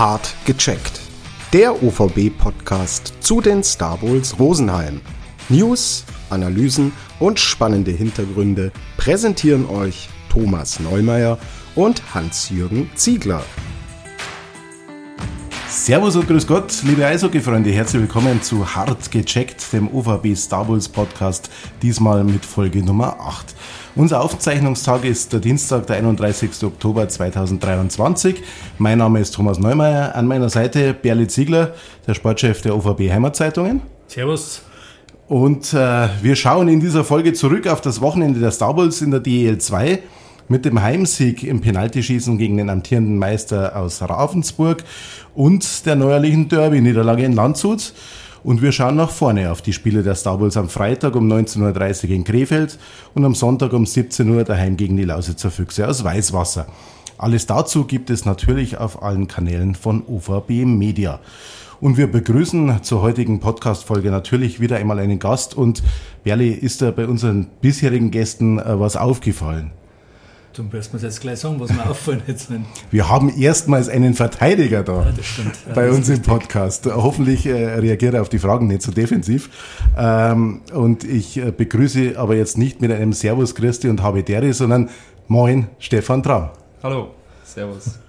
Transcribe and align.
Hart 0.00 0.34
gecheckt. 0.46 0.98
Der 1.52 1.82
OVB-Podcast 1.82 3.12
zu 3.20 3.42
den 3.42 3.62
Star 3.62 3.98
Bowls 3.98 4.38
Rosenheim. 4.38 5.02
News, 5.50 6.06
Analysen 6.30 6.92
und 7.18 7.38
spannende 7.38 7.90
Hintergründe 7.90 8.72
präsentieren 8.96 9.66
euch 9.68 10.08
Thomas 10.30 10.80
Neumeier 10.80 11.36
und 11.74 12.14
Hans-Jürgen 12.14 12.88
Ziegler. 12.94 13.44
Servus 15.80 16.14
und 16.14 16.28
Grüß 16.28 16.46
Gott, 16.46 16.82
liebe 16.82 17.06
Eishockey-Freunde, 17.06 17.70
herzlich 17.70 18.02
willkommen 18.02 18.42
zu 18.42 18.74
Hart 18.74 19.10
gecheckt, 19.10 19.72
dem 19.72 19.88
OVB 19.88 20.36
Star 20.36 20.68
Wars 20.68 20.86
Podcast, 20.86 21.48
diesmal 21.80 22.22
mit 22.22 22.44
Folge 22.44 22.84
Nummer 22.84 23.18
8. 23.18 23.54
Unser 23.96 24.20
Aufzeichnungstag 24.20 25.06
ist 25.06 25.32
der 25.32 25.40
Dienstag, 25.40 25.86
der 25.86 25.96
31. 25.96 26.64
Oktober 26.64 27.08
2023. 27.08 28.42
Mein 28.76 28.98
Name 28.98 29.20
ist 29.20 29.34
Thomas 29.34 29.58
Neumeier, 29.58 30.14
an 30.14 30.26
meiner 30.26 30.50
Seite 30.50 30.92
Berli 30.92 31.28
Ziegler, 31.28 31.72
der 32.06 32.12
Sportchef 32.12 32.60
der 32.60 32.76
OVB 32.76 33.10
Heimatzeitungen. 33.10 33.80
Servus. 34.06 34.60
Und 35.28 35.72
äh, 35.72 36.08
wir 36.20 36.36
schauen 36.36 36.68
in 36.68 36.80
dieser 36.80 37.04
Folge 37.04 37.32
zurück 37.32 37.66
auf 37.66 37.80
das 37.80 38.02
Wochenende 38.02 38.38
der 38.38 38.50
Star 38.50 38.76
Wars 38.76 39.00
in 39.00 39.12
der 39.12 39.20
DEL 39.20 39.56
2 39.56 40.00
mit 40.50 40.64
dem 40.64 40.82
Heimsieg 40.82 41.44
im 41.44 41.60
Penaltyschießen 41.60 42.36
gegen 42.36 42.56
den 42.56 42.70
amtierenden 42.70 43.18
Meister 43.18 43.76
aus 43.76 44.02
Ravensburg 44.02 44.82
und 45.32 45.86
der 45.86 45.94
neuerlichen 45.94 46.48
Derby-Niederlage 46.48 47.22
in 47.22 47.34
Landshut. 47.34 47.94
Und 48.42 48.60
wir 48.60 48.72
schauen 48.72 48.96
nach 48.96 49.10
vorne 49.10 49.52
auf 49.52 49.62
die 49.62 49.72
Spiele 49.72 50.02
der 50.02 50.16
Star 50.16 50.40
Wars 50.40 50.56
am 50.56 50.68
Freitag 50.68 51.14
um 51.14 51.30
19.30 51.30 52.04
Uhr 52.08 52.10
in 52.16 52.24
Krefeld 52.24 52.78
und 53.14 53.24
am 53.24 53.36
Sonntag 53.36 53.72
um 53.72 53.86
17 53.86 54.28
Uhr 54.28 54.42
daheim 54.42 54.76
gegen 54.76 54.96
die 54.96 55.04
Lausitzer 55.04 55.52
Füchse 55.52 55.86
aus 55.86 56.02
Weißwasser. 56.02 56.66
Alles 57.16 57.46
dazu 57.46 57.84
gibt 57.84 58.10
es 58.10 58.24
natürlich 58.24 58.76
auf 58.76 59.04
allen 59.04 59.28
Kanälen 59.28 59.76
von 59.76 60.02
UVB 60.08 60.64
Media. 60.64 61.20
Und 61.80 61.96
wir 61.96 62.10
begrüßen 62.10 62.82
zur 62.82 63.02
heutigen 63.02 63.38
Podcast-Folge 63.38 64.10
natürlich 64.10 64.58
wieder 64.58 64.76
einmal 64.76 64.98
einen 64.98 65.20
Gast. 65.20 65.54
Und 65.54 65.82
Berli, 66.24 66.50
ist 66.50 66.82
da 66.82 66.90
bei 66.90 67.06
unseren 67.06 67.46
bisherigen 67.60 68.10
Gästen 68.10 68.58
äh, 68.58 68.80
was 68.80 68.96
aufgefallen? 68.96 69.70
Du 70.52 70.64
wirst 70.72 70.92
mir 70.92 70.98
jetzt 70.98 71.20
gleich 71.20 71.38
sagen, 71.38 71.60
was 71.60 71.72
mir 71.72 71.84
auffallen 71.90 72.22
jetzt 72.26 72.48
sind. 72.48 72.66
Wir 72.90 73.08
haben 73.08 73.32
erstmals 73.38 73.88
einen 73.88 74.14
Verteidiger 74.14 74.82
da 74.82 75.04
Ja, 75.04 75.12
das 75.16 75.24
stimmt. 75.26 75.54
Ja, 75.68 75.74
bei 75.74 75.86
das 75.86 75.96
uns 75.96 76.08
im 76.08 76.22
Podcast. 76.22 76.86
Hoffentlich 76.86 77.46
äh, 77.46 77.74
reagiert 77.76 78.14
er 78.14 78.22
auf 78.22 78.28
die 78.28 78.40
Fragen 78.40 78.66
nicht 78.66 78.82
so 78.82 78.90
defensiv. 78.90 79.48
Ähm, 79.96 80.62
und 80.72 81.04
ich 81.04 81.36
äh, 81.36 81.52
begrüße 81.52 82.14
aber 82.16 82.34
jetzt 82.34 82.58
nicht 82.58 82.80
mit 82.80 82.90
einem 82.90 83.12
Servus 83.12 83.54
Christi 83.54 83.88
und 83.88 84.02
Habe 84.02 84.24
Deri, 84.24 84.52
sondern 84.52 84.90
Moin, 85.28 85.68
Stefan 85.78 86.22
Traum. 86.24 86.48
Hallo, 86.82 87.10
Servus. 87.44 88.00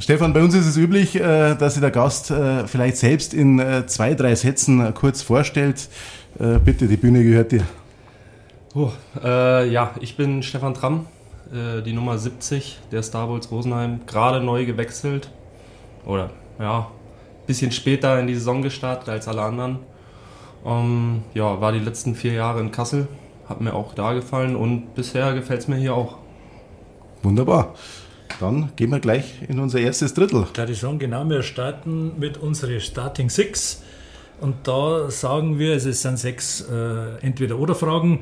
Stefan, 0.00 0.32
bei 0.32 0.42
uns 0.42 0.54
ist 0.54 0.66
es 0.66 0.76
üblich, 0.76 1.14
äh, 1.14 1.54
dass 1.54 1.74
sich 1.74 1.80
der 1.80 1.92
Gast 1.92 2.32
äh, 2.32 2.66
vielleicht 2.66 2.96
selbst 2.96 3.32
in 3.32 3.60
äh, 3.60 3.86
zwei, 3.86 4.14
drei 4.14 4.34
Sätzen 4.34 4.84
äh, 4.84 4.92
kurz 4.92 5.22
vorstellt. 5.22 5.88
Äh, 6.40 6.58
Bitte, 6.58 6.88
die 6.88 6.96
Bühne 6.96 7.22
gehört 7.22 7.52
dir. 7.52 7.62
Oh, 8.74 8.90
äh, 9.22 9.68
ja, 9.68 9.94
ich 10.00 10.16
bin 10.16 10.42
Stefan 10.42 10.74
Tramm, 10.74 11.06
äh, 11.52 11.82
die 11.82 11.92
Nummer 11.92 12.18
70 12.18 12.78
der 12.92 13.02
Star 13.02 13.28
Wars 13.28 13.50
Rosenheim, 13.50 14.00
gerade 14.06 14.40
neu 14.40 14.66
gewechselt. 14.66 15.30
Oder 16.06 16.30
ja, 16.58 16.90
bisschen 17.46 17.72
später 17.72 18.18
in 18.20 18.26
die 18.26 18.34
Saison 18.34 18.62
gestartet 18.62 19.08
als 19.08 19.28
alle 19.28 19.42
anderen. 19.42 19.78
Ähm, 20.64 21.22
ja, 21.34 21.60
war 21.60 21.72
die 21.72 21.78
letzten 21.78 22.14
vier 22.14 22.32
Jahre 22.34 22.60
in 22.60 22.70
Kassel, 22.70 23.08
hat 23.48 23.60
mir 23.60 23.74
auch 23.74 23.94
da 23.94 24.12
gefallen 24.12 24.56
und 24.56 24.94
bisher 24.94 25.32
gefällt 25.34 25.60
es 25.60 25.68
mir 25.68 25.76
hier 25.76 25.94
auch. 25.94 26.18
Wunderbar. 27.22 27.74
Dann 28.38 28.70
gehen 28.76 28.90
wir 28.90 29.00
gleich 29.00 29.42
in 29.48 29.58
unser 29.58 29.80
erstes 29.80 30.14
Drittel. 30.14 30.46
Klar, 30.52 30.66
die 30.66 30.74
sagen 30.74 30.98
genau, 30.98 31.28
wir 31.28 31.42
starten 31.42 32.18
mit 32.18 32.38
unseren 32.38 32.80
Starting 32.80 33.28
Six. 33.28 33.82
Und 34.40 34.66
da 34.66 35.10
sagen 35.10 35.58
wir, 35.58 35.74
es 35.74 35.84
sind 35.84 36.18
sechs 36.18 36.62
äh, 36.62 37.18
Entweder-Oder-Fragen: 37.20 38.20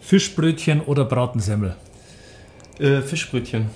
Fischbrötchen 0.00 0.82
oder 0.82 1.06
Bratensemmel. 1.06 1.76
Äh, 2.78 3.00
Fischbrötchen, 3.02 3.66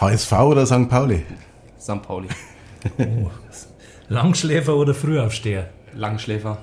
HSV 0.00 0.32
oder 0.32 0.66
St. 0.66 0.88
Pauli? 0.88 1.24
St. 1.80 2.02
Pauli, 2.02 2.28
Langschläfer 4.08 4.76
oder 4.76 4.94
Frühaufsteher? 4.94 5.68
Langschläfer, 5.94 6.58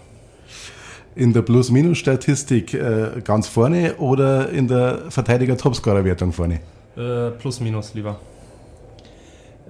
In 1.15 1.33
der 1.33 1.41
Plus-Minus-Statistik 1.43 2.73
äh, 2.73 3.21
ganz 3.23 3.47
vorne 3.47 3.95
oder 3.97 4.49
in 4.49 4.67
der 4.67 5.03
Verteidiger-Topscorer-Wertung 5.09 6.31
vorne? 6.33 6.59
äh, 6.97 7.29
plus 7.31 7.59
minus 7.59 7.93
lieber. 7.93 8.19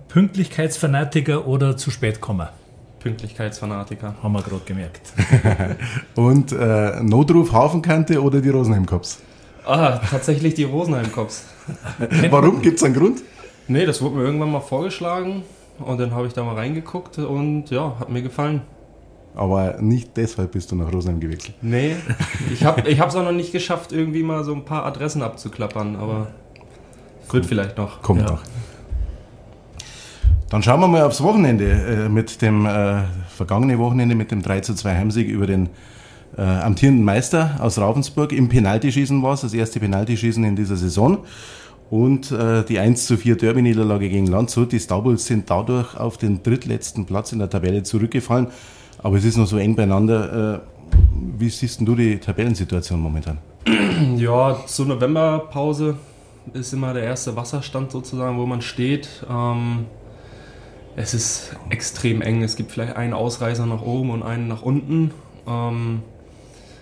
Pünktlichkeitsfanatiker 0.07 1.45
oder 1.47 1.75
zu 1.77 1.91
spät 1.91 2.19
kommen? 2.21 2.47
Pünktlichkeitsfanatiker. 2.99 4.15
Haben 4.23 4.33
wir 4.33 4.41
gerade 4.41 4.61
gemerkt. 4.65 5.13
Und 6.15 6.51
äh, 6.51 7.01
Notruf 7.03 7.51
Hafenkante 7.51 8.21
oder 8.21 8.41
die 8.41 8.49
Rosenheim 8.49 8.85
Cops? 8.85 9.19
Ah, 9.69 10.01
tatsächlich 10.09 10.55
die 10.55 10.63
Rosenheim 10.63 11.11
Cops. 11.11 11.43
Warum? 12.31 12.61
Gibt 12.61 12.77
es 12.77 12.83
einen 12.83 12.95
Grund? 12.95 13.21
Nee, 13.67 13.85
das 13.85 14.01
wurde 14.01 14.15
mir 14.15 14.23
irgendwann 14.23 14.51
mal 14.51 14.61
vorgeschlagen 14.61 15.43
und 15.79 15.99
dann 15.99 16.11
habe 16.13 16.25
ich 16.27 16.33
da 16.33 16.43
mal 16.43 16.55
reingeguckt 16.55 17.19
und 17.19 17.69
ja, 17.69 17.95
hat 17.99 18.09
mir 18.09 18.23
gefallen. 18.23 18.61
Aber 19.35 19.77
nicht 19.79 20.17
deshalb 20.17 20.53
bist 20.53 20.71
du 20.71 20.75
nach 20.75 20.91
Rosenheim 20.91 21.19
gewechselt. 21.19 21.55
Nee, 21.61 21.95
ich 22.51 22.63
habe 22.65 22.81
es 22.89 23.15
auch 23.15 23.23
noch 23.23 23.31
nicht 23.31 23.51
geschafft, 23.51 23.91
irgendwie 23.91 24.23
mal 24.23 24.43
so 24.43 24.53
ein 24.53 24.65
paar 24.65 24.85
Adressen 24.85 25.21
abzuklappern, 25.21 25.95
aber 25.97 26.27
wird 27.31 27.45
vielleicht 27.45 27.77
noch. 27.77 28.01
Kommt 28.01 28.21
Ja. 28.21 28.31
noch. 28.31 28.41
Dann 30.49 30.63
schauen 30.63 30.79
wir 30.79 30.87
mal 30.87 31.03
aufs 31.03 31.21
Wochenende 31.21 31.69
äh, 31.69 32.09
mit 32.09 32.41
dem 32.41 32.65
äh, 32.65 33.03
vergangene 33.27 33.77
Wochenende 33.77 34.15
mit 34.15 34.31
dem 34.31 34.41
3 34.41 34.61
zu 34.61 34.73
2 34.73 34.95
Heimsieg 34.95 35.27
über 35.27 35.45
den 35.45 35.69
äh, 36.39 36.41
amtierenden 36.41 37.03
Meister 37.03 37.57
aus 37.59 37.77
Ravensburg. 37.77 38.31
Im 38.31 38.47
Penaltyschießen 38.47 39.21
war 39.21 39.33
es, 39.33 39.41
das 39.41 39.53
erste 39.53 39.81
Penaltyschießen 39.81 40.41
in 40.45 40.55
dieser 40.55 40.77
Saison. 40.77 41.19
Und 41.89 42.31
äh, 42.31 42.63
die 42.63 42.79
1 42.79 43.07
zu 43.07 43.17
4 43.17 43.35
Derby-Niederlage 43.35 44.09
gegen 44.09 44.27
Landshut. 44.27 44.71
Die 44.71 44.79
Star 44.79 45.01
Bulls 45.01 45.25
sind 45.25 45.49
dadurch 45.49 45.97
auf 45.97 46.17
den 46.17 46.41
drittletzten 46.41 47.05
Platz 47.05 47.33
in 47.33 47.39
der 47.39 47.49
Tabelle 47.49 47.83
zurückgefallen. 47.83 48.47
Aber 48.99 49.17
es 49.17 49.25
ist 49.25 49.37
noch 49.37 49.47
so 49.47 49.57
eng 49.57 49.75
beieinander. 49.75 50.55
Äh, 50.55 50.59
wie 51.37 51.49
siehst 51.49 51.81
du 51.81 51.95
die 51.95 52.17
Tabellensituation 52.17 52.99
momentan? 52.99 53.37
Ja, 54.15 54.57
zur 54.65 54.85
Novemberpause 54.85 55.95
ist 56.53 56.71
immer 56.71 56.93
der 56.93 57.03
erste 57.03 57.35
Wasserstand 57.35 57.91
sozusagen, 57.91 58.37
wo 58.37 58.45
man 58.45 58.61
steht. 58.61 59.25
Ähm, 59.29 59.85
es 60.95 61.13
ist 61.13 61.57
extrem 61.69 62.21
eng. 62.21 62.43
Es 62.43 62.55
gibt 62.55 62.71
vielleicht 62.71 62.95
einen 62.95 63.13
Ausreißer 63.13 63.65
nach 63.65 63.81
oben 63.81 64.11
und 64.11 64.23
einen 64.23 64.47
nach 64.47 64.61
unten. 64.61 65.11
Ähm, 65.45 66.01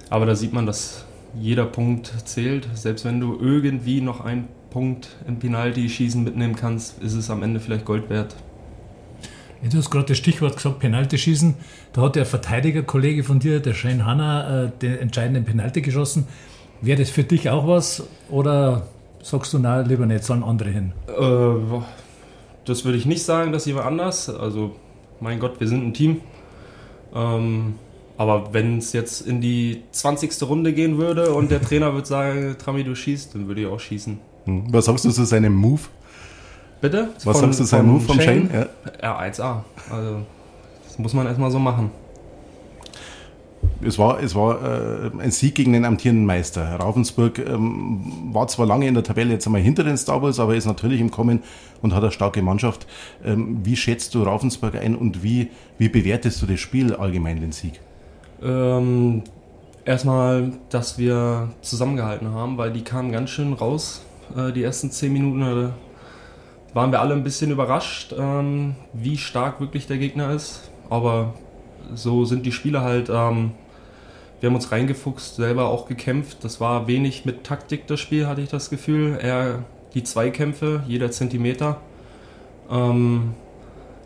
aber 0.09 0.25
da 0.25 0.35
sieht 0.35 0.53
man, 0.53 0.65
dass 0.65 1.05
jeder 1.39 1.65
Punkt 1.65 2.13
zählt. 2.25 2.67
Selbst 2.73 3.05
wenn 3.05 3.19
du 3.19 3.37
irgendwie 3.39 4.01
noch 4.01 4.21
einen 4.21 4.47
Punkt 4.69 5.09
im 5.27 5.39
Penalty-Schießen 5.39 6.23
mitnehmen 6.23 6.55
kannst, 6.55 7.01
ist 7.01 7.13
es 7.13 7.29
am 7.29 7.43
Ende 7.43 7.59
vielleicht 7.59 7.85
Gold 7.85 8.09
wert. 8.09 8.35
Du 9.63 9.77
hast 9.77 9.89
gerade 9.89 10.05
das 10.05 10.17
Stichwort 10.17 10.55
gesagt, 10.55 10.79
Penalty 10.79 11.17
schießen. 11.17 11.55
Da 11.93 12.03
hat 12.03 12.15
der 12.15 12.25
Verteidigerkollege 12.25 13.23
von 13.23 13.39
dir, 13.39 13.59
der 13.59 13.73
Shane 13.73 14.05
Hanna, 14.05 14.65
äh, 14.65 14.71
den 14.81 14.99
entscheidenden 14.99 15.45
Penalty 15.45 15.81
geschossen. 15.81 16.27
Wäre 16.81 16.99
das 16.99 17.09
für 17.09 17.23
dich 17.23 17.49
auch 17.49 17.67
was 17.67 18.03
oder 18.29 18.87
sagst 19.23 19.53
du, 19.53 19.59
na 19.59 19.81
lieber 19.81 20.05
nicht, 20.05 20.23
sollen 20.23 20.43
andere 20.43 20.69
hin? 20.69 20.93
Äh, 21.07 21.81
das 22.65 22.85
würde 22.85 22.97
ich 22.97 23.05
nicht 23.05 23.23
sagen, 23.23 23.51
dass 23.51 23.65
jemand 23.65 23.87
anders. 23.87 24.29
Also, 24.29 24.75
mein 25.19 25.39
Gott, 25.39 25.59
wir 25.59 25.67
sind 25.67 25.83
ein 25.87 25.93
Team. 25.93 26.21
Ähm, 27.15 27.75
aber 28.17 28.53
wenn 28.53 28.79
es 28.79 28.93
jetzt 28.93 29.21
in 29.21 29.41
die 29.41 29.83
20. 29.91 30.41
Runde 30.43 30.73
gehen 30.73 30.97
würde 30.97 31.33
und 31.33 31.51
der 31.51 31.61
Trainer 31.61 31.93
würde 31.93 32.07
sagen, 32.07 32.55
Trami, 32.57 32.83
du 32.83 32.95
schießt, 32.95 33.35
dann 33.35 33.47
würde 33.47 33.61
ich 33.61 33.67
auch 33.67 33.79
schießen. 33.79 34.19
Hm. 34.45 34.63
Was 34.69 34.85
sagst 34.85 35.05
du 35.05 35.11
zu 35.11 35.23
seinem 35.23 35.55
Move? 35.55 35.81
Bitte? 36.81 37.09
Was 37.23 37.39
sagst 37.39 37.59
du 37.59 37.63
zu 37.63 37.69
seinem 37.69 37.89
Move 37.89 38.03
vom 38.03 38.19
Shane? 38.19 38.49
Ja. 38.51 38.65
Ja, 39.01 39.19
1A. 39.19 39.61
Also, 39.89 40.17
das 40.85 40.97
muss 40.97 41.13
man 41.13 41.27
erstmal 41.27 41.51
so 41.51 41.59
machen. 41.59 41.91
Es 43.81 43.99
war, 43.99 44.21
es 44.21 44.33
war 44.33 44.63
äh, 44.63 45.11
ein 45.19 45.29
Sieg 45.29 45.53
gegen 45.53 45.73
den 45.73 45.85
amtierenden 45.85 46.25
Meister. 46.25 46.79
Ravensburg 46.79 47.37
ähm, 47.39 48.29
war 48.31 48.47
zwar 48.47 48.65
lange 48.65 48.87
in 48.87 48.95
der 48.95 49.03
Tabelle 49.03 49.33
jetzt 49.33 49.45
einmal 49.45 49.61
hinter 49.61 49.83
den 49.83 49.97
Star 49.97 50.21
Wars, 50.21 50.39
aber 50.39 50.55
ist 50.55 50.65
natürlich 50.65 50.99
im 50.99 51.11
Kommen 51.11 51.43
und 51.81 51.93
hat 51.93 52.01
eine 52.01 52.11
starke 52.11 52.41
Mannschaft. 52.41 52.87
Ähm, 53.23 53.59
wie 53.63 53.75
schätzt 53.75 54.15
du 54.15 54.23
Ravensburg 54.23 54.75
ein 54.75 54.95
und 54.95 55.21
wie, 55.21 55.49
wie 55.77 55.89
bewertest 55.89 56.41
du 56.41 56.47
das 56.47 56.59
Spiel 56.59 56.95
allgemein, 56.95 57.39
den 57.39 57.51
Sieg? 57.51 57.79
Ähm, 58.41 59.23
erstmal, 59.85 60.51
dass 60.69 60.97
wir 60.97 61.49
zusammengehalten 61.61 62.33
haben, 62.33 62.57
weil 62.57 62.71
die 62.71 62.83
kamen 62.83 63.11
ganz 63.11 63.29
schön 63.29 63.53
raus, 63.53 64.01
äh, 64.35 64.51
die 64.51 64.63
ersten 64.63 64.91
10 64.91 65.13
Minuten. 65.13 65.41
Da 65.41 65.73
waren 66.73 66.91
wir 66.91 67.01
alle 67.01 67.13
ein 67.13 67.23
bisschen 67.23 67.51
überrascht, 67.51 68.13
ähm, 68.17 68.75
wie 68.93 69.17
stark 69.17 69.59
wirklich 69.59 69.87
der 69.87 69.97
Gegner 69.97 70.31
ist. 70.31 70.69
Aber 70.89 71.33
so 71.93 72.25
sind 72.25 72.45
die 72.45 72.51
Spieler 72.51 72.81
halt. 72.81 73.09
Ähm, 73.09 73.51
wir 74.39 74.49
haben 74.49 74.55
uns 74.55 74.71
reingefuchst, 74.71 75.37
selber 75.37 75.67
auch 75.67 75.87
gekämpft. 75.87 76.43
Das 76.43 76.61
war 76.61 76.87
wenig 76.87 77.25
mit 77.25 77.43
Taktik 77.43 77.87
das 77.87 77.99
Spiel, 77.99 78.27
hatte 78.27 78.41
ich 78.41 78.49
das 78.49 78.69
Gefühl. 78.69 79.17
Eher 79.21 79.63
die 79.93 80.03
Zweikämpfe, 80.03 80.83
jeder 80.87 81.11
Zentimeter. 81.11 81.77
Ähm, 82.69 83.33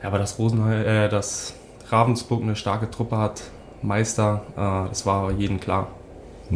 Ja, 0.02 0.08
aber 0.08 0.18
dass 0.18 0.40
Rosenheim, 0.40 0.86
äh, 0.86 1.10
dass 1.10 1.54
Ravensburg 1.90 2.42
eine 2.42 2.56
starke 2.56 2.90
Truppe 2.90 3.18
hat, 3.18 3.44
Meister, 3.82 4.44
äh, 4.56 4.90
das 4.90 5.06
war 5.06 5.32
jedem 5.32 5.60
klar. 5.60 5.88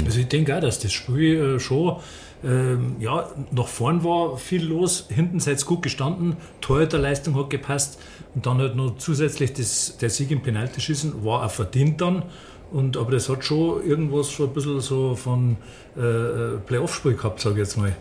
Also 0.03 0.19
ich 0.19 0.27
denke 0.27 0.55
auch, 0.55 0.61
dass 0.61 0.79
das 0.79 0.91
Spiel 0.91 1.55
äh, 1.55 1.59
schon 1.59 1.97
ähm, 2.45 2.97
ja, 2.99 3.29
nach 3.51 3.67
vorn 3.67 4.03
war 4.03 4.37
viel 4.37 4.65
los, 4.65 5.07
hinten 5.09 5.39
seid 5.39 5.59
ihr 5.59 5.65
gut 5.65 5.81
gestanden, 5.81 6.37
Torhüterleistung 6.61 7.35
hat 7.35 7.49
gepasst 7.49 7.99
und 8.35 8.45
dann 8.45 8.59
halt 8.59 8.75
noch 8.75 8.97
zusätzlich 8.97 9.53
das, 9.53 9.97
der 9.97 10.09
Sieg 10.09 10.29
im 10.31 10.41
Penaltyschießen 10.41 11.25
war 11.25 11.43
auch 11.43 11.51
verdient 11.51 12.01
dann. 12.01 12.23
Und, 12.71 12.97
aber 12.97 13.11
das 13.11 13.29
hat 13.29 13.45
schon 13.45 13.83
irgendwas 13.85 14.35
so 14.35 14.43
ein 14.43 14.53
bisschen 14.53 14.79
so 14.81 15.15
von 15.15 15.55
äh, 15.97 16.01
äh 16.01 16.57
Playoff-Spiel 16.65 17.13
gehabt, 17.13 17.39
sage 17.39 17.55
ich 17.55 17.59
jetzt 17.59 17.77
mal. 17.77 17.95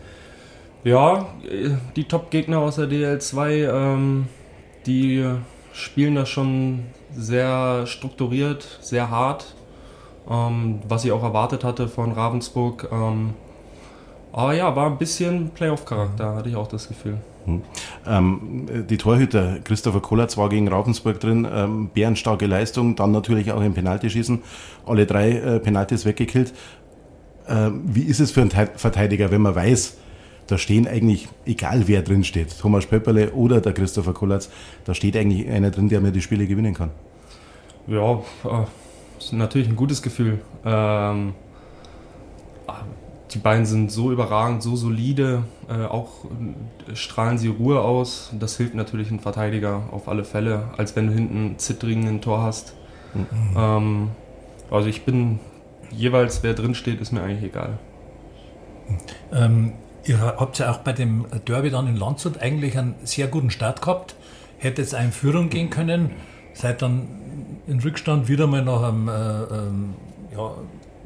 Ja, 0.82 1.35
die 1.97 2.05
Top-Gegner 2.05 2.59
aus 2.59 2.76
der 2.76 2.88
DL2, 2.88 3.49
ähm, 3.71 4.26
die 4.85 5.25
spielen 5.73 6.17
das 6.17 6.29
schon 6.29 6.85
sehr 7.16 7.87
strukturiert, 7.87 8.78
sehr 8.81 9.11
hart, 9.11 9.55
ähm, 10.28 10.81
was 10.88 11.05
ich 11.05 11.12
auch 11.12 11.22
erwartet 11.22 11.64
hatte 11.64 11.88
von 11.88 12.12
Ravensburg. 12.12 12.88
Ähm, 12.93 13.34
aber 14.32 14.55
ja, 14.55 14.75
war 14.75 14.87
ein 14.87 14.99
bisschen 14.99 15.50
Playoff-Charakter, 15.50 16.34
hatte 16.34 16.49
ich 16.49 16.56
auch 16.56 16.66
das 16.66 16.88
Gefühl. 16.88 17.19
Hm. 17.44 17.62
Ähm, 18.06 18.87
die 18.88 18.96
Torhüter, 18.96 19.58
Christopher 19.62 20.00
Kollatz 20.00 20.37
war 20.37 20.49
gegen 20.49 20.69
Ravensburg 20.69 21.20
drin, 21.20 21.46
ähm, 21.50 21.90
bärenstarke 21.93 22.46
Leistung, 22.46 22.96
dann 22.96 23.12
natürlich 23.12 23.52
auch 23.52 23.62
im 23.62 23.75
Penaltyschießen, 23.75 24.43
alle 24.87 25.06
drei 25.06 25.32
äh, 25.32 25.61
Penaltys 25.61 26.05
weggekillt. 26.05 26.52
Ähm, 27.46 27.82
wie 27.84 28.02
ist 28.02 28.20
es 28.20 28.31
für 28.31 28.40
einen 28.40 28.50
Verteidiger, 28.50 29.31
wenn 29.31 29.43
man 29.43 29.55
weiß, 29.55 29.99
da 30.46 30.58
stehen 30.58 30.87
eigentlich, 30.87 31.29
egal 31.46 31.88
wer 31.88 32.02
drin 32.02 32.25
steht, 32.25 32.58
Thomas 32.58 32.87
Pöpperle 32.87 33.32
oder 33.32 33.61
der 33.61 33.73
Christopher 33.73 34.12
Kollatz, 34.12 34.50
da 34.85 34.94
steht 34.94 35.17
eigentlich 35.17 35.49
einer 35.49 35.70
drin, 35.70 35.88
der 35.88 36.00
mir 36.00 36.12
die 36.12 36.23
Spiele 36.23 36.46
gewinnen 36.46 36.75
kann. 36.75 36.91
Ja, 37.87 38.14
äh, 38.14 38.64
ist 39.19 39.32
natürlich 39.32 39.69
ein 39.69 39.76
gutes 39.76 40.02
Gefühl. 40.02 40.41
Ähm, 40.64 41.35
die 43.32 43.38
beiden 43.38 43.67
sind 43.67 43.91
so 43.91 44.12
überragend, 44.12 44.62
so 44.62 44.76
solide, 44.76 45.43
äh, 45.69 45.85
auch 45.87 46.25
äh, 46.25 46.94
strahlen 46.94 47.37
sie 47.37 47.49
Ruhe 47.49 47.81
aus. 47.81 48.31
Das 48.38 48.56
hilft 48.56 48.75
natürlich 48.75 49.08
einem 49.08 49.19
Verteidiger 49.19 49.82
auf 49.90 50.08
alle 50.08 50.25
Fälle, 50.25 50.70
als 50.76 50.94
wenn 50.94 51.08
du 51.08 51.14
hinten 51.14 51.58
zittrigen 51.58 52.06
ein 52.06 52.20
Tor 52.20 52.43
hast. 52.43 52.75
Mhm. 53.12 53.56
Ähm, 53.56 54.11
also 54.70 54.88
ich 54.88 55.05
bin 55.05 55.40
jeweils, 55.90 56.43
wer 56.43 56.55
drin 56.55 56.75
steht, 56.75 57.00
ist 57.00 57.12
mir 57.12 57.23
eigentlich 57.23 57.44
egal. 57.44 57.79
Ähm, 59.32 59.73
Ihr 60.06 60.21
habt 60.21 60.59
ja 60.59 60.71
auch 60.71 60.79
bei 60.79 60.93
dem 60.93 61.27
Derby 61.47 61.71
dann 61.71 61.87
in 61.87 61.97
Landshut 61.97 62.41
eigentlich 62.41 62.77
einen 62.77 62.95
sehr 63.05 63.27
guten 63.27 63.51
Start 63.51 63.81
gehabt. 63.81 64.15
Hättet 64.59 64.87
es 64.87 64.93
in 64.93 65.12
Führung 65.12 65.49
gehen 65.49 65.71
können, 65.71 66.11
seid 66.53 66.83
dann 66.83 67.09
in 67.67 67.81
Rückstand 67.81 68.29
wieder 68.29 68.47
mal 68.47 68.62
nach, 68.62 68.83
einem, 68.83 69.09
äh, 69.09 69.12
ähm, 69.12 69.95
ja, 70.37 70.51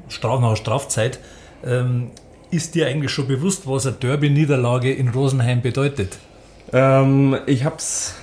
Straf, 0.09 0.41
nach 0.41 0.49
einer 0.49 0.57
Strafzeit. 0.57 1.21
Ähm, 1.65 2.11
ist 2.51 2.75
dir 2.75 2.87
eigentlich 2.87 3.13
schon 3.13 3.29
bewusst, 3.29 3.69
was 3.69 3.87
eine 3.87 3.97
Derby-Niederlage 3.97 4.93
in 4.93 5.09
Rosenheim 5.09 5.61
bedeutet? 5.63 6.19
Ähm, 6.73 7.37
ich 7.47 7.65
habe 7.65 7.77
es, 7.77 8.15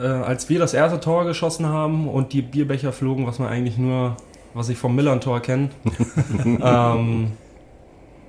äh, 0.00 0.04
als 0.04 0.48
wir 0.48 0.58
das 0.58 0.74
erste 0.74 1.00
Tor 1.00 1.24
geschossen 1.24 1.66
haben 1.66 2.08
und 2.08 2.32
die 2.32 2.42
Bierbecher 2.42 2.92
flogen, 2.92 3.26
was 3.26 3.38
man 3.38 3.48
eigentlich 3.48 3.78
nur, 3.78 4.16
was 4.54 4.68
ich 4.68 4.78
vom 4.78 4.94
Millern-Tor 4.94 5.40
kenne, 5.40 5.70
ähm, 6.44 7.32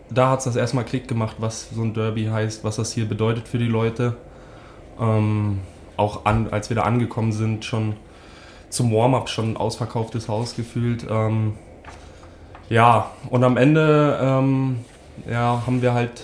da 0.10 0.32
hat 0.32 0.40
es 0.40 0.46
das 0.46 0.56
erstmal 0.56 0.86
Klick 0.86 1.08
gemacht, 1.08 1.38
was 1.40 1.70
so 1.70 1.82
ein 1.82 1.94
Derby 1.94 2.26
heißt, 2.26 2.64
was 2.64 2.78
das 2.78 2.92
hier 2.92 3.08
bedeutet 3.08 3.48
für 3.48 3.58
die 3.58 3.68
Leute. 3.68 4.16
Ähm, 5.00 5.60
auch 5.98 6.26
an, 6.26 6.50
als 6.50 6.70
wir 6.70 6.76
da 6.76 6.84
angekommen 6.84 7.32
sind, 7.32 7.66
schon 7.66 7.94
zum 8.70 8.92
Warm-up 8.92 9.30
schon 9.30 9.54
ein 9.54 9.58
ausverkauftes 9.58 10.28
Haus 10.28 10.56
gefühlt. 10.56 11.06
Ähm, 11.10 11.54
ja, 12.70 13.12
und 13.30 13.44
am 13.44 13.58
Ende 13.58 14.20
ähm, 14.22 14.78
ja, 15.30 15.64
haben 15.66 15.82
wir 15.82 15.94
halt, 15.94 16.24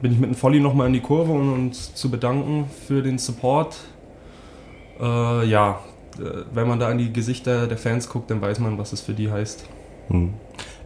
bin 0.00 0.12
ich 0.12 0.18
mit 0.18 0.28
einem 0.28 0.42
Volley 0.42 0.60
nochmal 0.60 0.86
in 0.86 0.92
die 0.92 1.00
Kurve, 1.00 1.32
um 1.32 1.52
uns 1.52 1.94
zu 1.94 2.10
bedanken 2.10 2.66
für 2.86 3.02
den 3.02 3.18
Support. 3.18 3.76
Äh, 5.00 5.46
ja, 5.46 5.80
äh, 6.18 6.44
wenn 6.52 6.68
man 6.68 6.78
da 6.78 6.90
in 6.90 6.98
die 6.98 7.12
Gesichter 7.12 7.66
der 7.66 7.78
Fans 7.78 8.08
guckt, 8.08 8.30
dann 8.30 8.40
weiß 8.40 8.58
man, 8.58 8.78
was 8.78 8.92
es 8.92 9.00
für 9.00 9.12
die 9.12 9.30
heißt. 9.30 9.64
Hm. 10.08 10.34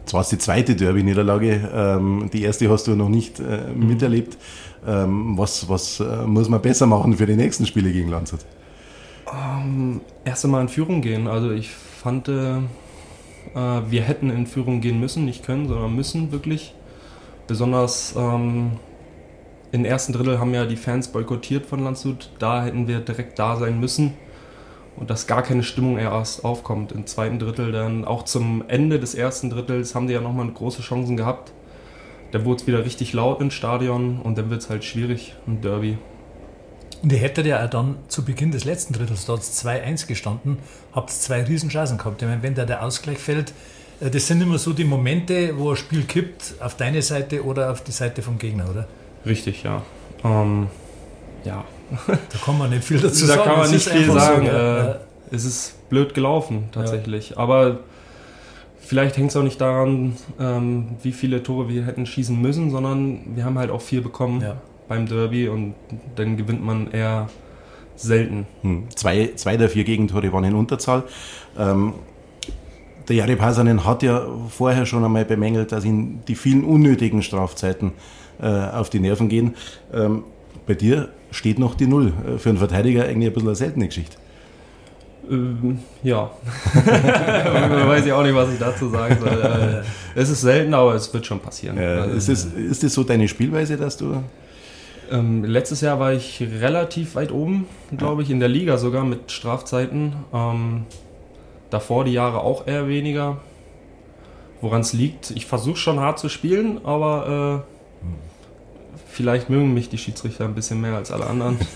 Das 0.09 0.15
war 0.15 0.25
die 0.27 0.39
zweite 0.39 0.75
Derby-Niederlage. 0.75 1.69
Ähm, 1.71 2.31
die 2.33 2.41
erste 2.41 2.67
hast 2.67 2.87
du 2.87 2.95
noch 2.95 3.09
nicht 3.09 3.39
äh, 3.39 3.69
mhm. 3.69 3.89
miterlebt. 3.89 4.39
Ähm, 4.87 5.37
was 5.37 5.69
was 5.69 5.99
äh, 5.99 6.25
muss 6.25 6.49
man 6.49 6.63
besser 6.63 6.87
machen 6.87 7.15
für 7.15 7.27
die 7.27 7.35
nächsten 7.35 7.67
Spiele 7.67 7.91
gegen 7.91 8.09
Landshut? 8.09 8.39
Um, 9.27 9.35
ähm, 9.35 10.01
erst 10.25 10.45
einmal 10.45 10.63
in 10.63 10.69
Führung 10.69 11.03
gehen. 11.03 11.27
Also 11.27 11.51
ich 11.51 11.69
fand, 11.69 12.27
äh, 12.27 12.55
wir 13.53 14.01
hätten 14.01 14.31
in 14.31 14.47
Führung 14.47 14.81
gehen 14.81 14.99
müssen, 14.99 15.25
nicht 15.25 15.45
können, 15.45 15.67
sondern 15.67 15.95
müssen 15.95 16.31
wirklich. 16.31 16.73
Besonders 17.45 18.15
ähm, 18.17 18.71
im 19.71 19.85
ersten 19.85 20.13
Drittel 20.13 20.39
haben 20.39 20.55
ja 20.55 20.65
die 20.65 20.75
Fans 20.75 21.09
boykottiert 21.09 21.67
von 21.67 21.83
Landshut. 21.83 22.31
Da 22.39 22.63
hätten 22.63 22.87
wir 22.87 23.01
direkt 23.01 23.37
da 23.37 23.57
sein 23.57 23.79
müssen 23.79 24.15
und 24.99 25.09
dass 25.09 25.27
gar 25.27 25.43
keine 25.43 25.63
Stimmung 25.63 25.97
erst 25.97 26.43
aufkommt. 26.43 26.91
Im 26.91 27.05
zweiten 27.07 27.39
Drittel 27.39 27.71
dann, 27.71 28.03
auch 28.03 28.23
zum 28.23 28.65
Ende 28.67 28.99
des 28.99 29.15
ersten 29.15 29.49
Drittels, 29.49 29.95
haben 29.95 30.07
die 30.07 30.13
ja 30.13 30.21
nochmal 30.21 30.49
große 30.49 30.81
Chancen 30.81 31.15
gehabt. 31.15 31.51
Da 32.31 32.45
wurde 32.45 32.61
es 32.61 32.67
wieder 32.67 32.85
richtig 32.85 33.13
laut 33.13 33.41
im 33.41 33.49
Stadion 33.49 34.19
und 34.21 34.37
dann 34.37 34.49
wird 34.49 34.61
es 34.61 34.69
halt 34.69 34.83
schwierig, 34.83 35.33
ein 35.47 35.61
Derby. 35.61 35.97
Und 37.01 37.13
ihr 37.13 37.17
hättet 37.17 37.45
ja 37.45 37.65
dann 37.67 37.95
zu 38.09 38.25
Beginn 38.25 38.51
des 38.51 38.65
letzten 38.65 38.93
Drittels, 38.93 39.25
dort 39.25 39.41
2-1 39.41 40.05
gestanden, 40.05 40.59
habt 40.91 41.11
zwei 41.11 41.43
Riesenchancen 41.43 41.97
gehabt. 41.97 42.21
Ich 42.21 42.27
meine, 42.27 42.43
wenn 42.43 42.55
da 42.55 42.65
der 42.65 42.83
Ausgleich 42.83 43.19
fällt, 43.19 43.53
äh, 44.01 44.09
das 44.09 44.27
sind 44.27 44.41
immer 44.41 44.57
so 44.57 44.73
die 44.73 44.83
Momente, 44.83 45.57
wo 45.57 45.71
ein 45.71 45.77
Spiel 45.77 46.03
kippt, 46.03 46.55
auf 46.59 46.75
deine 46.75 47.01
Seite 47.01 47.45
oder 47.45 47.71
auf 47.71 47.83
die 47.83 47.93
Seite 47.93 48.21
vom 48.21 48.37
Gegner, 48.37 48.69
oder? 48.69 48.87
Richtig, 49.25 49.63
ja. 49.63 49.81
Ähm, 50.25 50.67
ja, 51.45 51.63
da 52.07 52.37
kann 52.43 52.57
man 52.57 52.69
nicht 52.69 52.83
viel 52.83 52.99
dazu 52.99 53.25
da 53.25 53.33
sagen. 53.33 53.39
Da 53.39 53.45
kann 53.45 53.59
man 53.59 53.71
nicht 53.71 53.89
viel 53.89 54.11
sagen. 54.11 54.45
So, 54.45 54.51
äh, 54.51 54.95
es 55.31 55.45
ist 55.45 55.89
blöd 55.89 56.13
gelaufen, 56.13 56.69
tatsächlich. 56.71 57.31
Ja. 57.31 57.37
Aber 57.37 57.79
vielleicht 58.79 59.17
hängt 59.17 59.31
es 59.31 59.37
auch 59.37 59.43
nicht 59.43 59.61
daran, 59.61 60.15
ähm, 60.39 60.97
wie 61.03 61.11
viele 61.11 61.43
Tore 61.43 61.69
wir 61.69 61.85
hätten 61.85 62.05
schießen 62.05 62.39
müssen, 62.39 62.71
sondern 62.71 63.35
wir 63.35 63.45
haben 63.45 63.57
halt 63.57 63.71
auch 63.71 63.81
viel 63.81 64.01
bekommen 64.01 64.41
ja. 64.41 64.57
beim 64.87 65.07
Derby 65.07 65.47
und 65.47 65.75
dann 66.15 66.37
gewinnt 66.37 66.63
man 66.63 66.91
eher 66.91 67.27
selten. 67.95 68.47
Hm. 68.61 68.89
Zwei, 68.95 69.31
zwei 69.35 69.57
der 69.57 69.69
vier 69.69 69.83
Gegentore 69.83 70.31
waren 70.31 70.45
in 70.45 70.55
Unterzahl. 70.55 71.03
Ähm, 71.57 71.93
der 73.07 73.15
Jari 73.15 73.35
Pasanen 73.35 73.85
hat 73.85 74.03
ja 74.03 74.25
vorher 74.49 74.85
schon 74.85 75.03
einmal 75.03 75.25
bemängelt, 75.25 75.71
dass 75.71 75.83
ihn 75.83 76.21
die 76.27 76.35
vielen 76.35 76.63
unnötigen 76.63 77.23
Strafzeiten 77.23 77.93
äh, 78.41 78.45
auf 78.47 78.89
die 78.89 78.99
Nerven 78.99 79.29
gehen. 79.29 79.55
Ähm, 79.93 80.23
bei 80.67 80.75
dir 80.75 81.09
steht 81.31 81.59
noch 81.59 81.75
die 81.75 81.87
Null. 81.87 82.13
Äh, 82.27 82.37
für 82.37 82.49
einen 82.49 82.57
Verteidiger 82.57 83.05
eigentlich 83.05 83.27
ein 83.27 83.33
bisschen 83.33 83.49
eine 83.49 83.55
seltene 83.55 83.87
Geschichte. 83.87 84.17
Ähm, 85.29 85.79
ja. 86.03 86.31
weiß 86.73 88.05
ich 88.05 88.11
auch 88.11 88.23
nicht, 88.23 88.35
was 88.35 88.51
ich 88.51 88.59
dazu 88.59 88.89
sagen 88.89 89.17
soll. 89.19 89.83
Äh, 90.15 90.19
es 90.19 90.29
ist 90.29 90.41
selten, 90.41 90.73
aber 90.73 90.95
es 90.95 91.13
wird 91.13 91.25
schon 91.25 91.39
passieren. 91.39 91.77
Ja, 91.77 92.01
also, 92.01 92.15
ist, 92.15 92.29
das, 92.29 92.45
ist 92.45 92.83
das 92.83 92.93
so 92.93 93.03
deine 93.03 93.27
Spielweise, 93.27 93.77
dass 93.77 93.97
du. 93.97 94.23
Ähm, 95.11 95.43
letztes 95.43 95.81
Jahr 95.81 95.99
war 95.99 96.13
ich 96.13 96.41
relativ 96.61 97.15
weit 97.15 97.31
oben, 97.31 97.65
glaube 97.97 98.21
ich, 98.21 98.29
in 98.29 98.39
der 98.39 98.49
Liga 98.49 98.77
sogar 98.77 99.03
mit 99.03 99.31
Strafzeiten. 99.31 100.13
Ähm, 100.33 100.85
davor 101.69 102.05
die 102.05 102.13
Jahre 102.13 102.41
auch 102.41 102.67
eher 102.67 102.87
weniger. 102.87 103.37
Woran 104.61 104.81
es 104.81 104.93
liegt, 104.93 105.31
ich 105.31 105.45
versuche 105.45 105.77
schon 105.77 105.99
hart 105.99 106.19
zu 106.19 106.27
spielen, 106.27 106.83
aber 106.83 107.63
äh, 107.65 107.78
Vielleicht 109.11 109.49
mögen 109.49 109.73
mich 109.73 109.89
die 109.89 109.97
Schiedsrichter 109.97 110.45
ein 110.45 110.55
bisschen 110.55 110.79
mehr 110.81 110.95
als 110.95 111.11
alle 111.11 111.27
anderen. 111.27 111.57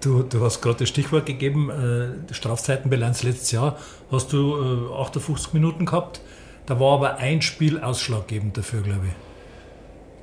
Du, 0.00 0.22
du 0.22 0.44
hast 0.44 0.60
gerade 0.60 0.80
das 0.80 0.90
Stichwort 0.90 1.24
gegeben, 1.24 1.70
äh, 1.70 2.34
Strafzeitenbilanz 2.34 3.22
letztes 3.22 3.52
Jahr. 3.52 3.78
Hast 4.12 4.34
du 4.34 4.90
äh, 4.92 5.00
58 5.00 5.54
Minuten 5.54 5.86
gehabt. 5.86 6.20
Da 6.66 6.78
war 6.78 6.96
aber 6.96 7.16
ein 7.16 7.40
Spiel 7.40 7.80
ausschlaggebend 7.80 8.58
dafür, 8.58 8.82
glaube 8.82 9.06
ich. 9.06 9.12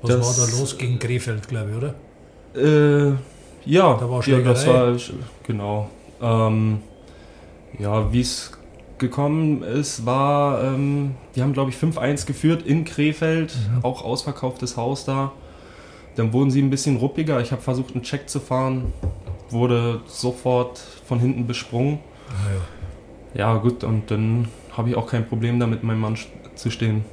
Was 0.04 0.18
das, 0.18 0.40
war 0.40 0.46
da 0.46 0.60
los 0.60 0.78
gegen 0.78 1.00
Krefeld, 1.00 1.48
glaube 1.48 1.72
ich, 1.72 1.78
oder? 1.78 1.94
Äh, 2.56 3.16
ja, 3.66 3.96
da 3.96 4.08
war 4.08 4.24
ja, 4.28 4.40
das 4.42 4.68
war 4.68 4.96
genau. 5.48 5.90
Ähm, 6.22 6.84
ja, 7.80 8.14
wie 8.14 8.22
es 8.22 8.52
gekommen 9.00 9.64
ist, 9.64 10.06
war, 10.06 10.64
ähm, 10.64 11.16
die 11.36 11.42
haben 11.42 11.54
glaube 11.54 11.72
ich 11.72 11.76
5-1 11.76 12.28
geführt 12.28 12.64
in 12.64 12.86
Krefeld, 12.86 13.56
mhm. 13.56 13.84
auch 13.84 14.04
ausverkauftes 14.04 14.78
Haus 14.78 15.06
da. 15.06 15.32
Dann 16.16 16.34
wurden 16.34 16.52
sie 16.52 16.62
ein 16.62 16.70
bisschen 16.70 16.98
ruppiger. 16.98 17.40
Ich 17.42 17.52
habe 17.52 17.62
versucht, 17.62 17.94
einen 17.94 18.04
Check 18.04 18.30
zu 18.30 18.40
fahren, 18.40 18.94
wurde 19.50 20.02
sofort 20.08 20.80
von 21.06 21.20
hinten 21.20 21.48
besprungen. 21.48 22.00
Ah, 22.30 23.36
ja. 23.36 23.54
ja, 23.54 23.58
gut, 23.58 23.84
und 23.84 24.12
dann 24.12 24.48
habe 24.76 24.90
ich 24.90 24.96
auch 24.96 25.08
kein 25.08 25.28
Problem 25.28 25.60
damit, 25.60 25.84
meinem 25.84 26.00
Mann 26.00 26.18
zu 26.56 26.70
stehen. 26.70 27.06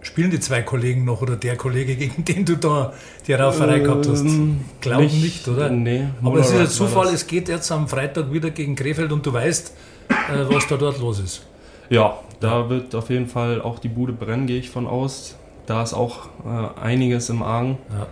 Spielen 0.00 0.30
die 0.30 0.40
zwei 0.40 0.62
Kollegen 0.62 1.04
noch 1.04 1.22
oder 1.22 1.36
der 1.36 1.56
Kollege, 1.56 1.96
gegen 1.96 2.24
den 2.24 2.44
du 2.44 2.56
da 2.56 2.92
die 3.26 3.32
Rauferei 3.32 3.80
gehabt 3.80 4.08
hast? 4.08 4.22
Ähm, 4.22 4.60
Glauben 4.80 5.04
nicht, 5.04 5.22
nicht, 5.22 5.48
oder? 5.48 5.70
nee. 5.70 6.06
Aber 6.22 6.38
es 6.38 6.50
ist 6.50 6.58
war 6.58 6.66
Zufall, 6.68 7.08
es 7.08 7.26
geht 7.26 7.48
jetzt 7.48 7.70
am 7.72 7.88
Freitag 7.88 8.32
wieder 8.32 8.50
gegen 8.50 8.76
Krefeld 8.76 9.12
und 9.12 9.26
du 9.26 9.32
weißt, 9.32 9.74
äh, 10.08 10.54
was 10.54 10.66
da 10.66 10.76
dort 10.76 11.00
los 11.00 11.18
ist. 11.18 11.42
Ja, 11.90 12.18
da 12.40 12.68
wird 12.68 12.94
auf 12.94 13.10
jeden 13.10 13.26
Fall 13.26 13.60
auch 13.60 13.78
die 13.78 13.88
Bude 13.88 14.12
brennen, 14.12 14.46
gehe 14.46 14.58
ich 14.58 14.70
von 14.70 14.86
aus. 14.86 15.36
Da 15.66 15.82
ist 15.82 15.94
auch 15.94 16.28
äh, 16.46 16.80
einiges 16.80 17.28
im 17.28 17.42
Argen. 17.42 17.78
Ja. 17.90 18.06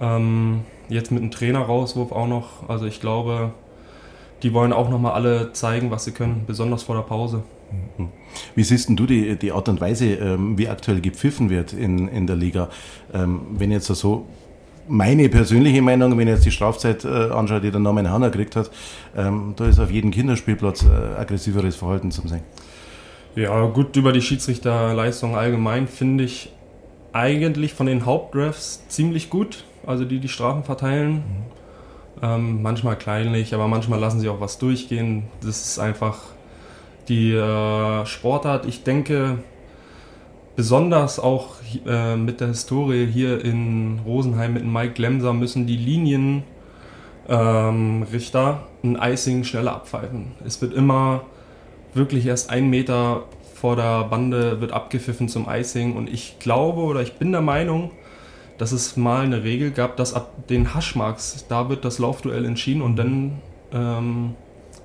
Ähm, 0.00 0.60
jetzt 0.88 1.10
mit 1.10 1.22
dem 1.22 1.30
Trainerauswurf 1.30 2.12
auch 2.12 2.26
noch. 2.26 2.68
Also 2.68 2.86
ich 2.86 3.00
glaube, 3.00 3.52
die 4.42 4.52
wollen 4.52 4.72
auch 4.72 4.90
nochmal 4.90 5.12
alle 5.12 5.52
zeigen, 5.52 5.90
was 5.90 6.04
sie 6.04 6.12
können, 6.12 6.44
besonders 6.46 6.82
vor 6.82 6.96
der 6.96 7.02
Pause. 7.02 7.42
Wie 8.54 8.62
siehst 8.62 8.88
denn 8.88 8.96
du 8.96 9.06
die, 9.06 9.36
die 9.36 9.52
Art 9.52 9.68
und 9.68 9.80
Weise, 9.80 10.14
ähm, 10.14 10.58
wie 10.58 10.68
aktuell 10.68 11.00
gepfiffen 11.00 11.50
wird 11.50 11.72
in, 11.72 12.08
in 12.08 12.26
der 12.26 12.36
Liga? 12.36 12.68
Ähm, 13.12 13.40
wenn 13.56 13.70
jetzt 13.70 13.86
so 13.86 14.26
meine 14.86 15.28
persönliche 15.28 15.82
Meinung, 15.82 16.16
wenn 16.18 16.28
ich 16.28 16.34
jetzt 16.34 16.44
die 16.44 16.50
Strafzeit 16.50 17.04
äh, 17.04 17.08
anschaue, 17.08 17.60
die 17.60 17.70
der 17.70 17.80
Norman 17.80 18.10
Hanna 18.10 18.28
gekriegt 18.28 18.54
hat, 18.56 18.70
ähm, 19.16 19.54
da 19.56 19.66
ist 19.66 19.78
auf 19.78 19.90
jedem 19.90 20.10
Kinderspielplatz 20.10 20.84
äh, 20.84 21.20
aggressiveres 21.20 21.76
Verhalten 21.76 22.10
zu 22.10 22.26
sehen. 22.28 22.42
Ja, 23.34 23.66
gut, 23.66 23.96
über 23.96 24.12
die 24.12 24.22
Schiedsrichterleistung 24.22 25.36
allgemein 25.36 25.88
finde 25.88 26.24
ich 26.24 26.52
eigentlich 27.12 27.74
von 27.74 27.86
den 27.86 28.06
Hauptdrafts 28.06 28.86
ziemlich 28.88 29.30
gut. 29.30 29.64
Also 29.86 30.04
die 30.04 30.18
die 30.18 30.28
Strafen 30.28 30.64
verteilen. 30.64 31.22
Ähm, 32.22 32.62
manchmal 32.62 32.96
kleinlich, 32.96 33.54
aber 33.54 33.68
manchmal 33.68 33.98
lassen 33.98 34.20
sie 34.20 34.28
auch 34.28 34.40
was 34.40 34.58
durchgehen. 34.58 35.24
Das 35.40 35.66
ist 35.66 35.78
einfach 35.78 36.18
die 37.08 37.32
äh, 37.32 38.06
Sportart. 38.06 38.66
Ich 38.66 38.82
denke, 38.84 39.38
besonders 40.56 41.18
auch 41.18 41.56
äh, 41.86 42.16
mit 42.16 42.40
der 42.40 42.48
Historie 42.48 43.06
hier 43.06 43.44
in 43.44 44.00
Rosenheim 44.06 44.54
mit 44.54 44.64
Mike 44.64 44.94
Glemser 44.94 45.32
müssen 45.32 45.66
die 45.66 45.76
Linienrichter 45.76 46.44
ähm, 47.28 48.96
ein 48.96 49.12
Icing 49.12 49.44
schneller 49.44 49.74
abpfeifen. 49.74 50.32
Es 50.46 50.62
wird 50.62 50.72
immer 50.72 51.22
wirklich 51.94 52.26
erst 52.26 52.50
einen 52.50 52.70
Meter 52.70 53.24
vor 53.64 53.76
der 53.76 54.04
Bande 54.04 54.60
wird 54.60 54.72
abgepfiffen 54.72 55.28
zum 55.28 55.46
Icing 55.48 55.96
und 55.96 56.12
ich 56.12 56.38
glaube 56.38 56.82
oder 56.82 57.00
ich 57.00 57.14
bin 57.14 57.32
der 57.32 57.40
Meinung, 57.40 57.92
dass 58.58 58.72
es 58.72 58.96
mal 58.96 59.24
eine 59.24 59.42
Regel 59.42 59.70
gab, 59.70 59.96
dass 59.96 60.14
ab 60.14 60.46
den 60.48 60.74
Haschmarks, 60.74 61.46
da 61.48 61.68
wird 61.68 61.84
das 61.84 61.98
Laufduell 61.98 62.44
entschieden 62.44 62.82
und 62.82 62.96
dann, 62.96 63.32
ähm, 63.72 64.34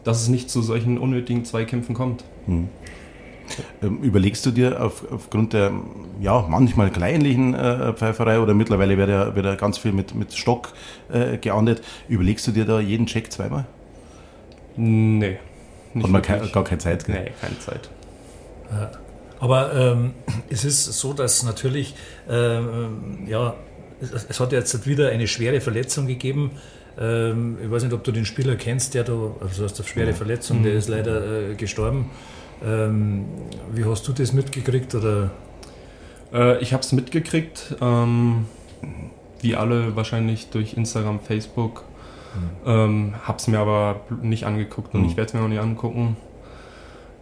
dass 0.04 0.22
es 0.22 0.28
nicht 0.28 0.50
zu 0.50 0.62
solchen 0.62 0.98
unnötigen 0.98 1.46
Zweikämpfen 1.46 1.94
kommt. 1.94 2.24
Ähm, 3.82 4.00
überlegst 4.02 4.46
du 4.46 4.52
dir 4.52 4.84
auf, 4.84 5.04
aufgrund 5.12 5.54
der 5.54 5.72
ja, 6.20 6.46
manchmal 6.48 6.90
kleinlichen 6.90 7.54
äh, 7.54 7.94
Pfeiferei 7.94 8.40
oder 8.40 8.54
mittlerweile 8.54 8.98
wird 8.98 9.10
ja, 9.10 9.36
wird 9.36 9.46
ja 9.46 9.56
ganz 9.56 9.78
viel 9.78 9.92
mit, 9.92 10.16
mit 10.16 10.34
Stock 10.34 10.74
äh, 11.12 11.38
geahndet, 11.38 11.82
überlegst 12.08 12.48
du 12.48 12.52
dir 12.52 12.66
da 12.66 12.80
jeden 12.80 13.06
Check 13.06 13.32
zweimal? 13.32 13.66
Nee. 14.76 15.38
Nicht 15.94 16.04
Hat 16.04 16.12
man 16.12 16.28
wirklich. 16.28 16.54
gar 16.54 16.64
keine 16.64 16.80
Zeit, 16.80 17.06
gell? 17.06 17.24
Nee, 17.24 17.32
keine 17.42 17.60
Zeit. 17.60 17.90
Aber 19.40 19.74
ähm, 19.74 20.14
es 20.50 20.66
ist 20.66 20.86
so, 20.86 21.14
dass 21.14 21.44
natürlich, 21.44 21.96
ähm, 22.30 23.26
ja, 23.28 23.56
es, 24.02 24.26
es 24.30 24.40
hat 24.40 24.52
jetzt 24.52 24.86
wieder 24.86 25.10
eine 25.10 25.28
schwere 25.28 25.62
Verletzung 25.62 26.08
gegeben. 26.08 26.52
Ähm, 27.00 27.58
ich 27.64 27.70
weiß 27.72 27.84
nicht, 27.84 27.94
ob 27.94 28.04
du 28.04 28.12
den 28.12 28.26
Spieler 28.26 28.56
kennst, 28.56 28.94
der 28.94 29.04
da, 29.04 29.14
also 29.42 29.64
hast 29.64 29.80
eine 29.80 29.88
schwere 29.88 30.14
Verletzung, 30.14 30.64
der 30.64 30.74
ist 30.74 30.90
leider 30.90 31.52
äh, 31.52 31.56
gestorben. 31.56 32.10
Ähm, 32.66 33.26
wie 33.74 33.86
hast 33.86 34.08
du 34.08 34.12
das 34.14 34.34
mitgekriegt? 34.34 34.94
Oder? 34.96 35.32
Äh, 36.34 36.58
ich 36.62 36.74
habe 36.74 36.84
es 36.84 36.92
mitgekriegt, 36.92 37.76
ähm, 37.82 38.46
wie 39.42 39.56
alle 39.56 39.96
wahrscheinlich 39.96 40.50
durch 40.50 40.74
Instagram, 40.74 41.20
Facebook. 41.22 41.86
Ähm, 42.66 43.16
hab's 43.26 43.48
mir 43.48 43.60
aber 43.60 44.02
nicht 44.22 44.44
angeguckt 44.46 44.94
und 44.94 45.02
Mhm. 45.02 45.08
ich 45.08 45.18
werde 45.18 45.30
es 45.30 45.34
mir 45.34 45.42
auch 45.42 45.48
nicht 45.48 45.60
angucken. 45.60 46.16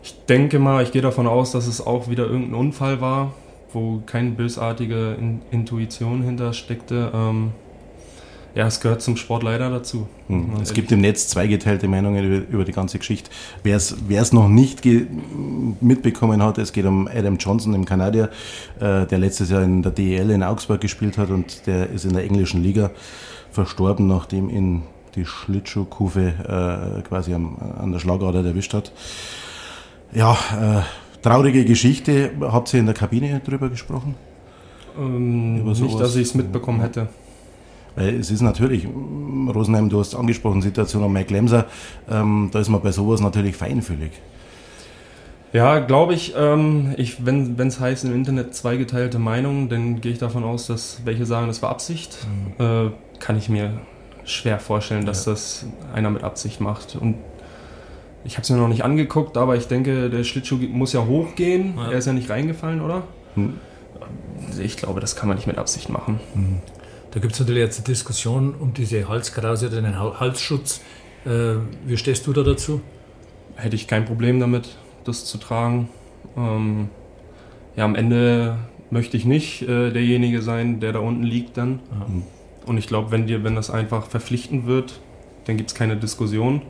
Ich 0.08 0.16
denke 0.30 0.58
mal, 0.58 0.82
ich 0.84 0.94
gehe 0.94 1.02
davon 1.02 1.28
aus, 1.28 1.52
dass 1.52 1.68
es 1.68 1.86
auch 1.86 2.10
wieder 2.10 2.28
irgendein 2.28 2.54
Unfall 2.54 3.02
war, 3.02 3.34
wo 3.74 4.02
keine 4.06 4.32
bösartige 4.32 5.18
In 5.20 5.42
Intuition 5.52 6.24
hintersteckte. 6.24 7.12
Ähm, 7.14 7.52
ja, 8.56 8.68
es 8.68 8.80
gehört 8.80 9.02
zum 9.02 9.18
Sport 9.18 9.44
leider 9.44 9.70
dazu. 9.70 10.08
Hm. 10.30 10.52
Es 10.62 10.72
gibt 10.72 10.94
im 10.94 11.02
Netz 11.02 11.28
zweigeteilte 11.28 11.90
Meinungen 11.90 12.24
über, 12.24 12.48
über 12.50 12.64
die 12.64 12.72
ganze 12.72 13.00
Geschichte. 13.00 13.30
Wer 13.64 13.76
es 13.76 14.32
noch 14.32 14.48
nicht 14.48 14.80
mitbekommen 15.82 16.42
hat, 16.42 16.58
es 16.58 16.72
geht 16.72 16.86
um 16.86 17.10
Adam 17.14 17.36
Johnson, 17.36 17.74
dem 17.74 17.84
Kanadier, 17.84 18.30
äh, 18.80 19.06
der 19.06 19.18
letztes 19.18 19.50
Jahr 19.50 19.64
in 19.64 19.82
der 19.82 19.92
DEL 19.92 20.30
in 20.30 20.42
Augsburg 20.42 20.80
gespielt 20.80 21.18
hat 21.18 21.32
und 21.32 21.68
der 21.68 21.90
ist 21.90 22.06
in 22.06 22.14
der 22.14 22.24
englischen 22.24 22.64
Liga 22.64 22.92
verstorben, 23.52 24.08
nachdem 24.08 24.50
ihn 24.50 24.84
die 25.16 25.26
Schlittschuhkufe 25.26 26.98
äh, 26.98 27.02
quasi 27.02 27.34
am, 27.34 27.58
an 27.78 27.92
der 27.92 28.00
Schlagader 28.00 28.46
erwischt 28.46 28.74
hat. 28.74 28.94
Ja, 30.14 30.34
äh, 30.34 31.22
traurige 31.22 31.66
Geschichte. 31.66 32.32
Habt 32.42 32.74
ihr 32.74 32.80
in 32.80 32.86
der 32.86 32.96
Kabine 32.96 33.42
drüber 33.46 33.70
gesprochen? 33.70 34.16
Ähm, 34.98 35.64
nicht, 35.64 36.00
dass 36.00 36.16
ich 36.16 36.28
es 36.28 36.36
mitbekommen 36.36 36.82
hätte. 36.82 37.08
Weil 37.96 38.16
es 38.16 38.30
ist 38.32 38.42
natürlich, 38.42 38.88
mm, 38.88 39.50
Rosenheim, 39.50 39.90
du 39.90 40.00
hast 40.00 40.16
angesprochen, 40.16 40.62
Situation 40.62 41.04
an 41.04 41.12
Mike 41.12 41.34
Lemser, 41.34 41.66
ähm, 42.10 42.50
da 42.52 42.60
ist 42.60 42.70
man 42.70 42.82
bei 42.82 42.92
sowas 42.92 43.22
natürlich 43.22 43.56
feinfühlig. 43.56 44.12
Ja, 45.54 45.80
glaube 45.80 46.14
ich, 46.14 46.34
ähm, 46.38 46.94
ich 46.98 47.26
wenn 47.26 47.58
es 47.60 47.80
heißt 47.80 48.04
im 48.06 48.14
Internet 48.14 48.54
zweigeteilte 48.54 49.18
Meinungen, 49.18 49.70
dann 49.70 50.02
gehe 50.02 50.12
ich 50.12 50.20
davon 50.20 50.44
aus, 50.44 50.68
dass 50.68 51.02
welche 51.06 51.26
sagen, 51.26 51.48
das 51.48 51.62
war 51.62 51.70
Absicht. 51.70 52.18
Äh, 52.60 52.90
kann 53.20 53.38
ich 53.38 53.50
mir 53.50 53.80
schwer 54.26 54.60
vorstellen, 54.60 55.06
dass 55.06 55.24
das 55.24 55.66
einer 55.94 56.10
mit 56.10 56.24
Absicht 56.24 56.60
macht. 56.60 56.96
Und 56.96 57.16
ich 58.28 58.34
habe 58.34 58.44
es 58.44 58.50
mir 58.50 58.58
noch 58.58 58.68
nicht 58.68 58.84
angeguckt, 58.84 59.38
aber 59.38 59.56
ich 59.56 59.68
denke, 59.68 60.10
der 60.10 60.24
Schlittschuh 60.26 60.58
muss 60.58 60.92
ja 60.92 61.06
hochgehen. 61.06 61.76
Ja. 61.78 61.92
Er 61.92 61.98
ist 61.98 62.06
ja 62.06 62.14
nicht 62.14 62.30
reingefallen, 62.30 62.82
oder? 62.82 63.04
Hm. 63.36 63.54
Ich 64.62 64.78
glaube, 64.78 65.00
das 65.00 65.16
kann 65.16 65.28
man 65.30 65.38
nicht 65.38 65.48
mit 65.48 65.58
Absicht 65.58 65.90
machen. 65.90 66.20
Da 67.12 67.20
gibt 67.20 67.34
es 67.34 67.40
natürlich 67.40 67.62
jetzt 67.62 67.80
eine 67.80 67.86
Diskussion 67.86 68.54
um 68.54 68.74
diese 68.74 69.08
Halskrause 69.08 69.68
oder 69.68 69.82
den 69.82 69.98
Hal- 69.98 70.20
Halsschutz. 70.20 70.82
Äh, 71.26 71.56
wie 71.86 71.98
stehst 71.98 72.28
du 72.28 72.34
da 72.34 72.44
dazu? 72.44 72.82
Hätte 73.56 73.76
ich 73.76 73.88
kein 73.88 74.06
Problem 74.06 74.40
damit, 74.40 74.76
das 75.06 75.26
zu 75.26 75.38
tragen. 75.38 75.90
Ähm, 76.36 76.90
ja, 77.76 77.86
am 77.86 77.96
Ende 77.96 78.58
möchte 78.90 79.16
ich 79.18 79.26
nicht 79.26 79.62
äh, 79.64 79.92
derjenige 79.92 80.42
sein, 80.42 80.80
der 80.80 80.92
da 80.94 81.00
unten 81.00 81.24
liegt 81.24 81.58
dann. 81.58 81.80
Ja. 81.92 82.06
Und 82.68 82.78
ich 82.78 82.88
glaube, 82.88 83.12
wenn 83.12 83.26
dir, 83.26 83.44
wenn 83.44 83.56
das 83.56 83.70
einfach 83.70 84.08
verpflichtend 84.08 84.66
wird, 84.66 85.00
dann 85.46 85.56
gibt 85.58 85.70
es 85.70 85.76
keine 85.76 85.96
Diskussion. 85.96 86.62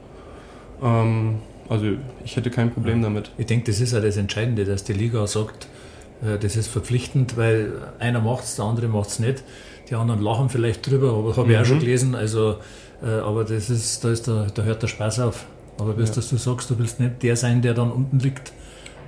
Ähm, 0.82 1.40
also 1.70 1.86
ich 2.24 2.36
hätte 2.36 2.50
kein 2.50 2.72
Problem 2.72 3.02
damit. 3.02 3.32
Ich 3.38 3.46
denke, 3.46 3.66
das 3.72 3.80
ist 3.82 3.94
ja 3.94 4.00
das 4.00 4.18
Entscheidende, 4.18 4.66
dass 4.66 4.84
die 4.84 4.94
Liga 4.94 5.26
sagt, 5.28 5.68
äh, 6.24 6.38
das 6.40 6.56
ist 6.56 6.68
verpflichtend, 6.68 7.36
weil 7.38 7.74
einer 8.00 8.22
macht 8.22 8.44
es, 8.46 8.56
der 8.56 8.66
andere 8.66 8.88
macht 8.88 9.10
es 9.10 9.20
nicht. 9.20 9.44
Die 9.90 9.96
anderen 9.96 10.22
lachen 10.22 10.50
vielleicht 10.50 10.90
drüber, 10.90 11.14
aber 11.14 11.36
habe 11.38 11.52
ich 11.52 11.58
auch 11.58 11.62
Mhm. 11.62 11.66
schon 11.66 11.80
gelesen. 11.80 12.16
Also, 12.16 12.58
äh, 13.04 13.08
aber 13.10 13.44
das 13.44 13.70
ist, 13.70 14.04
da, 14.04 14.12
ist 14.12 14.28
der, 14.28 14.48
da 14.54 14.64
hört 14.64 14.82
der 14.84 14.88
Spaß 14.88 15.20
auf. 15.22 15.46
Aber 15.80 15.94
bis 15.94 16.10
Ja. 16.10 16.16
dass 16.16 16.30
du 16.30 16.38
sagst, 16.38 16.70
du 16.70 16.80
willst 16.80 17.00
nicht 17.00 17.22
der 17.24 17.36
sein, 17.36 17.62
der 17.62 17.74
dann 17.74 17.92
unten 17.92 18.20
liegt 18.20 18.52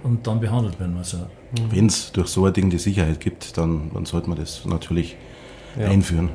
und 0.04 0.28
dann 0.28 0.40
behandelt 0.40 0.80
werden 0.80 0.96
muss. 0.96 1.16
Wenn 1.72 1.88
es 1.88 2.12
durch 2.12 2.28
so 2.28 2.46
ein 2.46 2.54
Ding 2.54 2.70
die 2.70 2.78
Sicherheit 2.78 3.20
gibt, 3.20 3.58
dann, 3.58 3.90
dann 3.94 4.06
sollte 4.06 4.30
man 4.30 4.38
das 4.38 4.66
natürlich 4.66 5.16
Ja. 5.80 5.88
einführen. 5.90 6.30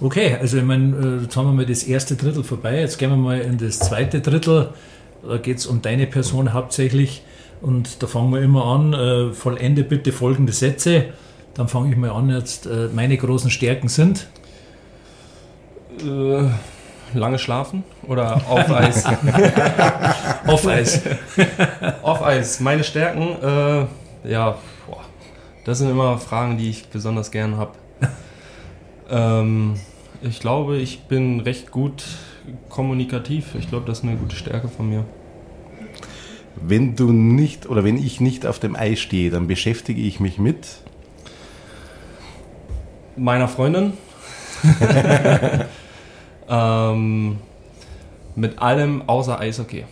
Okay, 0.00 0.36
also 0.40 0.58
ich 0.58 0.64
meine, 0.64 0.96
äh, 0.96 1.22
jetzt 1.22 1.36
haben 1.36 1.46
wir 1.46 1.52
mal 1.52 1.66
das 1.66 1.84
erste 1.84 2.16
Drittel 2.16 2.44
vorbei. 2.44 2.80
Jetzt 2.80 2.98
gehen 2.98 3.10
wir 3.10 3.16
mal 3.16 3.40
in 3.40 3.58
das 3.58 3.78
zweite 3.78 4.20
Drittel. 4.20 4.70
Da 5.26 5.36
geht 5.38 5.58
es 5.58 5.66
um 5.66 5.82
deine 5.82 6.06
Person 6.06 6.52
hauptsächlich. 6.52 7.22
Und 7.62 8.02
da 8.02 8.06
fangen 8.06 8.32
wir 8.32 8.42
immer 8.42 8.66
an. 8.66 8.92
Äh, 8.92 9.32
vollende 9.32 9.84
bitte 9.84 10.12
folgende 10.12 10.52
Sätze. 10.52 11.06
Dann 11.54 11.68
fange 11.68 11.90
ich 11.90 11.96
mal 11.96 12.10
an 12.10 12.28
jetzt. 12.28 12.66
Äh, 12.66 12.88
meine 12.92 13.16
großen 13.16 13.50
Stärken 13.50 13.88
sind. 13.88 14.26
Äh, 16.02 16.48
lange 17.16 17.38
schlafen 17.38 17.84
oder 18.08 18.36
auf 18.48 18.70
Eis? 18.70 19.04
Auf 20.46 20.66
Eis. 20.66 21.02
auf 22.02 22.22
Eis. 22.22 22.60
Meine 22.60 22.82
Stärken, 22.84 23.42
äh, 23.42 23.86
ja, 24.30 24.58
boah, 24.86 25.00
das 25.64 25.78
sind 25.78 25.90
immer 25.90 26.18
Fragen, 26.18 26.58
die 26.58 26.70
ich 26.70 26.88
besonders 26.88 27.30
gern 27.30 27.56
habe. 27.56 27.72
Ähm, 29.10 29.74
ich 30.22 30.40
glaube, 30.40 30.78
ich 30.78 31.00
bin 31.04 31.40
recht 31.40 31.70
gut 31.70 32.04
kommunikativ. 32.68 33.54
Ich 33.58 33.68
glaube, 33.68 33.86
das 33.86 33.98
ist 33.98 34.04
eine 34.04 34.16
gute 34.16 34.36
Stärke 34.36 34.68
von 34.68 34.88
mir. 34.88 35.04
Wenn 36.56 36.96
du 36.96 37.12
nicht 37.12 37.66
oder 37.66 37.84
wenn 37.84 37.98
ich 37.98 38.20
nicht 38.20 38.46
auf 38.46 38.58
dem 38.58 38.76
Eis 38.76 39.00
stehe, 39.00 39.30
dann 39.30 39.46
beschäftige 39.46 40.00
ich 40.00 40.20
mich 40.20 40.38
mit. 40.38 40.66
meiner 43.16 43.48
Freundin. 43.48 43.92
ähm, 46.48 47.38
mit 48.34 48.58
allem 48.58 49.02
außer 49.06 49.38
Eishockey. 49.38 49.84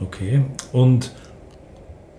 Okay. 0.00 0.42
Und 0.72 1.12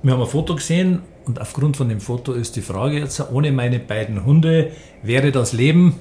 wir 0.02 0.14
haben 0.14 0.22
ein 0.22 0.28
Foto 0.28 0.56
gesehen 0.56 1.02
Und 1.30 1.40
aufgrund 1.40 1.78
von 1.78 1.90
dem 1.90 2.02
Foto 2.02 2.34
ist 2.34 2.56
die 2.56 2.64
Frage 2.64 2.98
jetzt, 2.98 3.22
ohne 3.32 3.52
meine 3.52 3.78
beiden 3.78 4.26
Hunde 4.26 4.72
wäre 5.04 5.32
das 5.32 5.54
Leben. 5.54 5.94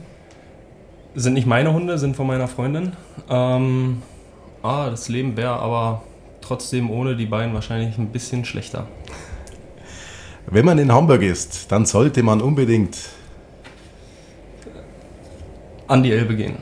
Sind 1.14 1.34
nicht 1.34 1.46
meine 1.46 1.70
Hunde, 1.74 1.98
sind 1.98 2.16
von 2.16 2.26
meiner 2.26 2.48
Freundin. 2.48 2.94
Ähm, 3.28 4.00
ah, 4.62 4.88
das 4.88 5.10
Leben 5.10 5.36
wäre 5.36 5.50
aber 5.58 6.02
trotzdem 6.40 6.90
ohne 6.90 7.14
die 7.14 7.26
beiden 7.26 7.52
wahrscheinlich 7.52 7.98
ein 7.98 8.08
bisschen 8.08 8.46
schlechter. 8.46 8.88
Wenn 10.46 10.64
man 10.64 10.78
in 10.78 10.90
Hamburg 10.90 11.20
ist, 11.20 11.70
dann 11.70 11.84
sollte 11.84 12.22
man 12.22 12.40
unbedingt 12.40 12.96
an 15.88 16.02
die 16.02 16.12
Elbe 16.12 16.36
gehen. 16.36 16.56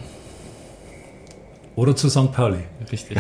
Oder 1.77 1.95
zu 1.95 2.09
St. 2.11 2.33
Pauli. 2.33 2.65
Richtig. 2.91 3.17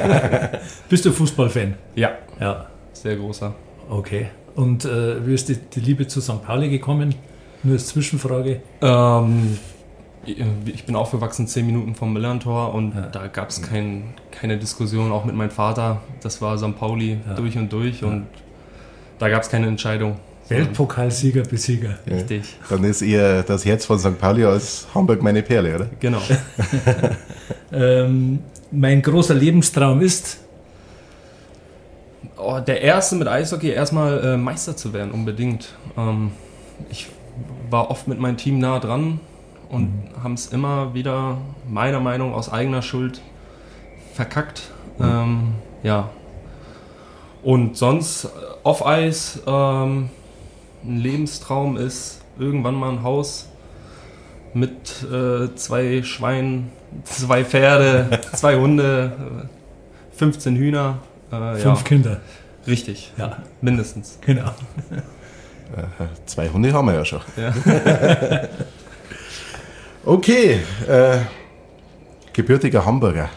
Bist 0.88 1.04
du 1.04 1.10
Fußballfan? 1.10 1.74
Ja, 1.96 2.12
Ja. 2.38 2.66
sehr 2.92 3.16
großer. 3.16 3.52
Okay. 3.88 4.28
Und 4.60 4.84
äh, 4.84 5.26
wie 5.26 5.34
ist 5.34 5.48
die, 5.48 5.56
die 5.56 5.80
Liebe 5.80 6.06
zu 6.06 6.20
St. 6.20 6.42
Pauli 6.44 6.68
gekommen? 6.68 7.14
Nur 7.62 7.74
als 7.74 7.86
Zwischenfrage. 7.88 8.60
Ähm, 8.82 9.58
ich 10.26 10.84
bin 10.84 10.96
aufgewachsen 10.96 11.46
zehn 11.46 11.64
Minuten 11.66 11.94
vom 11.94 12.12
Millantor 12.12 12.74
und 12.74 12.94
Ja. 12.94 13.06
da 13.06 13.26
gab 13.26 13.48
es 13.48 13.62
kein, 13.62 14.14
keine 14.30 14.58
Diskussion, 14.58 15.12
auch 15.12 15.24
mit 15.24 15.34
meinem 15.34 15.50
Vater. 15.50 16.02
Das 16.22 16.42
war 16.42 16.58
St. 16.58 16.76
Pauli 16.78 17.18
Ja. 17.26 17.34
durch 17.34 17.56
und 17.56 17.72
durch 17.72 18.02
Ja. 18.02 18.08
und 18.08 18.26
da 19.18 19.28
gab 19.30 19.42
es 19.42 19.48
keine 19.48 19.66
Entscheidung. 19.66 20.16
Weltpokalsieger, 20.48 21.42
Besieger. 21.44 21.98
Richtig, 22.10 22.42
Dann 22.68 22.82
ist 22.84 23.02
eher 23.02 23.42
das 23.44 23.64
Herz 23.64 23.84
von 23.86 23.98
St. 23.98 24.18
Pauli 24.18 24.44
als 24.44 24.86
Hamburg 24.94 25.22
meine 25.22 25.42
Perle, 25.42 25.74
oder? 25.76 25.86
genau. 26.00 26.20
Ähm, 27.72 28.40
mein 28.72 29.00
großer 29.00 29.34
Lebenstraum 29.34 30.00
ist, 30.00 30.38
Oh, 32.42 32.58
der 32.58 32.80
erste 32.80 33.16
mit 33.16 33.28
Eishockey 33.28 33.70
erstmal 33.70 34.24
äh, 34.24 34.36
Meister 34.36 34.76
zu 34.76 34.92
werden, 34.92 35.10
unbedingt. 35.10 35.74
Ähm, 35.96 36.32
ich 36.88 37.08
war 37.68 37.90
oft 37.90 38.08
mit 38.08 38.18
meinem 38.18 38.36
Team 38.36 38.58
nah 38.58 38.78
dran 38.78 39.20
und 39.68 39.92
haben 40.22 40.34
es 40.34 40.46
immer 40.46 40.94
wieder, 40.94 41.38
meiner 41.68 42.00
Meinung 42.00 42.34
aus 42.34 42.50
eigener 42.50 42.82
Schuld, 42.82 43.20
verkackt. 44.14 44.70
Ähm, 44.98 45.54
ja. 45.82 46.10
Und 47.42 47.76
sonst 47.76 48.24
äh, 48.24 48.28
off-Eis, 48.64 49.40
ähm, 49.46 50.10
ein 50.84 50.96
Lebenstraum 50.98 51.76
ist 51.76 52.22
irgendwann 52.38 52.74
mal 52.74 52.90
ein 52.90 53.02
Haus 53.02 53.48
mit 54.52 55.04
äh, 55.10 55.54
zwei 55.54 56.02
Schweinen, 56.02 56.70
zwei 57.04 57.44
Pferde, 57.44 58.20
zwei 58.34 58.56
Hunde, 58.56 59.12
äh, 59.44 60.16
15 60.16 60.56
Hühner. 60.56 60.98
Äh, 61.30 61.54
fünf 61.56 61.78
ja, 61.80 61.84
Kinder. 61.84 62.20
richtig, 62.66 63.12
Ja, 63.16 63.38
mindestens. 63.60 64.18
genau. 64.20 64.48
Äh, 65.76 66.06
Zwei 66.26 66.48
Hunde 66.48 66.72
haben 66.72 66.86
wir 66.86 66.94
ja 66.94 67.04
schon. 67.04 67.20
Ja. 67.36 67.52
Okay, 70.04 70.60
äh, 70.88 71.18
gebürtiger 72.32 72.86
Hamburger. 72.86 73.28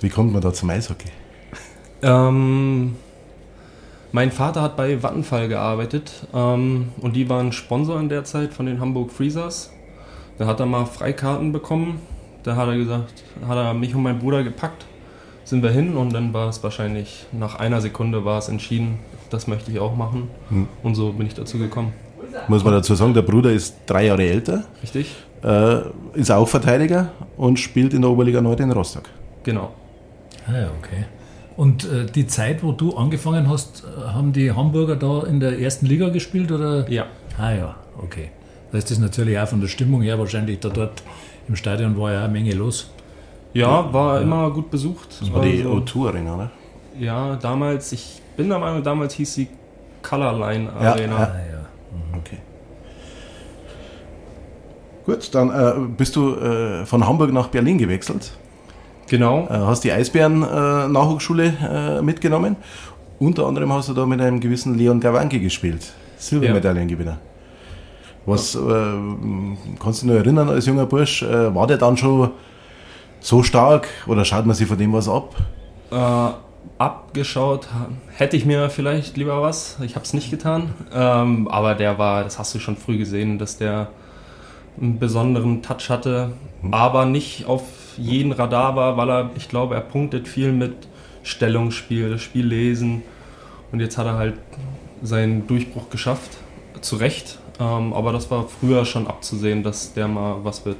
Wie 0.00 0.08
kommt 0.08 0.32
man 0.32 0.40
da 0.40 0.54
zum 0.54 0.70
Eishockey? 0.70 1.10
Ähm, 2.02 2.96
mein 4.10 4.32
Vater 4.32 4.62
hat 4.62 4.76
bei 4.78 5.02
Vattenfall 5.02 5.48
gearbeitet 5.48 6.26
ähm, 6.34 6.92
und 7.02 7.14
die 7.14 7.28
waren 7.28 7.52
Sponsor 7.52 8.00
in 8.00 8.08
der 8.08 8.24
Zeit 8.24 8.54
von 8.54 8.64
den 8.64 8.80
Hamburg 8.80 9.12
Freezers. 9.12 9.70
Da 10.38 10.46
hat 10.46 10.60
er 10.60 10.66
mal 10.66 10.86
Freikarten 10.86 11.52
bekommen. 11.52 12.00
Da 12.42 12.56
hat 12.56 12.68
er 12.68 12.76
gesagt, 12.78 13.22
hat 13.46 13.56
er 13.58 13.74
mich 13.74 13.94
und 13.94 14.02
meinen 14.02 14.18
Bruder 14.18 14.42
gepackt, 14.42 14.86
sind 15.50 15.62
wir 15.62 15.70
hin 15.70 15.96
und 15.96 16.12
dann 16.14 16.32
war 16.32 16.48
es 16.48 16.62
wahrscheinlich 16.62 17.26
nach 17.32 17.56
einer 17.56 17.80
Sekunde 17.80 18.24
war 18.24 18.38
es 18.38 18.48
entschieden, 18.48 19.00
das 19.30 19.46
möchte 19.46 19.70
ich 19.70 19.78
auch 19.80 19.94
machen. 19.94 20.28
Hm. 20.48 20.68
Und 20.82 20.94
so 20.94 21.12
bin 21.12 21.26
ich 21.26 21.34
dazu 21.34 21.58
gekommen. 21.58 21.92
Muss 22.48 22.64
man 22.64 22.72
dazu 22.72 22.94
sagen, 22.94 23.12
der 23.12 23.22
Bruder 23.22 23.50
ist 23.52 23.74
drei 23.86 24.06
Jahre 24.06 24.22
älter, 24.22 24.64
Richtig? 24.82 25.14
äh, 25.42 25.80
ist 26.14 26.30
auch 26.30 26.46
Verteidiger 26.46 27.10
und 27.36 27.58
spielt 27.58 27.92
in 27.92 28.02
der 28.02 28.10
Oberliga 28.10 28.40
Nord 28.40 28.60
in 28.60 28.70
Rostock. 28.70 29.04
Genau. 29.42 29.72
Ah 30.46 30.56
ja, 30.56 30.70
okay. 30.78 31.04
Und 31.56 31.84
äh, 31.84 32.06
die 32.06 32.26
Zeit, 32.26 32.62
wo 32.62 32.70
du 32.72 32.96
angefangen 32.96 33.50
hast, 33.50 33.84
äh, 33.84 34.08
haben 34.12 34.32
die 34.32 34.52
Hamburger 34.52 34.96
da 34.96 35.24
in 35.24 35.40
der 35.40 35.58
ersten 35.58 35.86
Liga 35.86 36.08
gespielt 36.08 36.52
oder? 36.52 36.88
Ja. 36.88 37.06
Ah 37.36 37.52
ja, 37.52 37.74
okay. 38.00 38.30
Da 38.70 38.78
ist 38.78 38.90
das 38.90 38.98
natürlich 38.98 39.36
auch 39.38 39.48
von 39.48 39.60
der 39.60 39.68
Stimmung 39.68 40.02
her 40.02 40.18
wahrscheinlich 40.18 40.60
da 40.60 40.68
dort 40.68 41.02
im 41.48 41.56
Stadion 41.56 41.98
war 41.98 42.12
ja 42.12 42.24
eine 42.24 42.32
Menge 42.32 42.52
los. 42.52 42.90
Ja, 43.52 43.92
war 43.92 44.20
immer 44.20 44.50
gut 44.50 44.70
besucht. 44.70 45.08
Das 45.20 45.32
war 45.32 45.42
die 45.42 45.58
Also- 45.62 45.72
O2 45.78 46.08
Arena, 46.08 46.34
oder? 46.34 46.50
Ja, 46.98 47.36
damals, 47.36 47.92
ich 47.92 48.20
bin 48.36 48.48
der 48.48 48.58
Meinung, 48.58 48.82
damals 48.82 49.14
hieß 49.14 49.34
sie 49.34 49.48
Colorline 50.02 50.64
Ja, 50.80 50.92
Arena. 50.92 51.18
ja. 51.18 51.24
Ah 51.24 51.36
ja. 51.52 52.18
Okay. 52.18 52.38
Gut, 55.06 55.34
dann 55.34 55.50
äh, 55.50 55.72
bist 55.96 56.14
du 56.16 56.34
äh, 56.36 56.84
von 56.86 57.06
Hamburg 57.06 57.32
nach 57.32 57.48
Berlin 57.48 57.78
gewechselt, 57.78 58.32
Genau. 59.08 59.46
äh, 59.48 59.54
hast 59.54 59.82
die 59.84 59.92
Eisbären 59.92 60.42
äh, 60.42 60.84
äh, 60.86 62.02
mitgenommen. 62.02 62.56
Unter 63.18 63.46
anderem 63.46 63.72
hast 63.72 63.88
du 63.88 63.94
da 63.94 64.06
mit 64.06 64.20
einem 64.20 64.40
gewissen 64.40 64.76
Leon 64.78 65.00
Gawanke 65.00 65.40
gespielt, 65.40 65.92
Silbermedaillengewinner. 66.16 67.18
Was 68.26 68.54
äh, 68.54 68.58
kannst 69.82 70.02
du 70.02 70.06
noch 70.06 70.14
erinnern 70.14 70.48
als 70.48 70.66
junger 70.66 70.86
Bursch? 70.86 71.22
War 71.22 71.66
der 71.66 71.78
dann 71.78 71.96
schon 71.96 72.30
so 73.20 73.42
stark 73.42 73.88
oder 74.06 74.24
schaut 74.24 74.46
man 74.46 74.54
sich 74.56 74.66
von 74.66 74.78
dem 74.78 74.92
was 74.92 75.08
ab? 75.08 75.34
Äh, 75.90 76.30
abgeschaut 76.78 77.68
ha- 77.72 77.88
hätte 78.16 78.36
ich 78.36 78.44
mir 78.46 78.70
vielleicht 78.70 79.16
lieber 79.16 79.42
was. 79.42 79.78
Ich 79.82 79.94
habe 79.94 80.04
es 80.04 80.14
nicht 80.14 80.30
getan. 80.30 80.70
Ähm, 80.92 81.48
aber 81.48 81.74
der 81.74 81.98
war, 81.98 82.24
das 82.24 82.38
hast 82.38 82.54
du 82.54 82.58
schon 82.58 82.76
früh 82.76 82.98
gesehen, 82.98 83.38
dass 83.38 83.58
der 83.58 83.88
einen 84.80 84.98
besonderen 84.98 85.62
Touch 85.62 85.90
hatte, 85.90 86.32
aber 86.70 87.04
nicht 87.04 87.46
auf 87.46 87.62
jeden 87.98 88.32
Radar 88.32 88.76
war, 88.76 88.96
weil 88.96 89.10
er, 89.10 89.30
ich 89.36 89.48
glaube, 89.48 89.74
er 89.74 89.80
punktet 89.82 90.26
viel 90.28 90.52
mit 90.52 90.88
Stellungsspiel, 91.22 92.18
Spiellesen. 92.18 93.02
Und 93.72 93.80
jetzt 93.80 93.98
hat 93.98 94.06
er 94.06 94.14
halt 94.16 94.34
seinen 95.02 95.46
Durchbruch 95.46 95.90
geschafft. 95.90 96.38
Zu 96.80 96.96
Recht. 96.96 97.38
Ähm, 97.60 97.92
aber 97.92 98.12
das 98.12 98.30
war 98.30 98.46
früher 98.48 98.84
schon 98.86 99.06
abzusehen, 99.06 99.62
dass 99.62 99.92
der 99.92 100.08
mal 100.08 100.36
was 100.44 100.64
wird. 100.64 100.78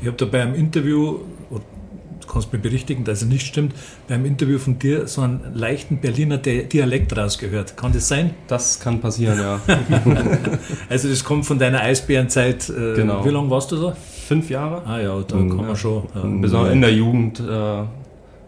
Ich 0.00 0.06
habe 0.06 0.16
da 0.16 0.24
bei 0.26 0.42
einem 0.42 0.54
Interview, 0.54 1.18
du 1.50 2.26
kannst 2.32 2.52
mir 2.52 2.58
berichtigen, 2.58 3.04
dass 3.04 3.22
es 3.22 3.28
nicht 3.28 3.46
stimmt, 3.46 3.74
beim 4.06 4.24
Interview 4.24 4.58
von 4.58 4.78
dir 4.78 5.06
so 5.08 5.22
einen 5.22 5.40
leichten 5.54 6.00
Berliner 6.00 6.38
Di- 6.38 6.64
Dialekt 6.68 7.16
rausgehört. 7.16 7.76
Kann 7.76 7.92
das 7.92 8.06
sein? 8.08 8.30
Das 8.46 8.78
kann 8.78 9.00
passieren, 9.00 9.38
ja. 9.38 9.60
Also 10.88 11.08
das 11.08 11.24
kommt 11.24 11.46
von 11.46 11.58
deiner 11.58 11.80
Eisbärenzeit. 11.80 12.68
Äh, 12.68 12.94
Genau. 12.94 13.24
Wie 13.24 13.30
lange 13.30 13.50
warst 13.50 13.72
du 13.72 13.76
da? 13.76 13.96
Fünf 14.28 14.50
Jahre. 14.50 14.82
Ah 14.86 15.00
ja, 15.00 15.18
da 15.26 15.36
Mhm. 15.36 15.56
kann 15.56 15.66
man 15.66 15.76
schon. 15.76 16.02
Ja. 16.14 16.22
Besonders 16.40 16.72
in 16.74 16.80
der 16.80 16.92
Jugend, 16.92 17.40
äh, 17.40 17.82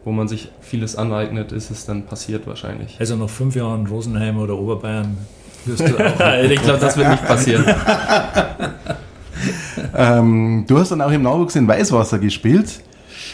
wo 0.05 0.13
man 0.13 0.29
sich 0.29 0.51
vieles 0.61 0.95
aneignet, 0.97 1.53
ist 1.53 1.71
es 1.71 1.85
dann 1.87 2.05
passiert 2.07 2.47
wahrscheinlich. 2.47 2.97
Also 3.01 3.17
nach 3.17 3.29
fünf 3.31 3.57
Jahren 3.57 3.87
Rosenheim 3.87 4.39
oder 4.39 4.57
Oberbayern 4.59 5.17
wirst 5.67 5.81
du 5.81 5.97
auch. 5.99 6.43
ich 6.51 6.63
glaube, 6.63 6.79
das 6.81 6.97
wird 6.97 7.09
nicht 7.09 7.27
passieren. 7.27 7.65
Ähm, 9.96 10.64
du 10.66 10.79
hast 10.79 10.90
dann 10.92 11.00
auch 11.00 11.11
im 11.11 11.22
Nachwuchs 11.22 11.57
in 11.57 11.66
Weißwasser 11.66 12.18
gespielt. 12.18 12.81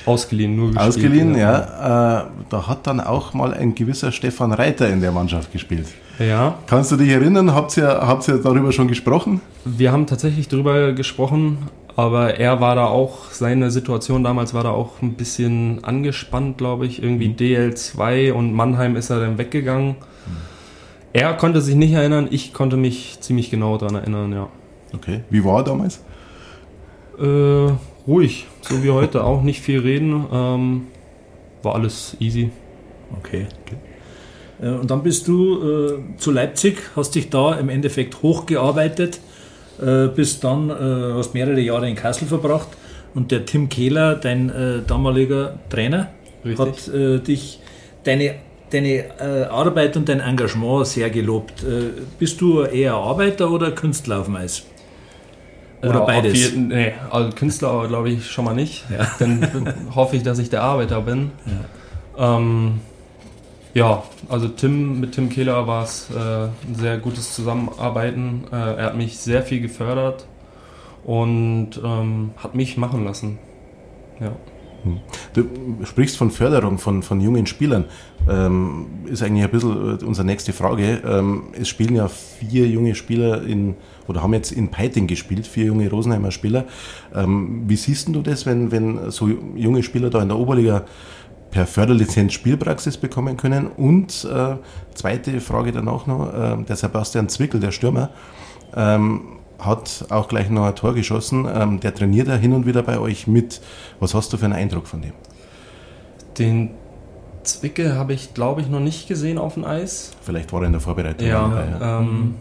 Ausgeliehen, 0.04 0.56
nur 0.56 0.68
gespielt. 0.68 0.88
Ausgeliehen, 0.88 1.36
ja. 1.36 2.20
Äh, 2.20 2.24
da 2.48 2.68
hat 2.68 2.86
dann 2.86 3.00
auch 3.00 3.34
mal 3.34 3.52
ein 3.54 3.74
gewisser 3.74 4.12
Stefan 4.12 4.52
Reiter 4.52 4.88
in 4.88 5.00
der 5.00 5.12
Mannschaft 5.12 5.52
gespielt. 5.52 5.86
Ja, 6.18 6.54
Kannst 6.66 6.92
du 6.92 6.96
dich 6.96 7.10
erinnern? 7.10 7.54
Habt 7.54 7.76
ihr, 7.76 7.88
habt 7.88 8.26
ihr 8.28 8.38
darüber 8.38 8.72
schon 8.72 8.88
gesprochen? 8.88 9.40
wir 9.64 9.92
haben 9.92 10.06
tatsächlich 10.06 10.48
drüber 10.48 10.92
gesprochen, 10.92 11.58
aber 11.96 12.38
er 12.38 12.60
war 12.60 12.74
da 12.74 12.86
auch, 12.86 13.30
seine 13.32 13.70
Situation 13.70 14.22
damals 14.22 14.54
war 14.54 14.62
da 14.62 14.70
auch 14.70 15.02
ein 15.02 15.14
bisschen 15.14 15.82
angespannt, 15.84 16.56
glaube 16.56 16.86
ich. 16.86 17.02
Irgendwie 17.02 17.28
DL2 17.28 18.32
und 18.32 18.52
Mannheim 18.52 18.96
ist 18.96 19.10
er 19.10 19.20
dann 19.20 19.38
weggegangen. 19.38 19.96
Er 21.12 21.34
konnte 21.34 21.60
sich 21.62 21.74
nicht 21.74 21.92
erinnern, 21.92 22.28
ich 22.30 22.52
konnte 22.52 22.76
mich 22.76 23.18
ziemlich 23.20 23.50
genau 23.50 23.76
daran 23.78 23.96
erinnern, 23.96 24.32
ja. 24.32 24.48
Okay. 24.94 25.20
Wie 25.30 25.44
war 25.44 25.58
er 25.60 25.64
damals? 25.64 26.00
Äh, 27.18 27.72
ruhig, 28.06 28.46
so 28.60 28.82
wie 28.82 28.90
heute, 28.90 29.24
auch 29.24 29.42
nicht 29.42 29.60
viel 29.60 29.80
reden. 29.80 30.26
Ähm, 30.32 30.86
war 31.62 31.74
alles 31.74 32.16
easy. 32.20 32.50
Okay. 33.18 33.46
Äh, 34.60 34.68
Und 34.68 34.90
dann 34.90 35.02
bist 35.02 35.28
du 35.28 35.62
äh, 35.62 36.18
zu 36.18 36.30
Leipzig, 36.30 36.78
hast 36.94 37.14
dich 37.14 37.30
da 37.30 37.54
im 37.54 37.68
Endeffekt 37.68 38.22
hochgearbeitet, 38.22 39.20
äh, 39.80 40.08
bist 40.08 40.44
dann, 40.44 40.70
äh, 40.70 41.14
hast 41.14 41.34
mehrere 41.34 41.60
Jahre 41.60 41.88
in 41.88 41.96
Kassel 41.96 42.28
verbracht 42.28 42.68
und 43.14 43.30
der 43.30 43.44
Tim 43.44 43.68
Kehler, 43.68 44.14
dein 44.14 44.50
äh, 44.50 44.82
damaliger 44.86 45.58
Trainer, 45.68 46.08
Richtig. 46.44 46.58
hat 46.58 47.26
dich, 47.26 47.60
deine, 48.04 48.36
deine 48.70 49.50
Arbeit 49.50 49.96
und 49.96 50.08
dein 50.08 50.20
Engagement 50.20 50.86
sehr 50.86 51.10
gelobt. 51.10 51.64
Bist 52.18 52.40
du 52.40 52.62
eher 52.62 52.94
Arbeiter 52.94 53.50
oder 53.50 53.72
Künstler 53.72 54.20
auf 54.20 54.26
dem 54.26 54.36
Eis? 54.36 54.64
Oder 55.82 55.90
Ja, 55.94 56.00
auf 56.00 56.06
beides? 56.06 56.32
jeden- 56.38 56.68
nee, 56.68 56.92
also 57.10 57.30
Künstler 57.36 57.86
glaube 57.88 58.10
ich 58.10 58.30
schon 58.30 58.44
mal 58.44 58.54
nicht. 58.54 58.84
Ja. 58.90 59.06
Dann 59.18 59.74
hoffe 59.94 60.16
ich, 60.16 60.22
dass 60.22 60.38
ich 60.38 60.50
der 60.50 60.62
Arbeiter 60.62 61.00
bin. 61.02 61.30
Ähm, 62.18 62.80
Ja, 63.74 64.02
also 64.30 64.48
Tim, 64.48 65.00
mit 65.00 65.12
Tim 65.12 65.28
Kehler 65.28 65.66
war 65.66 65.84
es 65.84 66.08
äh, 66.10 66.14
ein 66.68 66.74
sehr 66.74 66.96
gutes 66.96 67.34
Zusammenarbeiten. 67.34 68.44
Äh, 68.50 68.56
er 68.56 68.84
hat 68.86 68.96
mich 68.96 69.18
sehr 69.18 69.42
viel 69.42 69.60
gefördert 69.60 70.26
und 71.04 71.72
ähm, 71.84 72.30
hat 72.38 72.54
mich 72.54 72.78
machen 72.78 73.04
lassen. 73.04 73.38
Ja. 74.18 74.32
Du 75.34 75.44
sprichst 75.84 76.16
von 76.16 76.30
Förderung 76.30 76.78
von, 76.78 77.02
von 77.02 77.20
jungen 77.20 77.46
Spielern. 77.46 77.84
Ähm, 78.28 78.86
ist 79.06 79.22
eigentlich 79.22 79.44
ein 79.44 79.50
bisschen 79.50 80.00
äh, 80.00 80.04
unsere 80.04 80.26
nächste 80.26 80.52
Frage. 80.52 81.02
Ähm, 81.04 81.44
es 81.52 81.68
spielen 81.68 81.96
ja 81.96 82.08
vier 82.08 82.66
junge 82.66 82.94
Spieler 82.94 83.42
in, 83.42 83.74
oder 84.08 84.22
haben 84.22 84.34
jetzt 84.34 84.52
in 84.52 84.68
Peiting 84.68 85.06
gespielt, 85.06 85.46
vier 85.46 85.66
junge 85.66 85.90
Rosenheimer 85.90 86.30
Spieler. 86.30 86.64
Ähm, 87.14 87.64
wie 87.66 87.76
siehst 87.76 88.08
du 88.08 88.22
das, 88.22 88.46
wenn, 88.46 88.70
wenn 88.72 89.10
so 89.10 89.28
junge 89.54 89.82
Spieler 89.82 90.10
da 90.10 90.22
in 90.22 90.28
der 90.28 90.38
Oberliga 90.38 90.84
per 91.50 91.66
Förderlizenz 91.66 92.32
Spielpraxis 92.32 92.96
bekommen 92.96 93.36
können? 93.36 93.66
Und 93.66 94.26
äh, 94.32 94.56
zweite 94.94 95.40
Frage 95.40 95.72
danach 95.72 96.06
noch, 96.06 96.32
äh, 96.32 96.62
der 96.64 96.76
Sebastian 96.76 97.28
Zwickel, 97.28 97.60
der 97.60 97.72
Stürmer, 97.72 98.10
ähm, 98.74 99.36
hat 99.58 100.06
auch 100.10 100.28
gleich 100.28 100.50
noch 100.50 100.64
ein 100.64 100.74
Tor 100.74 100.94
geschossen. 100.94 101.48
Ähm, 101.52 101.80
der 101.80 101.94
trainiert 101.94 102.28
ja 102.28 102.34
hin 102.34 102.52
und 102.52 102.66
wieder 102.66 102.82
bei 102.82 102.98
euch 102.98 103.26
mit. 103.26 103.60
Was 104.00 104.14
hast 104.14 104.32
du 104.32 104.36
für 104.36 104.44
einen 104.44 104.54
Eindruck 104.54 104.86
von 104.86 105.02
dem? 105.02 105.12
Den 106.38 106.70
Zwicke 107.42 107.94
habe 107.94 108.12
ich, 108.12 108.34
glaube 108.34 108.60
ich, 108.60 108.68
noch 108.68 108.80
nicht 108.80 109.08
gesehen 109.08 109.38
auf 109.38 109.54
dem 109.54 109.64
Eis. 109.64 110.12
Vielleicht 110.22 110.52
war 110.52 110.60
er 110.60 110.66
in 110.66 110.72
der 110.72 110.80
Vorbereitung. 110.80 111.26
Ja, 111.26 111.48
dabei, 111.48 111.66
ja. 111.70 112.00
Ähm, 112.00 112.34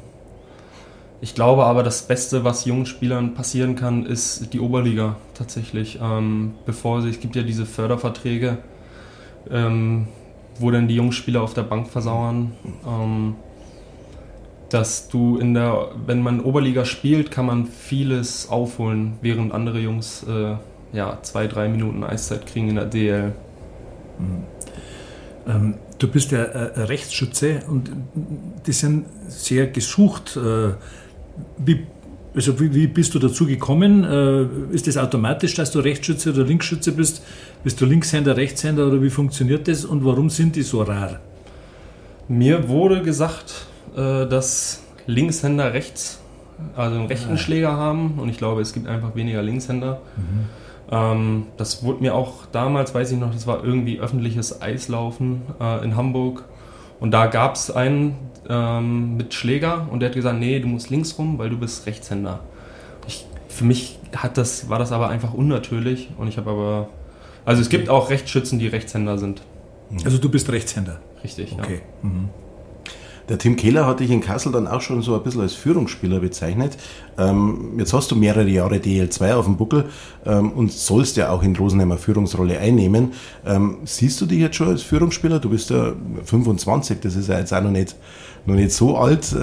ich 1.21 1.33
glaube 1.33 1.65
aber, 1.65 1.83
das 1.83 2.03
Beste, 2.03 2.43
was 2.43 2.65
jungen 2.65 2.85
Spielern 2.85 3.33
passieren 3.33 3.75
kann, 3.75 4.05
ist 4.05 4.53
die 4.53 4.59
Oberliga 4.59 5.15
tatsächlich. 5.33 5.99
Ähm, 6.01 6.55
bevor 6.65 7.01
sie, 7.01 7.09
es 7.09 7.19
gibt 7.19 7.35
ja 7.35 7.43
diese 7.43 7.65
Förderverträge, 7.65 8.57
ähm, 9.49 10.07
wo 10.59 10.71
dann 10.71 10.87
die 10.87 10.95
jungen 10.95 11.13
Spieler 11.13 11.41
auf 11.41 11.53
der 11.53 11.63
Bank 11.63 11.87
versauern. 11.87 12.51
Ähm, 12.85 13.35
dass 14.69 15.09
du 15.09 15.37
in 15.37 15.53
der, 15.53 15.89
wenn 16.05 16.21
man 16.21 16.41
Oberliga 16.41 16.85
spielt, 16.85 17.31
kann 17.31 17.45
man 17.45 17.67
vieles 17.67 18.49
aufholen, 18.49 19.13
während 19.21 19.53
andere 19.53 19.79
Jungs 19.79 20.25
äh, 20.27 20.55
ja, 20.93 21.19
zwei, 21.21 21.47
drei 21.47 21.67
Minuten 21.67 22.03
Eiszeit 22.03 22.45
kriegen 22.47 22.69
in 22.69 22.75
der 22.75 22.85
DL. 22.85 23.33
Mhm. 24.17 24.43
Ähm, 25.47 25.75
du 25.99 26.07
bist 26.07 26.31
ja 26.31 26.43
äh, 26.43 26.81
Rechtsschütze 26.81 27.61
und 27.69 27.91
die 28.65 28.71
sind 28.71 29.05
sehr 29.27 29.67
gesucht. 29.67 30.37
Äh, 30.37 30.73
wie, 31.57 31.85
also 32.33 32.59
wie, 32.59 32.73
wie, 32.73 32.87
bist 32.87 33.13
du 33.13 33.19
dazu 33.19 33.45
gekommen? 33.45 34.03
Äh, 34.03 34.73
ist 34.73 34.87
das 34.87 34.97
automatisch, 34.97 35.53
dass 35.53 35.71
du 35.71 35.79
Rechtsschütze 35.79 36.31
oder 36.31 36.43
Linksschütze 36.43 36.91
bist? 36.91 37.21
Bist 37.63 37.79
du 37.79 37.85
Linkshänder, 37.85 38.35
Rechtshänder 38.35 38.87
oder 38.87 39.01
wie 39.01 39.09
funktioniert 39.09 39.67
das 39.67 39.85
und 39.85 40.03
warum 40.03 40.29
sind 40.29 40.55
die 40.55 40.63
so 40.63 40.81
rar? 40.81 41.19
Mir 42.27 42.67
wurde 42.67 43.03
gesagt, 43.03 43.67
äh, 43.95 44.25
dass 44.27 44.83
Linkshänder 45.07 45.73
rechts, 45.73 46.19
also 46.75 46.95
einen 46.95 47.07
rechten 47.07 47.31
ja. 47.31 47.37
Schläger 47.37 47.73
haben 47.73 48.19
und 48.19 48.29
ich 48.29 48.37
glaube, 48.37 48.61
es 48.61 48.73
gibt 48.73 48.87
einfach 48.87 49.15
weniger 49.15 49.41
Linkshänder. 49.41 50.01
Mhm. 50.15 50.45
Ähm, 50.91 51.47
das 51.57 51.83
wurde 51.83 52.01
mir 52.01 52.13
auch 52.13 52.45
damals, 52.51 52.93
weiß 52.93 53.11
ich 53.11 53.19
noch, 53.19 53.33
das 53.33 53.47
war 53.47 53.63
irgendwie 53.63 53.99
öffentliches 53.99 54.61
Eislaufen 54.61 55.41
äh, 55.59 55.83
in 55.83 55.95
Hamburg 55.95 56.45
und 56.99 57.11
da 57.11 57.27
gab 57.27 57.55
es 57.55 57.71
einen 57.71 58.15
ähm, 58.47 59.17
mit 59.17 59.33
Schläger 59.33 59.87
und 59.91 59.99
der 59.99 60.09
hat 60.09 60.15
gesagt, 60.15 60.39
nee, 60.39 60.59
du 60.59 60.67
musst 60.67 60.89
links 60.89 61.17
rum, 61.17 61.37
weil 61.37 61.49
du 61.49 61.57
bist 61.57 61.85
Rechtshänder. 61.87 62.41
Ich, 63.07 63.25
für 63.49 63.65
mich 63.65 63.99
hat 64.15 64.37
das, 64.37 64.69
war 64.69 64.79
das 64.79 64.91
aber 64.91 65.09
einfach 65.09 65.33
unnatürlich 65.33 66.09
und 66.17 66.27
ich 66.27 66.37
habe 66.37 66.51
aber, 66.51 66.89
also 67.45 67.61
es 67.61 67.69
gibt 67.69 67.89
auch 67.89 68.09
Rechtsschützen, 68.09 68.59
die 68.59 68.67
Rechtshänder 68.67 69.17
sind. 69.17 69.41
Also 70.03 70.17
du 70.17 70.29
bist 70.29 70.51
Rechtshänder? 70.51 70.99
Richtig, 71.23 71.53
okay. 71.59 71.81
Ja. 72.03 72.09
Mhm. 72.09 72.29
Der 73.27 73.39
Tim 73.39 73.55
Kehler 73.55 73.87
hat 73.87 73.99
dich 73.99 74.11
in 74.11 74.21
Kassel 74.21 74.51
dann 74.51 74.67
auch 74.67 74.81
schon 74.81 75.01
so 75.01 75.15
ein 75.15 75.23
bisschen 75.23 75.41
als 75.41 75.53
Führungsspieler 75.53 76.19
bezeichnet. 76.19 76.77
Ähm, 77.17 77.73
jetzt 77.77 77.91
hast 77.93 78.11
du 78.11 78.15
mehrere 78.15 78.47
Jahre 78.47 78.75
DL2 78.75 79.33
auf 79.33 79.45
dem 79.45 79.57
Buckel 79.57 79.85
ähm, 80.25 80.51
und 80.51 80.71
sollst 80.71 81.17
ja 81.17 81.31
auch 81.31 81.41
in 81.41 81.55
Rosenheimer 81.55 81.97
Führungsrolle 81.97 82.59
einnehmen. 82.59 83.13
Ähm, 83.45 83.77
siehst 83.85 84.21
du 84.21 84.27
dich 84.27 84.39
jetzt 84.39 84.57
schon 84.57 84.67
als 84.67 84.83
Führungsspieler? 84.83 85.39
Du 85.39 85.49
bist 85.49 85.71
ja 85.71 85.93
25, 86.23 86.99
das 86.99 87.15
ist 87.15 87.29
ja 87.29 87.39
jetzt 87.39 87.53
auch 87.53 87.61
noch 87.61 87.71
nicht, 87.71 87.95
noch 88.45 88.55
nicht 88.55 88.71
so 88.71 88.95
alt. 88.95 89.35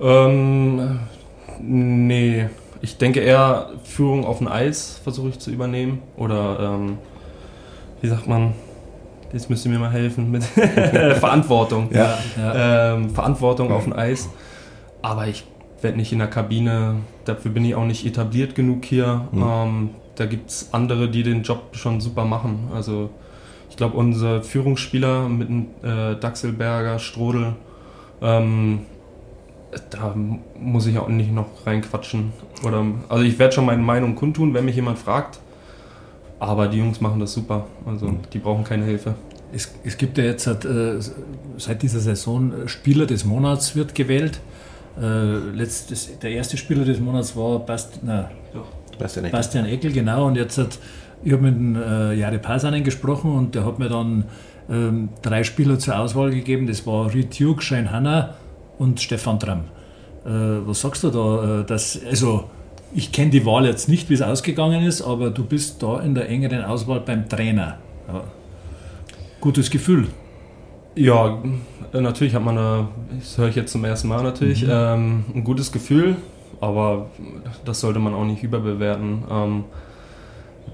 Ähm, 0.00 0.98
nee, 1.60 2.48
ich 2.80 2.96
denke 2.96 3.20
eher 3.20 3.70
Führung 3.84 4.24
auf 4.24 4.38
dem 4.38 4.48
Eis 4.48 5.00
versuche 5.02 5.28
ich 5.28 5.38
zu 5.38 5.50
übernehmen 5.50 6.02
oder 6.16 6.74
ähm, 6.74 6.98
wie 8.00 8.08
sagt 8.08 8.26
man, 8.26 8.54
Jetzt 9.34 9.50
müsst 9.50 9.66
ihr 9.66 9.72
mir 9.72 9.80
mal 9.80 9.90
helfen 9.90 10.30
mit 10.30 10.44
Verantwortung. 11.18 11.88
Ja, 11.92 12.18
ja. 12.36 12.94
Ähm, 12.94 13.10
Verantwortung 13.10 13.72
auf 13.72 13.82
dem 13.82 13.92
Eis. 13.92 14.30
Aber 15.02 15.26
ich 15.26 15.44
werde 15.82 15.96
nicht 15.96 16.12
in 16.12 16.20
der 16.20 16.28
Kabine, 16.28 17.00
dafür 17.24 17.50
bin 17.50 17.64
ich 17.64 17.74
auch 17.74 17.84
nicht 17.84 18.06
etabliert 18.06 18.54
genug 18.54 18.84
hier. 18.84 19.28
Mhm. 19.32 19.42
Ähm, 19.42 19.90
da 20.14 20.26
gibt 20.26 20.50
es 20.50 20.72
andere, 20.72 21.08
die 21.08 21.24
den 21.24 21.42
Job 21.42 21.76
schon 21.76 22.00
super 22.00 22.24
machen. 22.24 22.70
Also 22.72 23.10
ich 23.68 23.76
glaube, 23.76 23.96
unser 23.96 24.44
Führungsspieler 24.44 25.28
mit 25.28 25.50
äh, 25.82 26.14
Daxelberger, 26.14 27.00
Strodel, 27.00 27.54
ähm, 28.22 28.82
da 29.90 30.14
muss 30.60 30.86
ich 30.86 30.96
auch 30.96 31.08
nicht 31.08 31.32
noch 31.32 31.66
reinquatschen. 31.66 32.32
Oder, 32.64 32.84
also 33.08 33.24
ich 33.24 33.36
werde 33.40 33.52
schon 33.52 33.66
meine 33.66 33.82
Meinung 33.82 34.14
kundtun, 34.14 34.54
wenn 34.54 34.64
mich 34.64 34.76
jemand 34.76 35.00
fragt. 35.00 35.40
Aber 36.38 36.68
die 36.68 36.78
Jungs 36.78 37.00
machen 37.00 37.20
das 37.20 37.32
super. 37.32 37.66
Also 37.86 38.08
mhm. 38.08 38.18
die 38.32 38.38
brauchen 38.38 38.64
keine 38.64 38.84
Hilfe. 38.84 39.14
Es, 39.52 39.72
es 39.84 39.96
gibt 39.96 40.18
ja 40.18 40.24
jetzt 40.24 40.44
seit, 40.44 40.64
äh, 40.64 40.98
seit, 41.58 41.82
dieser 41.82 42.00
Saison 42.00 42.64
äh, 42.64 42.68
Spieler 42.68 43.06
des 43.06 43.24
Monats 43.24 43.76
wird 43.76 43.94
gewählt. 43.94 44.40
Äh, 45.00 45.36
letztes, 45.54 46.18
der 46.18 46.30
erste 46.30 46.56
Spieler 46.56 46.84
des 46.84 47.00
Monats 47.00 47.36
war 47.36 47.60
Bast, 47.60 48.00
na, 48.02 48.30
Bastian, 48.98 49.24
Eckel. 49.26 49.38
Bastian 49.38 49.66
Eckel, 49.66 49.92
genau. 49.92 50.26
Und 50.26 50.36
jetzt 50.36 50.58
hat, 50.58 50.78
ich 51.22 51.32
habe 51.32 51.42
mit 51.42 51.54
dem 51.54 51.76
äh, 51.76 52.14
Jare 52.14 52.38
Pasanen 52.38 52.84
gesprochen 52.84 53.32
und 53.32 53.54
der 53.54 53.64
hat 53.64 53.78
mir 53.78 53.88
dann 53.88 54.24
ähm, 54.68 55.08
drei 55.22 55.44
Spieler 55.44 55.78
zur 55.78 55.98
Auswahl 55.98 56.30
gegeben. 56.30 56.66
Das 56.66 56.86
war 56.86 57.12
Riet 57.12 57.34
Hugh, 57.34 57.60
Shane 57.60 57.90
Hanna 57.90 58.34
und 58.78 59.00
Stefan 59.00 59.38
Tramm. 59.38 59.64
Äh, 60.24 60.28
was 60.66 60.80
sagst 60.80 61.04
du 61.04 61.10
da? 61.10 61.60
Äh, 61.60 61.64
dass, 61.64 61.98
also, 62.08 62.50
ich 62.94 63.10
kenne 63.10 63.30
die 63.30 63.44
Wahl 63.44 63.66
jetzt 63.66 63.88
nicht, 63.88 64.08
wie 64.08 64.14
es 64.14 64.22
ausgegangen 64.22 64.84
ist, 64.84 65.02
aber 65.02 65.30
du 65.30 65.44
bist 65.44 65.82
da 65.82 66.00
in 66.00 66.14
der 66.14 66.28
engeren 66.28 66.64
Auswahl 66.64 67.00
beim 67.00 67.28
Trainer. 67.28 67.78
Ja. 68.06 68.22
Gutes 69.40 69.70
Gefühl. 69.70 70.08
Ja, 70.94 71.42
natürlich 71.92 72.34
hat 72.34 72.44
man, 72.44 72.56
eine, 72.56 72.88
das 73.18 73.36
höre 73.36 73.48
ich 73.48 73.56
jetzt 73.56 73.72
zum 73.72 73.84
ersten 73.84 74.06
Mal 74.08 74.22
natürlich, 74.22 74.62
mhm. 74.62 74.70
ähm, 74.70 75.24
ein 75.34 75.44
gutes 75.44 75.72
Gefühl, 75.72 76.16
aber 76.60 77.06
das 77.64 77.80
sollte 77.80 77.98
man 77.98 78.14
auch 78.14 78.24
nicht 78.24 78.44
überbewerten. 78.44 79.24
Ähm, 79.28 79.64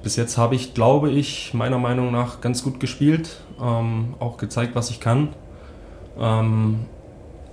bis 0.03 0.17
jetzt 0.17 0.37
habe 0.37 0.55
ich, 0.55 0.75
glaube 0.75 1.11
ich, 1.11 1.55
meiner 1.55 1.79
Meinung 1.79 2.13
nach 2.13 2.43
ganz 2.43 2.63
gut 2.63 2.81
gespielt, 2.81 3.41
ähm, 3.63 4.15
auch 4.19 4.37
gezeigt, 4.37 4.75
was 4.75 4.91
ich 4.91 5.01
kann. 5.01 5.29
Ähm, 6.19 6.81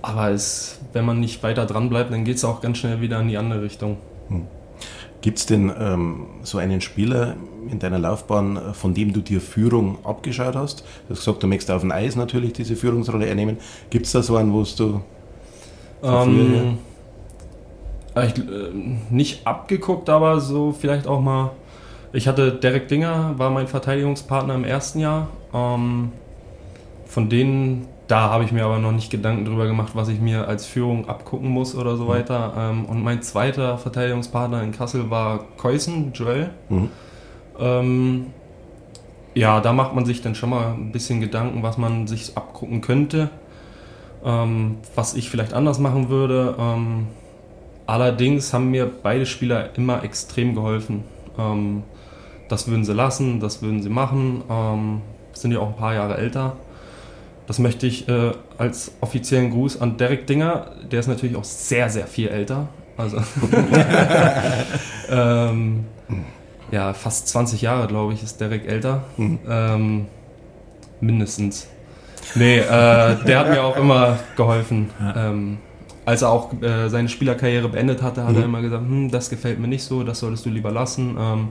aber 0.02 0.30
es, 0.30 0.80
wenn 0.92 1.06
man 1.06 1.20
nicht 1.20 1.42
weiter 1.42 1.64
dran 1.64 1.88
bleibt, 1.88 2.12
dann 2.12 2.24
geht 2.24 2.36
es 2.36 2.44
auch 2.44 2.60
ganz 2.60 2.78
schnell 2.78 3.00
wieder 3.00 3.18
in 3.20 3.28
die 3.28 3.38
andere 3.38 3.62
Richtung. 3.62 3.96
Gibt 5.20 5.38
es 5.38 5.46
denn 5.46 5.72
ähm, 5.78 6.26
so 6.42 6.58
einen 6.58 6.80
Spieler 6.80 7.34
in 7.70 7.78
deiner 7.78 7.98
Laufbahn, 7.98 8.56
äh, 8.56 8.74
von 8.74 8.94
dem 8.94 9.12
du 9.12 9.20
dir 9.20 9.40
Führung 9.40 9.98
abgeschaut 10.04 10.54
hast? 10.54 10.80
Du 10.80 11.10
hast 11.10 11.24
gesagt, 11.24 11.42
du 11.42 11.46
möchtest 11.48 11.70
auf 11.70 11.80
dem 11.80 11.90
Eis 11.90 12.14
natürlich 12.14 12.52
diese 12.52 12.76
Führungsrolle 12.76 13.28
einnehmen. 13.28 13.58
Gibt 13.90 14.06
es 14.06 14.12
da 14.12 14.22
so 14.22 14.36
einen, 14.36 14.52
wo 14.52 14.62
du. 14.62 15.00
Ähm, 16.02 16.78
äh, 18.14 18.26
ich, 18.26 18.38
äh, 18.38 18.42
nicht 19.10 19.46
abgeguckt, 19.46 20.08
aber 20.08 20.40
so 20.40 20.72
vielleicht 20.72 21.06
auch 21.06 21.20
mal. 21.20 21.50
Ich 22.12 22.26
hatte 22.26 22.52
Derek 22.52 22.88
Dinger, 22.88 23.34
war 23.36 23.50
mein 23.50 23.66
Verteidigungspartner 23.66 24.54
im 24.54 24.64
ersten 24.64 25.00
Jahr. 25.00 25.28
Ähm, 25.52 26.12
von 27.06 27.28
denen 27.28 27.86
da 28.08 28.30
habe 28.30 28.42
ich 28.42 28.52
mir 28.52 28.64
aber 28.64 28.78
noch 28.78 28.92
nicht 28.92 29.10
Gedanken 29.10 29.44
drüber 29.44 29.66
gemacht, 29.66 29.92
was 29.94 30.08
ich 30.08 30.18
mir 30.18 30.48
als 30.48 30.66
Führung 30.66 31.08
abgucken 31.08 31.50
muss 31.50 31.74
oder 31.74 31.96
so 31.96 32.04
mhm. 32.04 32.08
weiter. 32.08 32.72
Mhm. 32.72 32.86
und 32.86 33.02
mein 33.02 33.22
zweiter 33.22 33.78
Verteidigungspartner 33.78 34.62
in 34.62 34.72
Kassel 34.72 35.10
war 35.10 35.44
Keusen, 35.58 36.12
Joel. 36.14 36.50
Mhm. 36.70 36.90
Ähm, 37.60 38.26
ja, 39.34 39.60
da 39.60 39.72
macht 39.72 39.94
man 39.94 40.06
sich 40.06 40.22
dann 40.22 40.34
schon 40.34 40.50
mal 40.50 40.72
ein 40.72 40.90
bisschen 40.90 41.20
Gedanken, 41.20 41.62
was 41.62 41.76
man 41.76 42.06
sich 42.06 42.36
abgucken 42.36 42.80
könnte, 42.80 43.28
ähm, 44.24 44.78
was 44.94 45.14
ich 45.14 45.28
vielleicht 45.28 45.52
anders 45.52 45.78
machen 45.78 46.08
würde. 46.08 46.56
Ähm, 46.58 47.08
allerdings 47.86 48.54
haben 48.54 48.70
mir 48.70 48.90
beide 49.02 49.26
Spieler 49.26 49.76
immer 49.76 50.02
extrem 50.02 50.54
geholfen. 50.54 51.04
Ähm, 51.38 51.82
das 52.48 52.68
würden 52.68 52.84
sie 52.84 52.94
lassen, 52.94 53.38
das 53.38 53.60
würden 53.60 53.82
sie 53.82 53.90
machen. 53.90 54.42
Ähm, 54.48 55.02
sind 55.34 55.52
ja 55.52 55.60
auch 55.60 55.68
ein 55.68 55.76
paar 55.76 55.94
Jahre 55.94 56.16
älter. 56.16 56.56
Das 57.48 57.58
möchte 57.58 57.86
ich 57.86 58.06
äh, 58.08 58.32
als 58.58 58.92
offiziellen 59.00 59.50
Gruß 59.50 59.80
an 59.80 59.96
Derek 59.96 60.26
Dinger. 60.26 60.70
Der 60.92 61.00
ist 61.00 61.08
natürlich 61.08 61.34
auch 61.34 61.44
sehr, 61.44 61.88
sehr 61.88 62.06
viel 62.06 62.28
älter. 62.28 62.68
Also 62.98 63.16
ähm, 65.10 65.86
ja, 66.70 66.92
fast 66.92 67.28
20 67.28 67.62
Jahre, 67.62 67.86
glaube 67.88 68.12
ich, 68.12 68.22
ist 68.22 68.38
Derek 68.38 68.68
älter. 68.68 69.04
Mhm. 69.16 69.38
Ähm, 69.48 70.06
mindestens. 71.00 71.68
Nee, 72.34 72.58
äh, 72.58 72.66
der 73.24 73.38
hat 73.38 73.48
mir 73.48 73.64
auch 73.64 73.78
immer 73.78 74.18
geholfen. 74.36 74.90
Ähm, 75.16 75.58
als 76.04 76.20
er 76.20 76.28
auch 76.28 76.52
äh, 76.60 76.90
seine 76.90 77.08
Spielerkarriere 77.08 77.70
beendet 77.70 78.02
hatte, 78.02 78.24
hat 78.24 78.32
mhm. 78.32 78.40
er 78.40 78.44
immer 78.44 78.60
gesagt, 78.60 78.82
hm, 78.82 79.10
das 79.10 79.30
gefällt 79.30 79.58
mir 79.58 79.68
nicht 79.68 79.84
so, 79.84 80.02
das 80.02 80.18
solltest 80.18 80.44
du 80.44 80.50
lieber 80.50 80.70
lassen. 80.70 81.16
Ähm, 81.18 81.48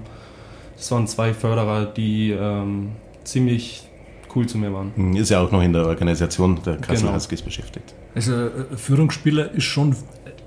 das 0.75 0.91
waren 0.91 1.07
zwei 1.07 1.33
Förderer, 1.33 1.87
die 1.87 2.31
ähm, 2.31 2.91
ziemlich 3.23 3.87
cool 4.35 4.47
zu 4.47 4.57
mir 4.57 4.73
waren. 4.73 4.91
Mhm, 4.95 5.15
ist 5.15 5.29
ja 5.29 5.41
auch 5.41 5.51
noch 5.51 5.61
in 5.61 5.73
der 5.73 5.85
Organisation 5.85 6.59
der 6.65 6.77
Kassel 6.77 7.05
genau. 7.05 7.15
Huskies 7.15 7.41
beschäftigt. 7.41 7.93
Also 8.15 8.33
äh, 8.33 8.49
Führungsspieler 8.75 9.51
ist 9.51 9.65
schon 9.65 9.95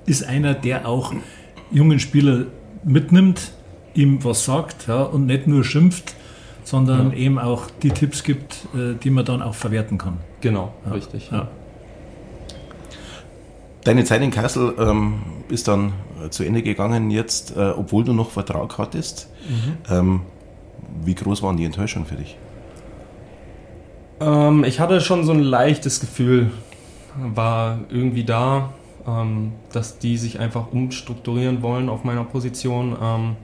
ist 0.05 0.23
einer, 0.23 0.53
der 0.53 0.87
auch 0.87 1.13
jungen 1.71 1.99
Spieler 1.99 2.45
mitnimmt, 2.83 3.51
ihm 3.93 4.23
was 4.23 4.45
sagt 4.45 4.87
ja, 4.87 5.03
und 5.03 5.25
nicht 5.25 5.47
nur 5.47 5.63
schimpft, 5.63 6.15
sondern 6.63 7.11
ja. 7.11 7.17
eben 7.17 7.39
auch 7.39 7.67
die 7.83 7.91
Tipps 7.91 8.23
gibt, 8.23 8.67
äh, 8.75 8.95
die 9.01 9.09
man 9.09 9.25
dann 9.25 9.41
auch 9.41 9.55
verwerten 9.55 9.97
kann. 9.97 10.17
Genau, 10.41 10.73
ja. 10.85 10.91
richtig. 10.91 11.29
Ja. 11.31 11.47
Deine 13.83 14.03
Zeit 14.03 14.21
in 14.21 14.31
Kassel 14.31 14.73
ähm, 14.77 15.21
ist 15.49 15.67
dann 15.67 15.93
äh, 16.23 16.29
zu 16.29 16.43
Ende 16.43 16.61
gegangen 16.61 17.09
jetzt, 17.09 17.55
äh, 17.55 17.59
obwohl 17.59 18.03
du 18.03 18.13
noch 18.13 18.29
Vertrag 18.29 18.77
hattest. 18.77 19.29
Mhm. 19.49 19.77
Ähm, 19.89 20.21
wie 21.03 21.15
groß 21.15 21.41
waren 21.41 21.57
die 21.57 21.65
Enttäuschungen 21.65 22.07
für 22.07 22.15
dich? 22.15 22.37
Ähm, 24.21 24.63
ich 24.63 24.79
hatte 24.79 25.01
schon 25.01 25.23
so 25.23 25.31
ein 25.33 25.41
leichtes 25.41 25.99
Gefühl, 25.99 26.51
war 27.17 27.79
irgendwie 27.89 28.23
da, 28.23 28.73
ähm, 29.07 29.53
dass 29.73 29.97
die 29.97 30.17
sich 30.17 30.39
einfach 30.39 30.71
umstrukturieren 30.71 31.61
wollen 31.63 31.89
auf 31.89 32.03
meiner 32.03 32.23
Position. 32.23 32.95
Ähm, 33.01 33.35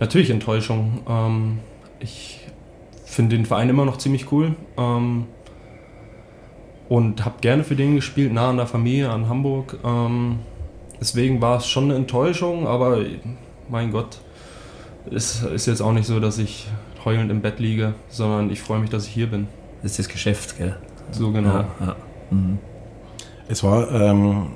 natürlich 0.00 0.30
Enttäuschung. 0.30 1.00
Ähm, 1.08 1.58
ich 2.00 2.40
finde 3.04 3.36
den 3.36 3.46
Verein 3.46 3.70
immer 3.70 3.84
noch 3.84 3.96
ziemlich 3.96 4.30
cool 4.30 4.56
und 6.88 7.24
habe 7.24 7.36
gerne 7.40 7.64
für 7.64 7.76
den 7.76 7.94
gespielt, 7.94 8.32
nah 8.32 8.50
an 8.50 8.58
der 8.58 8.66
Familie, 8.66 9.10
an 9.10 9.28
Hamburg. 9.28 9.78
Ähm, 9.84 10.40
deswegen 11.00 11.40
war 11.40 11.56
es 11.56 11.66
schon 11.66 11.84
eine 11.84 11.94
Enttäuschung, 11.94 12.66
aber 12.66 13.00
mein 13.70 13.90
Gott, 13.90 14.18
es 15.10 15.42
ist 15.42 15.66
jetzt 15.66 15.80
auch 15.80 15.92
nicht 15.92 16.06
so, 16.06 16.20
dass 16.20 16.36
ich 16.36 16.66
heulend 17.06 17.30
im 17.30 17.40
Bett 17.40 17.58
liege, 17.58 17.94
sondern 18.08 18.50
ich 18.50 18.60
freue 18.60 18.80
mich, 18.80 18.90
dass 18.90 19.06
ich 19.06 19.12
hier 19.14 19.28
bin. 19.28 19.48
Das 19.86 19.92
ist 19.92 20.00
das 20.00 20.08
Geschäft, 20.08 20.58
gell? 20.58 20.74
So 21.12 21.30
genau. 21.30 21.48
Ja, 21.48 21.66
ja. 21.78 21.96
Mhm. 22.32 22.58
Es 23.46 23.62
war 23.62 23.88
ähm, 23.92 24.48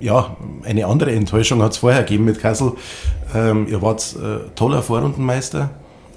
ja 0.00 0.36
eine 0.64 0.84
andere 0.84 1.12
Enttäuschung 1.12 1.62
hat 1.62 1.72
es 1.72 1.78
vorher 1.78 2.02
gegeben 2.02 2.26
mit 2.26 2.38
Kassel. 2.38 2.72
Ähm, 3.34 3.66
ihr 3.68 3.80
wart 3.80 4.14
äh, 4.16 4.50
toller 4.56 4.82
Vorrundenmeister 4.82 5.70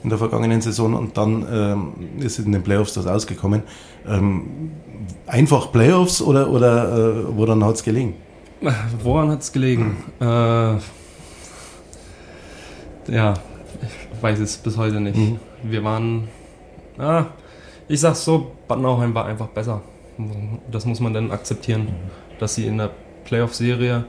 in 0.03 0.09
der 0.09 0.17
vergangenen 0.17 0.59
Saison 0.59 0.93
und 0.93 1.17
dann 1.17 1.47
ähm, 1.49 1.93
ist 2.19 2.37
in 2.37 2.51
den 2.51 2.63
Playoffs 2.63 2.95
das 2.95 3.07
ausgekommen. 3.07 3.63
Ähm, 4.05 4.71
einfach 5.25 5.71
Playoffs 5.71 6.21
oder, 6.21 6.49
oder 6.49 6.97
äh, 6.97 7.37
woran 7.37 7.63
hat 7.63 7.75
es 7.75 7.83
gelegen? 7.83 8.15
Woran 9.03 9.31
hat 9.31 9.39
es 9.39 9.53
gelegen? 9.53 10.03
Äh, 10.19 10.25
ja, 13.09 13.35
ich 14.17 14.21
weiß 14.21 14.39
es 14.39 14.57
bis 14.57 14.75
heute 14.75 14.99
nicht. 14.99 15.15
Hm. 15.15 15.39
Wir 15.63 15.81
waren, 15.85 16.27
ah, 16.97 17.27
ich 17.87 17.99
sag's 17.99 18.23
so, 18.23 18.51
Bad 18.67 18.79
Nauheim 18.79 19.13
war 19.13 19.25
einfach 19.25 19.47
besser. 19.47 19.81
Das 20.71 20.85
muss 20.85 20.99
man 20.99 21.13
dann 21.13 21.31
akzeptieren, 21.31 21.87
dass 22.39 22.55
sie 22.55 22.67
in 22.67 22.77
der 22.77 22.91
Playoff-Serie 23.25 24.05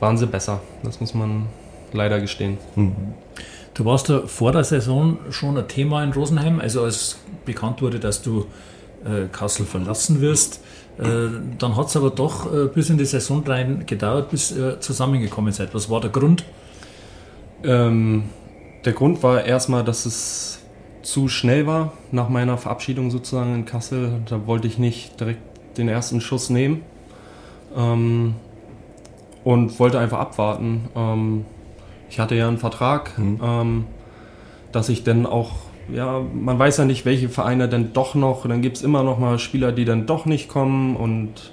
waren 0.00 0.18
sie 0.18 0.26
besser. 0.26 0.60
Das 0.82 1.00
muss 1.00 1.14
man 1.14 1.46
leider 1.92 2.20
gestehen. 2.20 2.58
Mhm. 2.74 2.94
Du 3.74 3.84
warst 3.84 4.10
da 4.10 4.26
vor 4.26 4.52
der 4.52 4.64
Saison 4.64 5.18
schon 5.30 5.56
ein 5.56 5.68
Thema 5.68 6.02
in 6.04 6.12
Rosenheim, 6.12 6.60
also 6.60 6.82
als 6.82 7.18
bekannt 7.44 7.80
wurde, 7.80 7.98
dass 7.98 8.20
du 8.20 8.46
äh, 9.04 9.28
Kassel 9.30 9.64
verlassen 9.64 10.20
wirst. 10.20 10.60
Äh, 10.98 11.28
dann 11.58 11.76
hat 11.76 11.86
es 11.86 11.96
aber 11.96 12.10
doch 12.10 12.52
äh, 12.52 12.66
bis 12.66 12.90
in 12.90 12.98
die 12.98 13.06
Saison 13.06 13.42
rein 13.46 13.84
gedauert, 13.86 14.30
bis 14.30 14.52
ihr 14.52 14.78
zusammengekommen 14.80 15.52
seid. 15.52 15.74
Was 15.74 15.88
war 15.88 16.00
der 16.00 16.10
Grund? 16.10 16.44
Ähm, 17.64 18.24
der 18.84 18.92
Grund 18.92 19.22
war 19.22 19.42
erstmal, 19.44 19.84
dass 19.84 20.04
es 20.04 20.61
zu 21.02 21.28
schnell 21.28 21.66
war 21.66 21.92
nach 22.10 22.28
meiner 22.28 22.56
Verabschiedung 22.56 23.10
sozusagen 23.10 23.54
in 23.54 23.64
Kassel. 23.64 24.20
Da 24.26 24.46
wollte 24.46 24.68
ich 24.68 24.78
nicht 24.78 25.18
direkt 25.20 25.40
den 25.76 25.88
ersten 25.88 26.20
Schuss 26.20 26.50
nehmen 26.50 26.82
ähm, 27.76 28.34
und 29.44 29.78
wollte 29.78 29.98
einfach 29.98 30.18
abwarten. 30.18 30.88
Ähm, 30.94 31.44
ich 32.08 32.20
hatte 32.20 32.34
ja 32.34 32.48
einen 32.48 32.58
Vertrag, 32.58 33.18
mhm. 33.18 33.40
ähm, 33.42 33.84
dass 34.70 34.88
ich 34.88 35.02
dann 35.02 35.26
auch, 35.26 35.52
ja, 35.92 36.20
man 36.20 36.58
weiß 36.58 36.78
ja 36.78 36.84
nicht, 36.84 37.04
welche 37.04 37.28
Vereine 37.28 37.68
denn 37.68 37.92
doch 37.92 38.14
noch, 38.14 38.46
dann 38.46 38.62
gibt 38.62 38.76
es 38.76 38.82
immer 38.82 39.02
noch 39.02 39.18
mal 39.18 39.38
Spieler, 39.38 39.72
die 39.72 39.84
dann 39.84 40.06
doch 40.06 40.26
nicht 40.26 40.48
kommen 40.48 40.96
und 40.96 41.52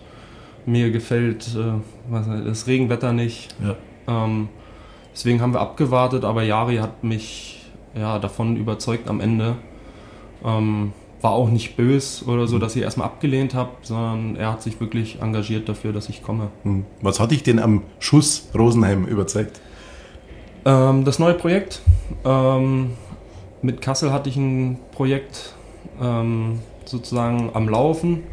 mir 0.65 0.91
gefällt 0.91 1.55
äh, 1.55 2.43
das 2.45 2.67
Regenwetter 2.67 3.13
nicht. 3.13 3.55
Ja. 3.63 4.25
Ähm, 4.25 4.49
deswegen 5.13 5.41
haben 5.41 5.53
wir 5.53 5.61
abgewartet, 5.61 6.25
aber 6.25 6.43
Jari 6.43 6.77
hat 6.77 7.03
mich 7.03 7.58
ja, 7.95 8.19
davon 8.19 8.55
überzeugt 8.55 9.09
am 9.09 9.21
Ende. 9.21 9.55
Ähm, 10.43 10.93
war 11.21 11.31
auch 11.31 11.49
nicht 11.49 11.75
bös 11.75 12.25
oder 12.25 12.47
so, 12.47 12.55
mhm. 12.55 12.61
dass 12.61 12.75
ich 12.75 12.81
erstmal 12.81 13.07
abgelehnt 13.07 13.53
habe, 13.53 13.71
sondern 13.81 14.35
er 14.35 14.53
hat 14.53 14.61
sich 14.61 14.79
wirklich 14.79 15.21
engagiert 15.21 15.67
dafür, 15.67 15.91
dass 15.91 16.09
ich 16.09 16.23
komme. 16.23 16.49
Mhm. 16.63 16.85
Was 17.01 17.19
hat 17.19 17.31
dich 17.31 17.43
denn 17.43 17.59
am 17.59 17.83
Schuss 17.99 18.49
Rosenheim 18.57 19.05
überzeugt? 19.05 19.59
Ähm, 20.65 21.05
das 21.05 21.19
neue 21.19 21.33
Projekt. 21.33 21.81
Ähm, 22.23 22.91
mit 23.61 23.81
Kassel 23.81 24.11
hatte 24.11 24.29
ich 24.29 24.37
ein 24.37 24.79
Projekt 24.91 25.53
ähm, 26.01 26.59
sozusagen 26.85 27.51
am 27.53 27.67
Laufen, 27.67 28.23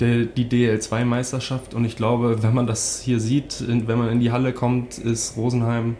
der, 0.00 0.24
die 0.24 0.46
DL2-Meisterschaft. 0.46 1.74
Und 1.74 1.84
ich 1.84 1.96
glaube, 1.96 2.42
wenn 2.42 2.54
man 2.54 2.66
das 2.66 3.00
hier 3.00 3.20
sieht, 3.20 3.64
wenn 3.68 3.98
man 3.98 4.08
in 4.10 4.20
die 4.20 4.32
Halle 4.32 4.52
kommt, 4.52 4.98
ist 4.98 5.36
Rosenheim, 5.36 5.96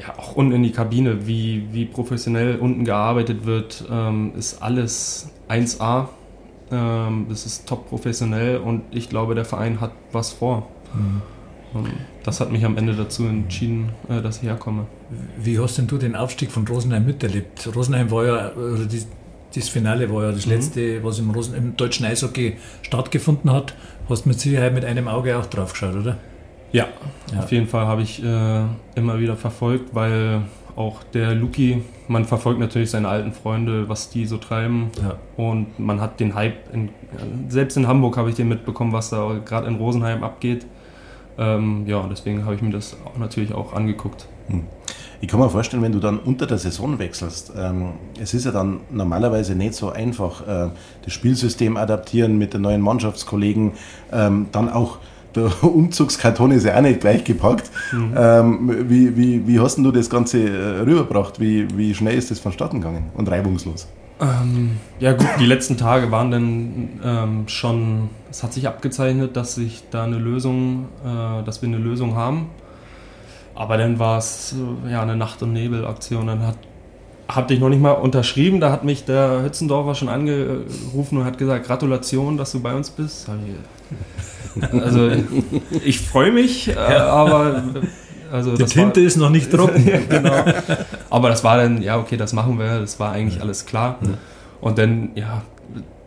ja, 0.00 0.18
auch 0.18 0.36
unten 0.36 0.52
in 0.52 0.62
die 0.62 0.72
Kabine, 0.72 1.26
wie, 1.26 1.68
wie 1.72 1.84
professionell 1.84 2.56
unten 2.56 2.84
gearbeitet 2.84 3.46
wird, 3.46 3.84
ähm, 3.90 4.32
ist 4.36 4.62
alles 4.62 5.30
1A. 5.48 6.08
Ähm, 6.70 7.26
das 7.28 7.46
ist 7.46 7.66
top 7.66 7.88
professionell 7.88 8.58
und 8.58 8.82
ich 8.90 9.08
glaube, 9.08 9.34
der 9.34 9.44
Verein 9.44 9.80
hat 9.80 9.92
was 10.12 10.32
vor. 10.32 10.68
Mhm. 10.94 11.22
Und 11.74 11.88
das 12.22 12.40
hat 12.40 12.50
mich 12.50 12.64
am 12.64 12.76
Ende 12.76 12.94
dazu 12.94 13.24
entschieden, 13.24 13.90
äh, 14.08 14.22
dass 14.22 14.38
ich 14.38 14.44
herkomme. 14.44 14.86
Wie 15.38 15.58
hast 15.58 15.78
denn 15.78 15.86
du 15.86 15.98
den 15.98 16.14
Aufstieg 16.14 16.50
von 16.50 16.66
Rosenheim 16.66 17.04
miterlebt? 17.04 17.68
Rosenheim 17.74 18.10
war 18.10 18.24
ja, 18.24 18.36
also 18.56 18.84
die, 18.84 19.02
das 19.54 19.68
Finale 19.68 20.12
war 20.12 20.24
ja 20.24 20.32
das 20.32 20.46
mhm. 20.46 20.52
letzte, 20.52 21.04
was 21.04 21.18
im, 21.18 21.30
Rosen, 21.30 21.54
im 21.54 21.76
deutschen 21.76 22.06
Eishockey 22.06 22.56
stattgefunden 22.82 23.50
hat. 23.50 23.74
Hast 24.08 24.26
mit 24.26 24.40
Sicherheit 24.40 24.74
mit 24.74 24.84
einem 24.84 25.08
Auge 25.08 25.36
auch 25.36 25.46
drauf 25.46 25.72
geschaut, 25.72 25.94
oder? 25.94 26.18
Ja, 26.72 26.86
ja. 27.32 27.38
auf 27.40 27.50
jeden 27.52 27.66
Fall 27.66 27.86
habe 27.86 28.02
ich 28.02 28.22
äh, 28.22 28.62
immer 28.94 29.18
wieder 29.18 29.36
verfolgt, 29.36 29.94
weil 29.94 30.42
auch 30.76 31.02
der 31.02 31.34
Luki, 31.34 31.82
man 32.06 32.24
verfolgt 32.24 32.60
natürlich 32.60 32.90
seine 32.90 33.08
alten 33.08 33.32
Freunde, 33.32 33.88
was 33.88 34.10
die 34.10 34.26
so 34.26 34.36
treiben. 34.36 34.90
Ja. 35.02 35.16
Und 35.36 35.78
man 35.78 36.00
hat 36.00 36.20
den 36.20 36.34
Hype, 36.34 36.72
in, 36.72 36.90
selbst 37.48 37.76
in 37.76 37.88
Hamburg 37.88 38.16
habe 38.16 38.30
ich 38.30 38.36
den 38.36 38.48
mitbekommen, 38.48 38.92
was 38.92 39.10
da 39.10 39.40
gerade 39.44 39.66
in 39.66 39.74
Rosenheim 39.74 40.22
abgeht. 40.22 40.66
Ähm, 41.36 41.84
ja, 41.86 42.06
deswegen 42.08 42.44
habe 42.44 42.54
ich 42.54 42.62
mir 42.62 42.70
das 42.70 42.96
auch 43.04 43.18
natürlich 43.18 43.54
auch 43.54 43.72
angeguckt. 43.72 44.26
Hm. 44.48 44.64
Ich 45.20 45.26
kann 45.26 45.40
mir 45.40 45.50
vorstellen, 45.50 45.82
wenn 45.82 45.92
du 45.92 45.98
dann 45.98 46.20
unter 46.20 46.46
der 46.46 46.58
Saison 46.58 46.98
wechselst, 47.00 47.52
ähm, 47.56 47.94
es 48.20 48.34
ist 48.34 48.44
ja 48.44 48.52
dann 48.52 48.80
normalerweise 48.90 49.56
nicht 49.56 49.74
so 49.74 49.90
einfach, 49.90 50.46
äh, 50.46 50.70
das 51.02 51.12
Spielsystem 51.12 51.76
adaptieren 51.76 52.38
mit 52.38 52.54
den 52.54 52.62
neuen 52.62 52.80
Mannschaftskollegen, 52.80 53.72
ähm, 54.12 54.46
dann 54.52 54.68
auch 54.68 54.98
der 55.38 55.64
Umzugskarton 55.68 56.50
ist 56.50 56.64
ja 56.64 56.76
auch 56.76 56.80
nicht 56.80 57.00
gleich 57.00 57.24
gepackt. 57.24 57.70
Mhm. 57.92 58.14
Ähm, 58.16 58.88
wie, 58.88 59.16
wie, 59.16 59.46
wie 59.46 59.60
hast 59.60 59.78
du 59.78 59.90
das 59.90 60.10
Ganze 60.10 60.48
äh, 60.48 60.80
rübergebracht? 60.80 61.40
Wie, 61.40 61.66
wie 61.76 61.94
schnell 61.94 62.16
ist 62.16 62.30
das 62.30 62.38
vonstatten 62.38 62.80
gegangen 62.80 63.10
und 63.14 63.30
reibungslos? 63.30 63.88
Ähm, 64.20 64.78
ja 64.98 65.12
gut, 65.12 65.28
die 65.38 65.46
letzten 65.46 65.76
Tage 65.76 66.10
waren 66.10 66.30
dann 66.30 67.00
ähm, 67.04 67.48
schon, 67.48 68.10
es 68.30 68.42
hat 68.42 68.52
sich 68.52 68.66
abgezeichnet, 68.66 69.36
dass 69.36 69.54
sich 69.54 69.84
da 69.90 70.04
eine 70.04 70.18
Lösung, 70.18 70.88
äh, 71.04 71.44
dass 71.44 71.62
wir 71.62 71.68
eine 71.68 71.78
Lösung 71.78 72.16
haben. 72.16 72.48
Aber 73.54 73.76
dann 73.76 73.98
war 73.98 74.18
es 74.18 74.54
äh, 74.86 74.92
ja 74.92 75.02
eine 75.02 75.16
Nacht- 75.16 75.42
und 75.42 75.52
Nebel-Aktion. 75.52 76.26
Dann 76.26 76.46
hat, 76.46 76.58
hatte 77.28 77.54
ich 77.54 77.60
noch 77.60 77.68
nicht 77.68 77.82
mal 77.82 77.92
unterschrieben, 77.92 78.58
da 78.60 78.72
hat 78.72 78.82
mich 78.82 79.04
der 79.04 79.44
Hützendorfer 79.44 79.94
schon 79.94 80.08
angerufen 80.08 81.18
und 81.18 81.24
hat 81.24 81.38
gesagt, 81.38 81.66
Gratulation, 81.66 82.36
dass 82.36 82.52
du 82.52 82.60
bei 82.60 82.74
uns 82.74 82.90
bist. 82.90 83.28
Also 84.72 85.10
ich 85.84 86.00
freue 86.00 86.32
mich, 86.32 86.68
äh, 86.68 86.74
aber 86.74 87.62
also 88.30 88.56
die 88.56 88.64
Tinte 88.64 89.00
war, 89.00 89.06
ist 89.06 89.16
noch 89.16 89.30
nicht 89.30 89.50
trocken. 89.50 89.84
genau. 90.08 90.44
Aber 91.10 91.28
das 91.28 91.44
war 91.44 91.56
dann, 91.56 91.82
ja, 91.82 91.98
okay, 91.98 92.16
das 92.16 92.32
machen 92.32 92.58
wir, 92.58 92.80
das 92.80 93.00
war 93.00 93.12
eigentlich 93.12 93.40
alles 93.40 93.66
klar. 93.66 93.98
Und 94.60 94.78
dann, 94.78 95.10
ja, 95.14 95.42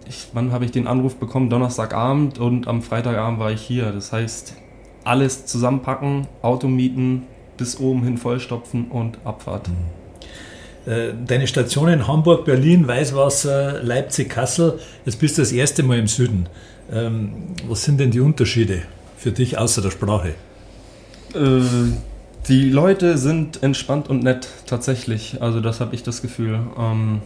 ich, 0.08 0.28
wann 0.34 0.52
habe 0.52 0.66
ich 0.66 0.72
den 0.72 0.88
Anruf 0.88 1.16
bekommen? 1.16 1.50
Donnerstagabend 1.50 2.38
und 2.38 2.68
am 2.68 2.82
Freitagabend 2.82 3.40
war 3.40 3.52
ich 3.52 3.62
hier. 3.62 3.92
Das 3.92 4.12
heißt, 4.12 4.56
alles 5.04 5.46
zusammenpacken, 5.46 6.28
Auto 6.42 6.68
mieten, 6.68 7.24
bis 7.58 7.80
oben 7.80 8.04
hin 8.04 8.18
vollstopfen 8.18 8.86
und 8.90 9.20
Abfahrt. 9.24 9.68
Äh, 9.68 9.72
deine 10.86 11.46
Stationen 11.46 12.08
Hamburg, 12.08 12.46
Berlin, 12.46 12.88
Weißwasser, 12.88 13.84
Leipzig, 13.84 14.30
Kassel. 14.30 14.80
Jetzt 15.06 15.20
bist 15.20 15.38
du 15.38 15.44
das 15.44 15.52
erste 15.52 15.84
Mal 15.84 16.00
im 16.00 16.08
Süden. 16.08 16.48
Ähm, 16.91 17.34
was 17.67 17.84
sind 17.84 18.00
denn 18.00 18.12
die 18.12 18.20
Unterschiede 18.20 18.82
für 19.17 19.32
dich 19.32 19.58
außer 19.58 19.82
der 19.82 19.91
Sprache? 19.91 20.34
Äh, 21.34 21.62
die 22.48 22.70
Leute 22.70 23.17
sind 23.17 23.62
entspannt 23.63 24.10
und 24.10 24.24
nett, 24.24 24.48
tatsächlich. 24.65 25.41
Also 25.41 25.62
das 25.62 25.80
habe 25.80 25.96
ich 25.96 26.04
das 26.04 26.22
Gefühl. 26.22 26.60
Ähm, 26.78 27.22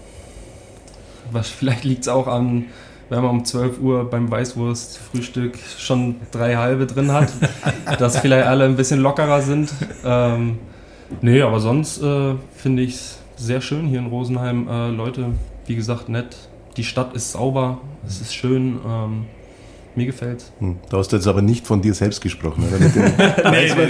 was, 1.31 1.49
vielleicht 1.49 1.83
liegt 1.83 2.03
es 2.03 2.07
auch 2.07 2.27
an, 2.27 2.65
wenn 3.09 3.21
man 3.21 3.31
um 3.31 3.45
12 3.45 3.79
Uhr 3.79 4.09
beim 4.09 4.29
Weißwurst-Frühstück 4.29 5.57
schon 5.77 6.17
drei 6.31 6.55
halbe 6.57 6.85
drin 6.85 7.11
hat, 7.11 7.31
dass 7.99 8.19
vielleicht 8.19 8.45
alle 8.45 8.65
ein 8.65 8.75
bisschen 8.75 8.99
lockerer 8.99 9.41
sind. 9.41 9.71
Ähm, 10.03 10.59
nee, 11.21 11.41
aber 11.41 11.59
sonst 11.59 12.01
äh, 12.01 12.35
finde 12.55 12.83
ich 12.83 12.95
es 12.95 13.19
sehr 13.35 13.61
schön 13.61 13.87
hier 13.87 13.99
in 13.99 14.07
Rosenheim. 14.07 14.67
Äh, 14.67 14.89
Leute, 14.89 15.31
wie 15.65 15.75
gesagt, 15.75 16.09
nett. 16.09 16.35
Die 16.77 16.83
Stadt 16.83 17.15
ist 17.15 17.31
sauber, 17.31 17.79
es 18.05 18.21
ist 18.21 18.35
schön. 18.35 18.79
Ähm, 18.85 19.25
mir 19.95 20.05
gefällt. 20.05 20.43
Hm. 20.59 20.77
Da 20.89 20.97
hast 20.97 21.11
du 21.11 21.15
jetzt 21.15 21.27
aber 21.27 21.41
nicht 21.41 21.65
von 21.65 21.81
dir 21.81 21.93
selbst 21.93 22.21
gesprochen, 22.21 22.65
oder? 22.67 22.77
Mit 22.77 22.95
dem 22.95 23.03
nee, 23.51 23.73
nee, 23.73 23.87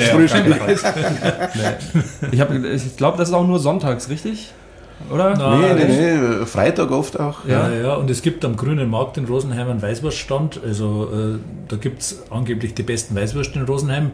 nee, 2.32 2.76
Ich, 2.76 2.86
ich 2.86 2.98
glaube, 2.98 3.18
das 3.18 3.30
ist 3.30 3.34
auch 3.34 3.48
nur 3.48 3.60
sonntags, 3.60 4.10
richtig? 4.10 4.54
Oder? 5.12 5.36
Nein, 5.36 5.76
nee, 5.76 5.86
nee, 5.86 6.18
nee, 6.18 6.46
Freitag 6.46 6.92
oft 6.92 7.20
auch. 7.20 7.46
Ja, 7.46 7.70
ja, 7.70 7.82
ja, 7.82 7.94
und 7.96 8.10
es 8.10 8.22
gibt 8.22 8.46
am 8.46 8.56
Grünen 8.56 8.90
Markt 8.90 9.18
in 9.18 9.26
Rosenheim 9.26 9.70
einen 9.70 9.82
Weißwurststand. 9.82 10.62
Also 10.64 11.10
äh, 11.12 11.40
da 11.68 11.76
gibt 11.76 12.02
es 12.02 12.24
angeblich 12.32 12.74
die 12.74 12.84
besten 12.84 13.16
Weißwürste 13.16 13.60
in 13.60 13.66
Rosenheim. 13.66 14.12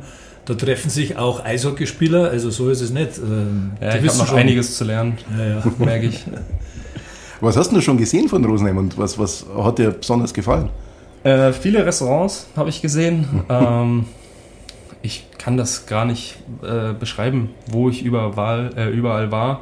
Da 0.52 0.58
treffen 0.58 0.90
sich 0.90 1.16
auch 1.16 1.46
Eishockeyspieler, 1.46 2.30
also 2.30 2.50
so 2.50 2.70
ist 2.70 2.82
es 2.82 2.92
nicht. 2.92 3.18
Ähm, 3.20 3.72
ja, 3.80 3.88
ich 3.88 3.96
habe 3.96 4.06
noch 4.18 4.28
schon. 4.28 4.38
einiges 4.38 4.76
zu 4.76 4.84
lernen, 4.84 5.18
ja, 5.38 5.46
ja. 5.46 5.64
merke 5.80 6.08
ich. 6.08 6.26
Was 7.40 7.56
hast 7.56 7.72
du 7.72 7.80
schon 7.80 7.98
gesehen 7.98 8.28
von 8.28 8.44
Rosenheim 8.44 8.78
und 8.78 8.98
was, 8.98 9.18
was 9.18 9.46
hat 9.58 9.80
dir 9.80 9.92
besonders 9.92 10.34
gefallen? 10.34 10.68
Äh, 11.24 11.54
viele 11.54 11.86
Restaurants 11.86 12.48
habe 12.58 12.68
ich 12.68 12.82
gesehen. 12.82 13.44
ähm, 13.50 14.08
ich 15.02 15.26
kann 15.38 15.56
das 15.56 15.86
gar 15.86 16.04
nicht 16.04 16.36
äh, 16.64 16.92
beschreiben, 17.00 17.52
wo 17.72 17.88
ich 17.88 18.04
überall, 18.04 18.72
äh, 18.76 18.90
überall 18.90 19.32
war. 19.32 19.62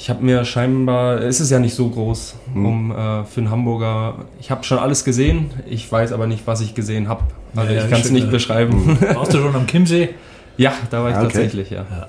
Ich 0.00 0.08
habe 0.08 0.24
mir 0.24 0.46
scheinbar, 0.46 1.20
es 1.20 1.40
ist 1.40 1.50
ja 1.50 1.58
nicht 1.58 1.74
so 1.74 1.90
groß 1.90 2.34
hm. 2.54 2.64
um 2.64 2.90
äh, 2.90 3.24
für 3.26 3.40
einen 3.40 3.50
Hamburger. 3.50 4.24
Ich 4.40 4.50
habe 4.50 4.64
schon 4.64 4.78
alles 4.78 5.04
gesehen, 5.04 5.50
ich 5.68 5.92
weiß 5.92 6.12
aber 6.12 6.26
nicht, 6.26 6.46
was 6.46 6.62
ich 6.62 6.74
gesehen 6.74 7.06
habe. 7.06 7.24
Also 7.54 7.74
ja, 7.74 7.84
ich 7.84 7.90
kann 7.90 8.00
es 8.00 8.10
nicht 8.10 8.30
beschreiben. 8.30 8.98
Hm. 8.98 8.98
Warst 9.14 9.34
du 9.34 9.38
schon 9.42 9.54
am 9.54 9.66
Chiemsee? 9.66 10.14
Ja, 10.56 10.72
da 10.90 11.02
war 11.02 11.10
ich 11.10 11.16
okay. 11.16 11.24
tatsächlich, 11.24 11.68
ja. 11.68 11.84
ja. 11.90 12.08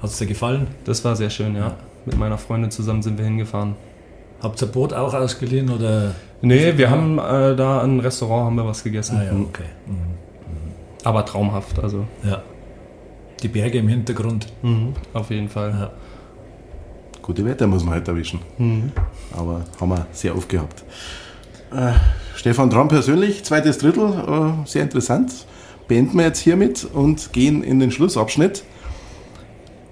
Hat 0.00 0.04
es 0.04 0.18
dir 0.18 0.26
gefallen? 0.26 0.68
Das 0.84 1.04
war 1.04 1.16
sehr 1.16 1.30
schön, 1.30 1.56
ja. 1.56 1.62
ja. 1.62 1.74
Mit 2.04 2.16
meiner 2.16 2.38
Freundin 2.38 2.70
zusammen 2.70 3.02
sind 3.02 3.18
wir 3.18 3.24
hingefahren. 3.24 3.74
Habt 4.40 4.62
ihr 4.62 4.68
Boot 4.68 4.92
auch 4.92 5.12
ausgeliehen 5.12 5.68
oder? 5.70 6.14
Nee, 6.42 6.74
wir 6.78 6.90
haben 6.90 7.18
äh, 7.18 7.56
da 7.56 7.82
ein 7.82 7.98
Restaurant 7.98 8.46
haben 8.46 8.56
wir 8.56 8.66
was 8.66 8.84
gegessen. 8.84 9.18
Ah, 9.20 9.24
ja, 9.24 9.32
okay. 9.32 9.64
Mhm. 9.86 9.94
Mhm. 9.94 10.72
Aber 11.02 11.26
traumhaft, 11.26 11.80
also. 11.80 12.04
Ja. 12.22 12.42
Die 13.42 13.48
Berge 13.48 13.78
im 13.78 13.88
Hintergrund. 13.88 14.46
Mhm, 14.62 14.92
auf 15.12 15.30
jeden 15.30 15.48
Fall. 15.48 15.70
Ja. 15.72 15.90
Gute 17.26 17.44
Wetter 17.44 17.66
muss 17.66 17.84
man 17.84 17.94
halt 17.94 18.06
erwischen. 18.06 18.38
Mhm. 18.56 18.92
Aber 19.36 19.64
haben 19.80 19.88
wir 19.88 20.06
sehr 20.12 20.36
oft 20.36 20.48
gehabt. 20.48 20.84
Äh, 21.72 21.92
Stefan 22.36 22.70
Traum 22.70 22.86
persönlich, 22.86 23.42
zweites 23.42 23.78
Drittel, 23.78 24.04
äh, 24.04 24.68
sehr 24.68 24.82
interessant. 24.84 25.32
Beenden 25.88 26.16
wir 26.18 26.26
jetzt 26.26 26.38
hiermit 26.38 26.84
und 26.84 27.32
gehen 27.32 27.64
in 27.64 27.80
den 27.80 27.90
Schlussabschnitt. 27.90 28.62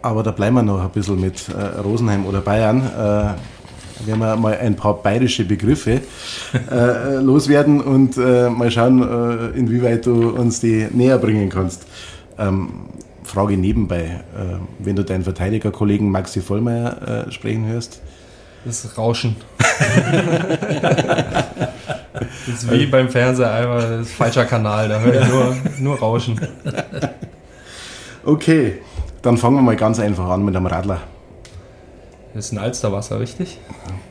Aber 0.00 0.22
da 0.22 0.30
bleiben 0.30 0.54
wir 0.54 0.62
noch 0.62 0.80
ein 0.80 0.90
bisschen 0.90 1.20
mit 1.20 1.48
äh, 1.48 1.80
Rosenheim 1.80 2.24
oder 2.24 2.40
Bayern. 2.40 2.82
Äh, 2.82 4.06
werden 4.06 4.20
wir 4.20 4.36
mal 4.36 4.56
ein 4.56 4.76
paar 4.76 4.94
bayerische 5.02 5.44
Begriffe 5.44 6.02
äh, 6.70 7.14
loswerden 7.20 7.80
und 7.80 8.16
äh, 8.16 8.48
mal 8.48 8.70
schauen, 8.70 9.02
äh, 9.02 9.58
inwieweit 9.58 10.06
du 10.06 10.30
uns 10.30 10.60
die 10.60 10.86
näher 10.92 11.18
bringen 11.18 11.48
kannst. 11.48 11.84
Ähm, 12.38 12.68
Frage 13.34 13.56
nebenbei, 13.56 14.20
äh, 14.36 14.58
wenn 14.78 14.94
du 14.94 15.02
deinen 15.02 15.24
Verteidigerkollegen 15.24 16.08
Maxi 16.08 16.40
Vollmeier 16.40 17.26
äh, 17.26 17.32
sprechen 17.32 17.66
hörst. 17.66 18.00
Das 18.64 18.96
Rauschen. 18.96 19.34
das 19.58 19.76
ist 22.46 22.70
wie 22.70 22.86
beim 22.86 23.10
Fernseher 23.10 23.52
einfach 23.52 23.80
das 23.80 24.06
ist 24.06 24.14
falscher 24.14 24.44
Kanal, 24.44 24.88
da 24.88 25.00
höre 25.00 25.20
ich 25.20 25.28
nur, 25.28 25.56
nur 25.80 25.98
Rauschen. 25.98 26.40
Okay, 28.24 28.80
dann 29.20 29.36
fangen 29.36 29.56
wir 29.56 29.62
mal 29.62 29.76
ganz 29.76 29.98
einfach 29.98 30.28
an 30.28 30.44
mit 30.44 30.54
einem 30.54 30.66
Radler. 30.66 31.00
Das 32.34 32.46
ist 32.46 32.52
ein 32.52 32.58
Alsterwasser, 32.58 33.20
richtig? 33.20 33.58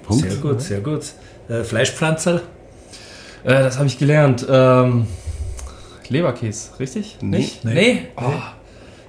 Punkt. 0.06 0.30
Sehr 0.30 0.40
gut, 0.40 0.62
sehr 0.62 0.82
gut. 0.82 1.06
Äh, 1.50 1.64
Fleischpflanzerl? 1.64 2.42
Äh, 3.44 3.64
das 3.64 3.78
habe 3.78 3.88
ich 3.88 3.98
gelernt. 3.98 4.46
Ähm, 4.50 5.08
Leberkäse, 6.10 6.80
richtig? 6.80 7.18
Nee. 7.22 7.38
Nicht? 7.38 7.66
Nee. 7.66 7.74
Nee? 7.74 8.08
Oh. 8.18 8.32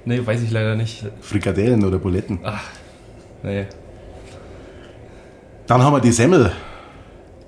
Nee, 0.05 0.25
weiß 0.25 0.41
ich 0.41 0.51
leider 0.51 0.75
nicht. 0.75 1.03
Frikadellen 1.21 1.83
oder 1.83 1.97
Buletten? 1.99 2.39
Ach, 2.43 2.63
nee. 3.43 3.65
Dann 5.67 5.81
haben 5.81 5.93
wir 5.93 5.99
die 5.99 6.11
Semmel. 6.11 6.51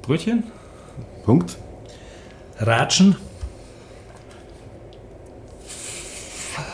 Brötchen? 0.02 0.43
Punkt. 1.24 1.58
Ratschen? 2.60 3.15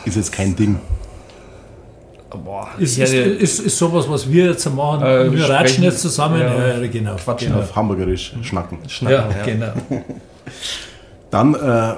Ist 0.04 0.16
jetzt 0.16 0.32
kein 0.32 0.54
Ding. 0.54 0.78
Boah, 2.30 2.68
ist, 2.78 2.98
ist, 2.98 3.12
ist, 3.12 3.58
ist, 3.60 3.78
sowas, 3.78 4.08
was 4.08 4.30
wir 4.30 4.46
jetzt 4.46 4.66
machen. 4.74 5.04
Äh, 5.04 5.32
wir 5.32 5.48
ratschen 5.48 5.84
jetzt 5.84 6.00
zusammen. 6.00 6.40
Ja, 6.40 6.78
ja 6.78 6.86
genau. 6.88 7.14
Quatschen 7.14 7.52
genau. 7.52 7.62
auf 7.62 7.76
Hamburgerisch, 7.76 8.34
schnacken. 8.42 8.78
schnacken 8.88 9.30
ja, 9.30 9.36
ja, 9.36 9.44
genau. 9.44 10.02
Dann 11.30 11.54
äh, 11.54 11.94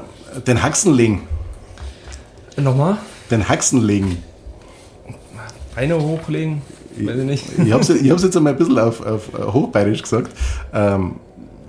den 0.46 0.62
Haxen 0.62 0.92
legen. 0.94 1.26
Nochmal? 2.56 2.98
Den 3.30 3.48
Haxen 3.48 3.82
legen. 3.82 4.22
Beine 5.74 6.00
hochlegen? 6.00 6.62
Weiß 6.96 7.18
ich 7.18 7.24
nicht. 7.24 7.44
Ich 7.58 7.72
habe 7.72 7.82
es 7.82 8.22
jetzt 8.22 8.36
einmal 8.36 8.54
ein 8.54 8.58
bisschen 8.58 8.78
auf, 8.78 9.04
auf 9.04 9.30
Hochbayerisch 9.52 10.02
gesagt. 10.02 10.32
Ähm, 10.72 11.16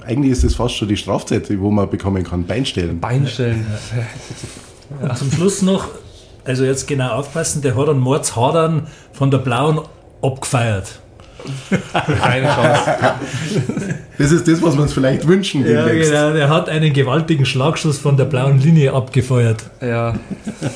eigentlich 0.06 0.32
ist 0.32 0.44
das 0.44 0.56
fast 0.56 0.76
schon 0.76 0.88
die 0.88 0.96
Strafzeit, 0.96 1.50
wo 1.60 1.70
man 1.70 1.90
bekommen 1.90 2.24
kann. 2.24 2.46
Beinstellen. 2.46 3.00
Beinstellen. 3.00 3.66
Ja. 5.02 5.10
Und 5.10 5.18
zum 5.18 5.32
Schluss 5.32 5.62
noch 5.62 5.90
also 6.48 6.64
jetzt 6.64 6.88
genau 6.88 7.10
aufpassen, 7.10 7.62
der 7.62 7.76
hat 7.76 7.90
einen 7.90 8.00
Mordshadern 8.00 8.88
von 9.12 9.30
der 9.30 9.40
Blauen 9.40 9.82
abgefeiert. 10.22 11.02
Keine 12.22 12.48
Chance. 12.48 12.82
Das 14.18 14.32
ist 14.32 14.48
das, 14.48 14.62
was 14.62 14.76
wir 14.76 14.82
uns 14.84 14.94
vielleicht 14.94 15.28
wünschen. 15.28 15.62
Ja, 15.66 15.86
demnächst. 15.86 16.12
genau. 16.12 16.34
Der 16.34 16.50
hat 16.50 16.70
einen 16.70 16.94
gewaltigen 16.94 17.46
Schlagschuss 17.46 18.00
von 18.00 18.18
der 18.18 18.26
blauen 18.26 18.60
Linie 18.60 18.94
abgefeuert. 18.94 19.66
Ja. 19.82 20.16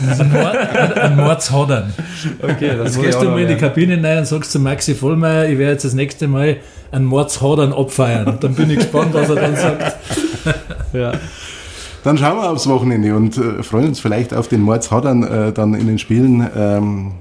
Also 0.07 0.23
ein, 0.23 0.31
Mord, 0.31 0.55
ein 0.97 1.15
Mordshodern. 1.15 1.93
Okay, 2.41 2.77
das 2.77 2.95
Jetzt 2.95 3.03
gehst 3.03 3.21
du 3.21 3.29
mal 3.29 3.41
in 3.41 3.47
die 3.47 3.55
Kabine 3.55 4.01
rein 4.03 4.19
und 4.19 4.27
sagst 4.27 4.51
zu 4.51 4.59
Maxi 4.59 4.93
Vollmeier, 4.95 5.49
ich 5.49 5.57
werde 5.57 5.73
jetzt 5.73 5.85
das 5.85 5.93
nächste 5.93 6.27
Mal 6.27 6.57
einen 6.91 7.05
Mordshodern 7.05 7.73
abfeiern. 7.73 8.37
Dann 8.39 8.53
bin 8.53 8.69
ich 8.69 8.79
gespannt, 8.79 9.13
was 9.13 9.29
er 9.29 9.35
dann 9.35 9.55
sagt. 9.55 9.95
Ja. 10.93 11.13
Dann 12.03 12.17
schauen 12.17 12.35
wir 12.37 12.49
aufs 12.49 12.67
Wochenende 12.67 13.15
und 13.15 13.37
äh, 13.37 13.63
freuen 13.63 13.89
uns 13.89 14.01
vielleicht 14.01 14.33
auf 14.33 14.49
den 14.49 14.59
Mordshadern 14.59 15.23
äh, 15.23 15.53
dann 15.53 15.73
in 15.73 15.87
den 15.87 15.99
Spielen. 15.99 16.45
Ähm, 16.53 17.11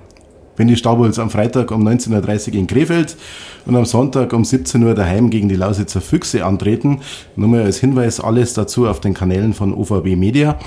wenn 0.60 0.68
die 0.68 0.76
Staubholz 0.76 1.18
am 1.18 1.30
Freitag 1.30 1.70
um 1.70 1.88
19.30 1.88 2.48
Uhr 2.48 2.54
in 2.56 2.66
Krefeld 2.66 3.16
und 3.64 3.76
am 3.76 3.86
Sonntag 3.86 4.34
um 4.34 4.44
17 4.44 4.82
Uhr 4.82 4.94
daheim 4.94 5.30
gegen 5.30 5.48
die 5.48 5.56
Lausitzer 5.56 6.02
Füchse 6.02 6.44
antreten. 6.44 7.00
Nur 7.34 7.48
mal 7.48 7.62
als 7.62 7.78
Hinweis, 7.78 8.20
alles 8.20 8.52
dazu 8.52 8.86
auf 8.86 9.00
den 9.00 9.14
Kanälen 9.14 9.54
von 9.54 9.72
OVB 9.72 10.16
Media. 10.16 10.58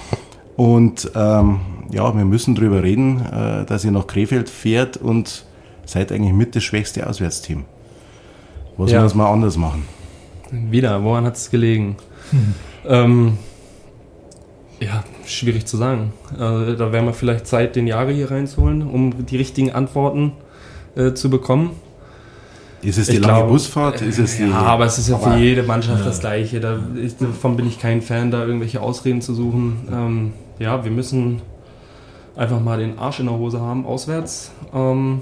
Und 0.58 1.12
ähm, 1.14 1.60
ja, 1.92 2.18
wir 2.18 2.26
müssen 2.26 2.56
darüber 2.56 2.82
reden, 2.82 3.22
äh, 3.22 3.66
dass 3.66 3.86
ihr 3.86 3.92
nach 3.92 4.08
Krefeld 4.08 4.50
fährt 4.50 4.98
und 4.98 5.46
seid 5.86 6.12
eigentlich 6.12 6.34
mit 6.34 6.56
das 6.56 6.64
schwächste 6.64 7.08
Auswärtsteam. 7.08 7.66
Was 8.78 8.90
ja. 8.90 9.08
man 9.14 9.28
anders 9.28 9.58
machen? 9.58 9.84
Wieder, 10.50 11.04
woran 11.04 11.26
hat 11.26 11.36
es 11.36 11.52
gelegen? 11.52 11.98
Hm. 12.32 12.54
Ähm, 12.88 13.38
ja, 14.86 15.04
schwierig 15.26 15.66
zu 15.66 15.78
sagen. 15.78 16.14
Also, 16.38 16.76
da 16.76 16.92
wäre 16.92 17.06
wir 17.06 17.14
vielleicht 17.14 17.48
Zeit, 17.48 17.76
den 17.76 17.88
Jahre 17.88 18.12
hier 18.12 18.32
reinzuholen, 18.32 18.82
um 18.84 19.26
die 19.26 19.38
richtigen 19.38 19.72
Antworten 19.72 20.34
äh, 20.96 21.14
zu 21.14 21.30
bekommen. 21.30 21.72
Ist 22.82 22.98
es 22.98 23.08
die 23.08 23.14
ich 23.14 23.20
lange 23.20 23.40
glaub, 23.40 23.50
Busfahrt? 23.50 24.02
Ist 24.02 24.20
es 24.20 24.38
die, 24.38 24.44
ja, 24.44 24.56
aber 24.56 24.86
es 24.86 24.98
ist 24.98 25.08
ja 25.08 25.18
für 25.18 25.38
jede 25.38 25.64
Mannschaft 25.64 26.00
ja. 26.00 26.06
das 26.06 26.20
Gleiche. 26.20 26.60
Da, 26.60 26.80
ich, 27.02 27.16
davon 27.18 27.56
bin 27.56 27.66
ich 27.66 27.80
kein 27.80 28.02
Fan, 28.02 28.30
da 28.30 28.46
irgendwelche 28.46 28.82
Ausreden 28.82 29.22
zu 29.22 29.34
suchen. 29.34 29.88
Ähm, 29.92 30.34
ja, 30.60 30.84
wir 30.84 30.92
müssen 30.92 31.42
einfach 32.36 32.60
mal 32.60 32.80
den 32.80 33.00
Arsch 33.00 33.20
in 33.20 33.28
der 33.28 33.38
Hose 33.38 33.62
haben, 33.62 33.86
auswärts. 33.86 34.52
Ähm, 34.74 35.22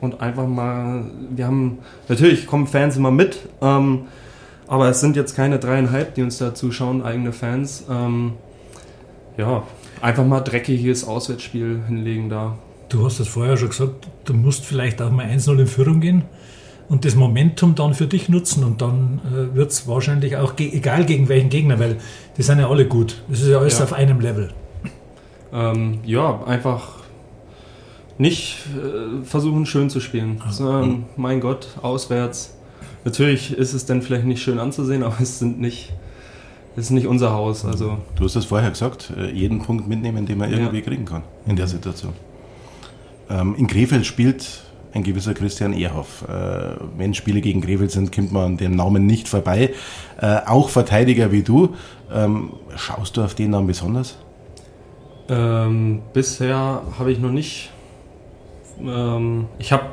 und 0.00 0.20
einfach 0.20 0.46
mal, 0.46 1.04
wir 1.30 1.46
haben, 1.46 1.78
natürlich 2.08 2.46
kommen 2.46 2.66
Fans 2.66 2.96
immer 2.96 3.10
mit, 3.10 3.38
ähm, 3.62 4.02
aber 4.66 4.88
es 4.88 5.00
sind 5.00 5.16
jetzt 5.16 5.34
keine 5.34 5.58
dreieinhalb, 5.58 6.14
die 6.14 6.22
uns 6.22 6.38
da 6.38 6.54
zuschauen, 6.54 7.02
eigene 7.02 7.32
Fans. 7.32 7.84
Ähm, 9.36 9.44
ja, 9.44 9.62
einfach 10.00 10.24
mal 10.24 10.40
dreckiges 10.40 11.06
Auswärtsspiel 11.06 11.82
hinlegen 11.86 12.28
da. 12.28 12.56
du 12.88 13.04
hast 13.04 13.20
das 13.20 13.28
vorher 13.28 13.56
schon 13.56 13.70
gesagt, 13.70 14.08
du 14.24 14.34
musst 14.34 14.64
vielleicht 14.64 15.02
auch 15.02 15.10
mal 15.10 15.26
1-0 15.26 15.58
in 15.58 15.66
Führung 15.66 16.00
gehen 16.00 16.24
und 16.88 17.04
das 17.04 17.14
Momentum 17.14 17.74
dann 17.74 17.94
für 17.94 18.06
dich 18.06 18.28
nutzen 18.28 18.64
und 18.64 18.82
dann 18.82 19.20
äh, 19.26 19.54
wird 19.54 19.70
es 19.70 19.88
wahrscheinlich 19.88 20.36
auch, 20.36 20.56
ge 20.56 20.70
egal 20.72 21.04
gegen 21.04 21.28
welchen 21.28 21.48
Gegner, 21.48 21.78
weil 21.78 21.96
die 22.36 22.42
sind 22.42 22.58
ja 22.58 22.68
alle 22.68 22.86
gut. 22.86 23.22
Das 23.28 23.40
ist 23.40 23.48
ja 23.48 23.58
alles 23.58 23.78
ja. 23.78 23.84
auf 23.84 23.92
einem 23.92 24.20
Level. 24.20 24.52
Ähm, 25.52 26.00
ja, 26.04 26.42
einfach 26.44 27.04
nicht 28.18 28.58
äh, 28.76 29.24
versuchen 29.24 29.66
schön 29.66 29.90
zu 29.90 30.00
spielen, 30.00 30.40
ah. 30.44 30.52
sondern 30.52 31.04
mein 31.16 31.40
Gott, 31.40 31.68
auswärts. 31.82 32.56
Natürlich 33.04 33.56
ist 33.56 33.74
es 33.74 33.86
dann 33.86 34.02
vielleicht 34.02 34.24
nicht 34.24 34.42
schön 34.42 34.58
anzusehen, 34.58 35.02
aber 35.02 35.20
es 35.20 35.38
sind 35.38 35.60
nicht 35.60 35.92
ist 36.76 36.90
nicht 36.90 37.06
unser 37.06 37.32
Haus. 37.32 37.64
Also. 37.64 37.98
Du 38.16 38.24
hast 38.24 38.36
es 38.36 38.44
vorher 38.44 38.70
gesagt, 38.70 39.12
äh, 39.16 39.30
jeden 39.30 39.62
Punkt 39.62 39.88
mitnehmen, 39.88 40.26
den 40.26 40.38
man 40.38 40.52
irgendwie 40.52 40.78
ja. 40.78 40.84
kriegen 40.84 41.04
kann 41.04 41.22
in 41.46 41.56
der 41.56 41.66
Situation. 41.66 42.12
Ähm, 43.30 43.54
in 43.56 43.66
Krefeld 43.66 44.06
spielt 44.06 44.64
ein 44.92 45.02
gewisser 45.02 45.34
Christian 45.34 45.72
Ehrhoff. 45.72 46.24
Äh, 46.28 46.76
wenn 46.96 47.14
Spiele 47.14 47.40
gegen 47.40 47.60
Krefeld 47.60 47.90
sind, 47.90 48.14
kommt 48.14 48.32
man 48.32 48.44
an 48.44 48.56
dem 48.56 48.76
Namen 48.76 49.06
nicht 49.06 49.28
vorbei. 49.28 49.74
Äh, 50.20 50.40
auch 50.46 50.68
Verteidiger 50.68 51.32
wie 51.32 51.42
du. 51.42 51.74
Ähm, 52.12 52.50
schaust 52.76 53.16
du 53.16 53.22
auf 53.22 53.34
den 53.34 53.50
Namen 53.50 53.66
besonders? 53.66 54.18
Ähm, 55.28 56.02
bisher 56.12 56.82
habe 56.98 57.10
ich 57.10 57.18
noch 57.18 57.32
nicht. 57.32 57.70
Ähm, 58.80 59.46
ich 59.58 59.72
habe 59.72 59.84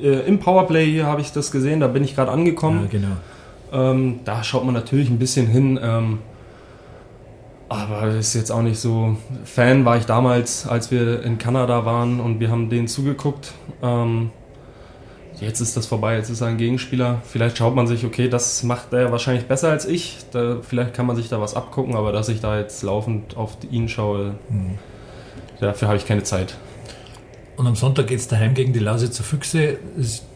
äh, 0.00 0.26
im 0.26 0.38
Powerplay 0.38 0.90
hier 0.90 1.06
habe 1.06 1.20
ich 1.20 1.32
das 1.32 1.50
gesehen, 1.50 1.80
da 1.80 1.88
bin 1.88 2.04
ich 2.04 2.14
gerade 2.14 2.30
angekommen. 2.30 2.82
Ja, 2.84 2.88
genau. 2.98 3.16
Ähm, 3.72 4.20
da 4.24 4.42
schaut 4.42 4.64
man 4.64 4.74
natürlich 4.74 5.10
ein 5.10 5.18
bisschen 5.18 5.46
hin. 5.46 5.78
Ähm, 5.82 6.18
aber 7.70 8.08
ist 8.08 8.34
jetzt 8.34 8.50
auch 8.50 8.62
nicht 8.62 8.80
so. 8.80 9.16
Fan 9.44 9.84
war 9.84 9.96
ich 9.96 10.04
damals, 10.04 10.66
als 10.66 10.90
wir 10.90 11.22
in 11.22 11.38
Kanada 11.38 11.84
waren 11.84 12.18
und 12.18 12.40
wir 12.40 12.50
haben 12.50 12.68
denen 12.68 12.88
zugeguckt. 12.88 13.52
Ähm, 13.80 14.32
jetzt 15.38 15.60
ist 15.60 15.76
das 15.76 15.86
vorbei, 15.86 16.16
jetzt 16.16 16.30
ist 16.30 16.40
er 16.40 16.48
ein 16.48 16.56
Gegenspieler. 16.56 17.22
Vielleicht 17.24 17.58
schaut 17.58 17.76
man 17.76 17.86
sich, 17.86 18.04
okay, 18.04 18.28
das 18.28 18.64
macht 18.64 18.92
er 18.92 19.12
wahrscheinlich 19.12 19.46
besser 19.46 19.70
als 19.70 19.86
ich. 19.86 20.16
Da, 20.32 20.56
vielleicht 20.62 20.94
kann 20.94 21.06
man 21.06 21.14
sich 21.14 21.28
da 21.28 21.40
was 21.40 21.54
abgucken, 21.54 21.94
aber 21.94 22.10
dass 22.10 22.28
ich 22.28 22.40
da 22.40 22.58
jetzt 22.58 22.82
laufend 22.82 23.36
auf 23.36 23.56
ihn 23.70 23.88
schaue, 23.88 24.34
mhm. 24.48 24.78
dafür 25.60 25.86
habe 25.86 25.96
ich 25.96 26.06
keine 26.06 26.24
Zeit. 26.24 26.56
Und 27.56 27.68
am 27.68 27.76
Sonntag 27.76 28.08
geht 28.08 28.18
es 28.18 28.26
daheim 28.26 28.54
gegen 28.54 28.72
die 28.72 28.80
Lausitzer 28.80 29.22
Füchse. 29.22 29.78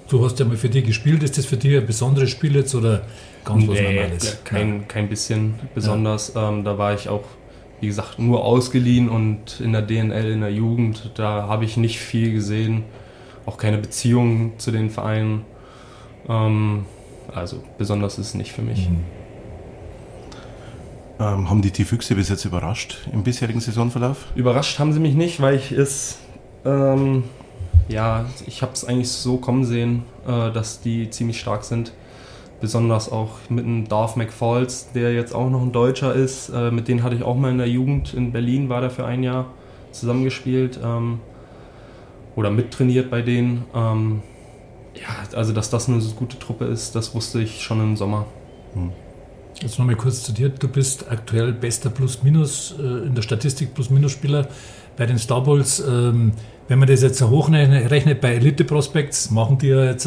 Du 0.08 0.24
hast 0.24 0.38
ja 0.38 0.44
mal 0.44 0.56
für 0.56 0.68
die 0.68 0.82
gespielt. 0.82 1.22
Ist 1.22 1.38
das 1.38 1.46
für 1.46 1.56
dich 1.56 1.76
ein 1.76 1.86
besonderes 1.86 2.30
Spiel 2.30 2.54
jetzt 2.56 2.74
oder 2.74 3.02
ganz 3.44 3.66
was 3.66 3.78
nee, 3.78 3.94
Normales? 3.94 4.44
Kein, 4.44 4.86
kein 4.86 5.08
bisschen 5.08 5.54
besonders. 5.74 6.32
Ja. 6.34 6.50
Ähm, 6.50 6.64
da 6.64 6.76
war 6.76 6.94
ich 6.94 7.08
auch, 7.08 7.24
wie 7.80 7.86
gesagt, 7.86 8.18
nur 8.18 8.44
ausgeliehen 8.44 9.08
und 9.08 9.60
in 9.60 9.72
der 9.72 9.82
DNL, 9.82 10.30
in 10.30 10.40
der 10.40 10.52
Jugend, 10.52 11.12
da 11.14 11.48
habe 11.48 11.64
ich 11.64 11.76
nicht 11.76 11.98
viel 11.98 12.32
gesehen. 12.32 12.84
Auch 13.46 13.56
keine 13.56 13.78
Beziehung 13.78 14.52
zu 14.58 14.70
den 14.70 14.90
Vereinen. 14.90 15.44
Ähm, 16.28 16.84
also 17.32 17.62
besonders 17.78 18.18
ist 18.18 18.28
es 18.28 18.34
nicht 18.34 18.52
für 18.52 18.62
mich. 18.62 18.88
Mhm. 18.88 19.04
Ähm, 21.18 21.48
haben 21.48 21.62
die 21.62 21.70
die 21.70 21.84
Füchse 21.84 22.14
bis 22.16 22.28
jetzt 22.28 22.44
überrascht 22.44 23.08
im 23.12 23.22
bisherigen 23.22 23.60
Saisonverlauf? 23.60 24.26
Überrascht 24.34 24.78
haben 24.78 24.92
sie 24.92 25.00
mich 25.00 25.14
nicht, 25.14 25.40
weil 25.40 25.54
ich 25.54 25.70
es 25.70 26.18
ähm, 26.64 27.24
ja, 27.88 28.24
ich 28.46 28.62
habe 28.62 28.72
es 28.72 28.84
eigentlich 28.84 29.10
so 29.10 29.36
kommen 29.36 29.64
sehen, 29.64 30.02
äh, 30.26 30.50
dass 30.52 30.80
die 30.80 31.10
ziemlich 31.10 31.40
stark 31.40 31.64
sind. 31.64 31.92
Besonders 32.60 33.10
auch 33.12 33.30
mit 33.48 33.64
dem 33.64 33.88
Darth 33.88 34.16
McFalls, 34.16 34.92
der 34.92 35.12
jetzt 35.12 35.34
auch 35.34 35.50
noch 35.50 35.60
ein 35.60 35.72
Deutscher 35.72 36.14
ist. 36.14 36.48
Äh, 36.48 36.70
mit 36.70 36.88
denen 36.88 37.02
hatte 37.02 37.14
ich 37.14 37.22
auch 37.22 37.36
mal 37.36 37.50
in 37.50 37.58
der 37.58 37.68
Jugend 37.68 38.14
in 38.14 38.32
Berlin, 38.32 38.68
war 38.68 38.80
der 38.80 38.90
für 38.90 39.04
ein 39.04 39.22
Jahr 39.22 39.46
zusammengespielt 39.92 40.78
ähm, 40.82 41.20
oder 42.36 42.50
mittrainiert 42.50 43.10
bei 43.10 43.22
denen. 43.22 43.64
Ähm, 43.74 44.22
ja, 44.94 45.36
also 45.36 45.52
dass 45.52 45.70
das 45.70 45.88
eine 45.88 46.00
gute 46.16 46.38
Truppe 46.38 46.66
ist, 46.66 46.94
das 46.94 47.14
wusste 47.14 47.40
ich 47.40 47.62
schon 47.62 47.80
im 47.80 47.96
Sommer. 47.96 48.26
Hm. 48.74 48.92
Jetzt 49.60 49.78
nochmal 49.78 49.96
kurz 49.96 50.22
zu 50.22 50.32
dir. 50.32 50.48
Du 50.48 50.68
bist 50.68 51.10
aktuell 51.10 51.52
bester 51.52 51.88
Plus-Minus 51.88 52.74
äh, 52.78 53.06
in 53.06 53.14
der 53.14 53.22
Statistik 53.22 53.74
Plus-Minus-Spieler 53.74 54.48
bei 54.96 55.06
den 55.06 55.18
Star 55.18 55.42
Bowls. 55.42 55.80
Ähm, 55.80 56.32
wenn 56.68 56.78
man 56.78 56.88
das 56.88 57.02
jetzt 57.02 57.20
hochrechnet 57.22 58.20
bei 58.20 58.34
Elite 58.34 58.64
Prospects, 58.64 59.30
machen 59.30 59.58
die 59.58 59.68
ja 59.68 59.84
jetzt, 59.84 60.06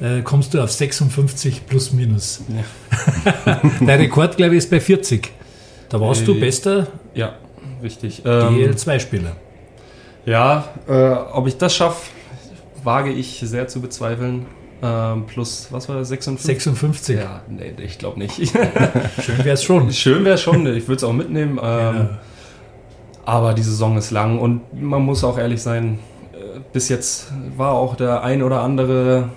äh, 0.00 0.22
kommst 0.22 0.54
du 0.54 0.62
auf 0.62 0.70
56 0.70 1.66
plus 1.66 1.92
minus. 1.92 2.42
Ja. 2.48 3.60
Dein 3.80 4.00
Rekord, 4.00 4.36
glaube 4.36 4.54
ich, 4.54 4.58
ist 4.58 4.70
bei 4.70 4.80
40. 4.80 5.30
Da 5.88 6.00
warst 6.00 6.22
äh, 6.22 6.26
du 6.26 6.40
bester. 6.40 6.86
Ja, 7.14 7.34
richtig. 7.82 8.22
DL2-Spieler. 8.24 9.36
Ja, 10.24 10.68
äh, 10.88 10.92
ob 11.32 11.46
ich 11.48 11.58
das 11.58 11.74
schaffe, 11.74 12.10
wage 12.82 13.10
ich 13.10 13.40
sehr 13.44 13.68
zu 13.68 13.80
bezweifeln. 13.80 14.46
Ähm, 14.82 15.26
plus, 15.26 15.68
was 15.70 15.88
war 15.88 15.96
das, 15.96 16.08
56? 16.08 16.64
56. 16.64 17.16
Ja, 17.16 17.42
nee, 17.48 17.72
ich 17.84 17.98
glaube 17.98 18.18
nicht. 18.18 18.34
Schön 18.36 19.38
wäre 19.38 19.50
es 19.50 19.62
schon. 19.62 19.92
Schön 19.92 20.24
wäre 20.24 20.34
es 20.34 20.40
schon, 20.40 20.66
ich 20.66 20.88
würde 20.88 20.96
es 20.96 21.04
auch 21.04 21.12
mitnehmen. 21.12 21.60
Ähm, 21.62 21.96
ja. 21.96 22.20
Aber 23.24 23.54
die 23.54 23.62
Saison 23.62 23.96
ist 23.96 24.10
lang 24.10 24.38
und 24.38 24.60
man 24.80 25.02
muss 25.02 25.22
auch 25.22 25.38
ehrlich 25.38 25.62
sein, 25.62 26.00
äh, 26.32 26.60
bis 26.72 26.88
jetzt 26.88 27.32
war 27.56 27.72
auch 27.72 27.94
der 27.94 28.22
ein 28.22 28.42
oder 28.42 28.62
andere 28.62 29.28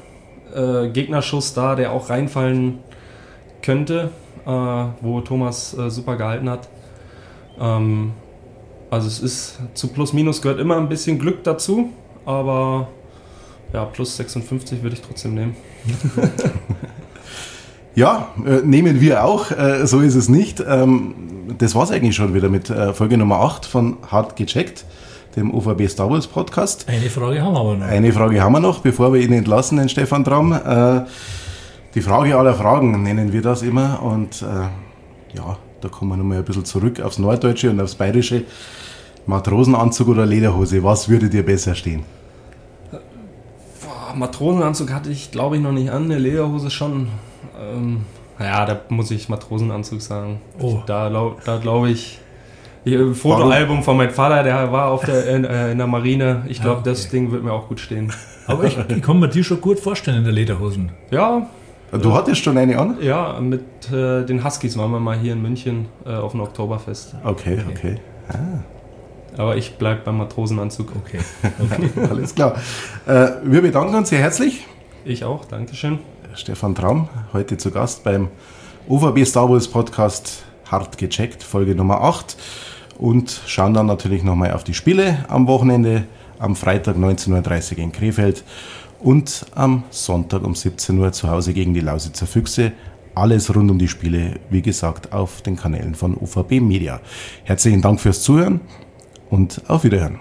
äh, 0.56 0.90
Gegnerschuss 0.90 1.54
da, 1.54 1.76
der 1.76 1.92
auch 1.92 2.10
reinfallen 2.10 2.80
könnte, 3.62 4.10
äh, 4.46 4.50
wo 4.50 5.22
Thomas 5.22 5.78
äh, 5.78 5.90
super 5.90 6.16
gehalten 6.16 6.50
hat. 6.50 6.70
Ähm, 7.60 8.14
also 8.90 9.08
es 9.08 9.20
ist 9.20 9.60
zu 9.74 9.90
Plus 9.90 10.14
Minus 10.14 10.42
gehört 10.42 10.60
immer 10.60 10.78
ein 10.78 10.90
bisschen 10.90 11.20
Glück 11.20 11.44
dazu, 11.44 11.90
aber 12.26 12.88
ja, 13.74 13.86
plus 13.86 14.16
56 14.16 14.84
würde 14.84 14.96
ich 14.96 15.02
trotzdem 15.02 15.34
nehmen. 15.34 15.56
Ja, 17.96 18.28
äh, 18.46 18.60
nehmen 18.66 19.00
wir 19.00 19.24
auch, 19.24 19.52
äh, 19.52 19.88
so 19.88 20.02
ist 20.02 20.16
es 20.16 20.28
nicht. 20.28 20.60
Ähm, 20.60 21.16
das 21.58 21.76
war's 21.76 21.92
eigentlich 21.92 22.18
schon 22.18 22.34
wieder 22.34 22.50
mit 22.50 22.70
äh, 22.70 22.94
Folge 22.94 23.18
Nummer 23.18 23.38
8 23.40 23.66
von 23.66 23.96
Hart 24.12 24.36
gecheckt, 24.36 24.84
dem 25.38 25.54
UVB 25.54 25.88
Star 25.88 26.10
Wars 26.10 26.28
Podcast. 26.28 26.88
Eine 26.90 27.10
Frage 27.10 27.42
haben 27.42 27.54
wir 27.54 27.60
aber 27.62 27.76
noch. 27.76 27.86
Eine 27.86 28.12
Frage 28.12 28.44
haben 28.44 28.52
wir 28.52 28.60
noch, 28.60 28.80
bevor 28.80 29.14
wir 29.14 29.22
ihn 29.22 29.32
entlassen, 29.32 29.78
den 29.78 29.88
Stefan 29.88 30.26
Traum. 30.26 30.52
Äh, 30.52 31.06
die 31.96 32.02
Frage 32.02 32.38
aller 32.38 32.54
Fragen 32.54 33.02
nennen 33.04 33.32
wir 33.32 33.42
das 33.42 33.62
immer 33.62 34.04
und 34.04 34.42
ja, 34.42 35.58
da 35.80 35.88
kommen 35.88 36.12
wir 36.12 36.18
nochmal 36.18 36.40
ein 36.40 36.44
bisschen 36.44 36.66
zurück 36.66 37.00
aufs 37.00 37.18
Norddeutsche 37.18 37.70
und 37.70 37.80
aufs 37.80 37.96
Bayerische. 37.96 38.44
Matrosenanzug 39.26 40.10
oder 40.10 40.26
Lederhose, 40.26 40.84
was 40.84 41.08
würde 41.08 41.30
dir 41.30 41.46
besser 41.46 41.74
stehen? 41.74 42.04
Matrosenanzug 44.14 44.92
hatte 44.92 45.10
ich, 45.10 45.32
glaube 45.32 45.56
ich, 45.56 45.62
noch 45.62 45.72
nicht 45.72 45.90
an. 45.90 46.04
Eine 46.04 46.18
Lederhose 46.18 46.70
schon. 46.70 47.08
Ähm, 47.60 48.06
ja, 48.40 48.66
da 48.66 48.80
muss 48.90 49.12
ich 49.12 49.30
Matrosenanzug 49.30 50.02
sagen. 50.02 50.42
Oh. 50.60 50.80
Da, 50.86 51.10
da 51.46 51.58
glaube 51.58 51.90
ich. 51.90 52.20
Ein 52.86 53.16
Fotoalbum 53.16 53.82
von 53.82 53.98
meinem 53.98 54.12
Vater, 54.12 54.44
der 54.44 54.72
war 54.72 54.92
auf 54.92 55.04
der, 55.06 55.26
in, 55.28 55.44
äh, 55.44 55.72
in 55.72 55.80
der 55.80 55.88
Marine. 55.88 56.44
Ich 56.48 56.62
glaube, 56.62 56.82
okay. 56.82 56.90
das 56.92 57.10
Ding 57.10 57.32
wird 57.32 57.44
mir 57.44 57.52
auch 57.52 57.68
gut 57.68 57.80
stehen. 57.80 58.14
Aber 58.46 58.66
ich, 58.66 58.78
ich 58.78 59.02
kann 59.02 59.20
mir 59.20 59.28
die 59.28 59.44
schon 59.44 59.60
gut 59.60 59.80
vorstellen 59.80 60.20
in 60.20 60.24
der 60.24 60.34
Lederhosen. 60.34 60.92
Ja. 61.10 61.48
Du 61.92 62.14
hattest 62.14 62.44
schon 62.44 62.58
eine 62.58 62.78
an? 62.78 62.98
Ja, 63.02 63.40
mit 63.40 63.92
äh, 63.92 64.24
den 64.24 64.44
Huskies 64.44 64.78
waren 64.78 64.92
wir 64.92 65.00
mal 65.00 65.18
hier 65.18 65.34
in 65.34 65.42
München 65.42 65.88
äh, 66.06 66.14
auf 66.14 66.32
dem 66.32 66.42
Oktoberfest. 66.42 67.16
Okay, 67.24 67.58
okay. 67.68 67.72
okay. 67.72 67.98
Ah. 68.30 69.42
Aber 69.42 69.58
ich 69.58 69.78
bleibe 69.78 70.02
beim 70.06 70.18
Matrosenanzug. 70.18 70.92
Okay. 70.96 71.20
okay. 71.44 71.90
Alles 72.10 72.36
klar. 72.36 72.56
Äh, 73.06 73.28
wir 73.44 73.62
bedanken 73.62 73.96
uns 73.96 74.10
sehr 74.10 74.20
herzlich. 74.20 74.66
Ich 75.06 75.24
auch, 75.24 75.46
Dankeschön. 75.46 76.00
Stefan 76.36 76.76
Traum, 76.76 77.08
heute 77.32 77.56
zu 77.56 77.72
Gast 77.72 78.04
beim 78.04 78.28
UVB 78.90 79.26
Star 79.26 79.50
Wars 79.50 79.70
Podcast 79.70 80.44
Hart 80.66 80.98
gecheckt, 80.98 81.44
Folge 81.44 81.76
Nummer 81.76 82.02
8. 82.02 82.36
Und 82.98 83.42
schauen 83.46 83.74
dann 83.74 83.86
natürlich 83.86 84.24
nochmal 84.24 84.54
auf 84.54 84.64
die 84.64 84.74
Spiele 84.74 85.26
am 85.30 85.48
Wochenende, 85.48 86.04
am 86.40 86.56
Freitag 86.56 86.98
19.30 86.98 87.74
Uhr 87.74 87.78
in 87.80 87.92
Krefeld 87.92 88.44
und 89.00 89.46
am 89.56 89.84
Sonntag 89.90 90.44
um 90.44 90.56
17 90.56 90.98
Uhr 91.00 91.12
zu 91.12 91.30
Hause 91.30 91.54
gegen 91.54 91.74
die 91.74 91.82
Lausitzer 91.82 92.28
Füchse. 92.28 92.74
Alles 93.16 93.54
rund 93.56 93.72
um 93.72 93.80
die 93.80 93.88
Spiele, 93.88 94.40
wie 94.50 94.62
gesagt, 94.62 95.14
auf 95.14 95.42
den 95.42 95.56
Kanälen 95.56 95.96
von 95.96 96.16
UVB 96.16 96.60
Media. 96.60 97.00
Herzlichen 97.44 97.82
Dank 97.82 98.02
fürs 98.02 98.22
Zuhören 98.22 98.60
und 99.30 99.62
auf 99.70 99.86
Wiederhören. 99.86 100.20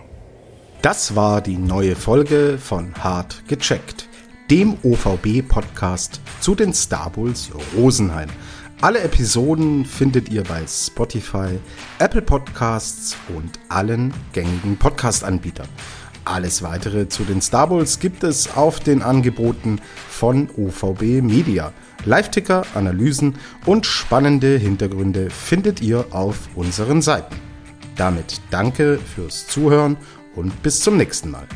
Das 0.80 1.16
war 1.16 1.40
die 1.40 1.56
neue 1.56 1.96
Folge 1.96 2.58
von 2.58 2.94
Hart 2.94 3.42
gecheckt 3.48 4.08
dem 4.50 4.76
OVB-Podcast 4.82 6.20
zu 6.40 6.54
den 6.54 6.74
Star 6.74 7.10
Bulls 7.10 7.50
Rosenheim. 7.76 8.28
Alle 8.80 9.00
Episoden 9.00 9.84
findet 9.86 10.28
ihr 10.28 10.42
bei 10.44 10.62
Spotify, 10.66 11.58
Apple 11.98 12.22
Podcasts 12.22 13.16
und 13.34 13.58
allen 13.68 14.12
gängigen 14.32 14.76
Podcast-Anbietern. 14.76 15.68
Alles 16.26 16.62
weitere 16.62 17.08
zu 17.08 17.24
den 17.24 17.40
Star 17.40 17.68
Bulls 17.68 17.98
gibt 17.98 18.24
es 18.24 18.54
auf 18.56 18.80
den 18.80 19.02
Angeboten 19.02 19.80
von 20.08 20.48
OVB 20.56 21.22
Media. 21.22 21.72
Live-Ticker, 22.04 22.64
Analysen 22.74 23.36
und 23.64 23.86
spannende 23.86 24.58
Hintergründe 24.58 25.30
findet 25.30 25.80
ihr 25.80 26.06
auf 26.10 26.48
unseren 26.54 27.00
Seiten. 27.00 27.36
Damit 27.96 28.40
danke 28.50 28.98
fürs 28.98 29.46
Zuhören 29.46 29.96
und 30.34 30.62
bis 30.62 30.80
zum 30.80 30.96
nächsten 30.96 31.30
Mal. 31.30 31.46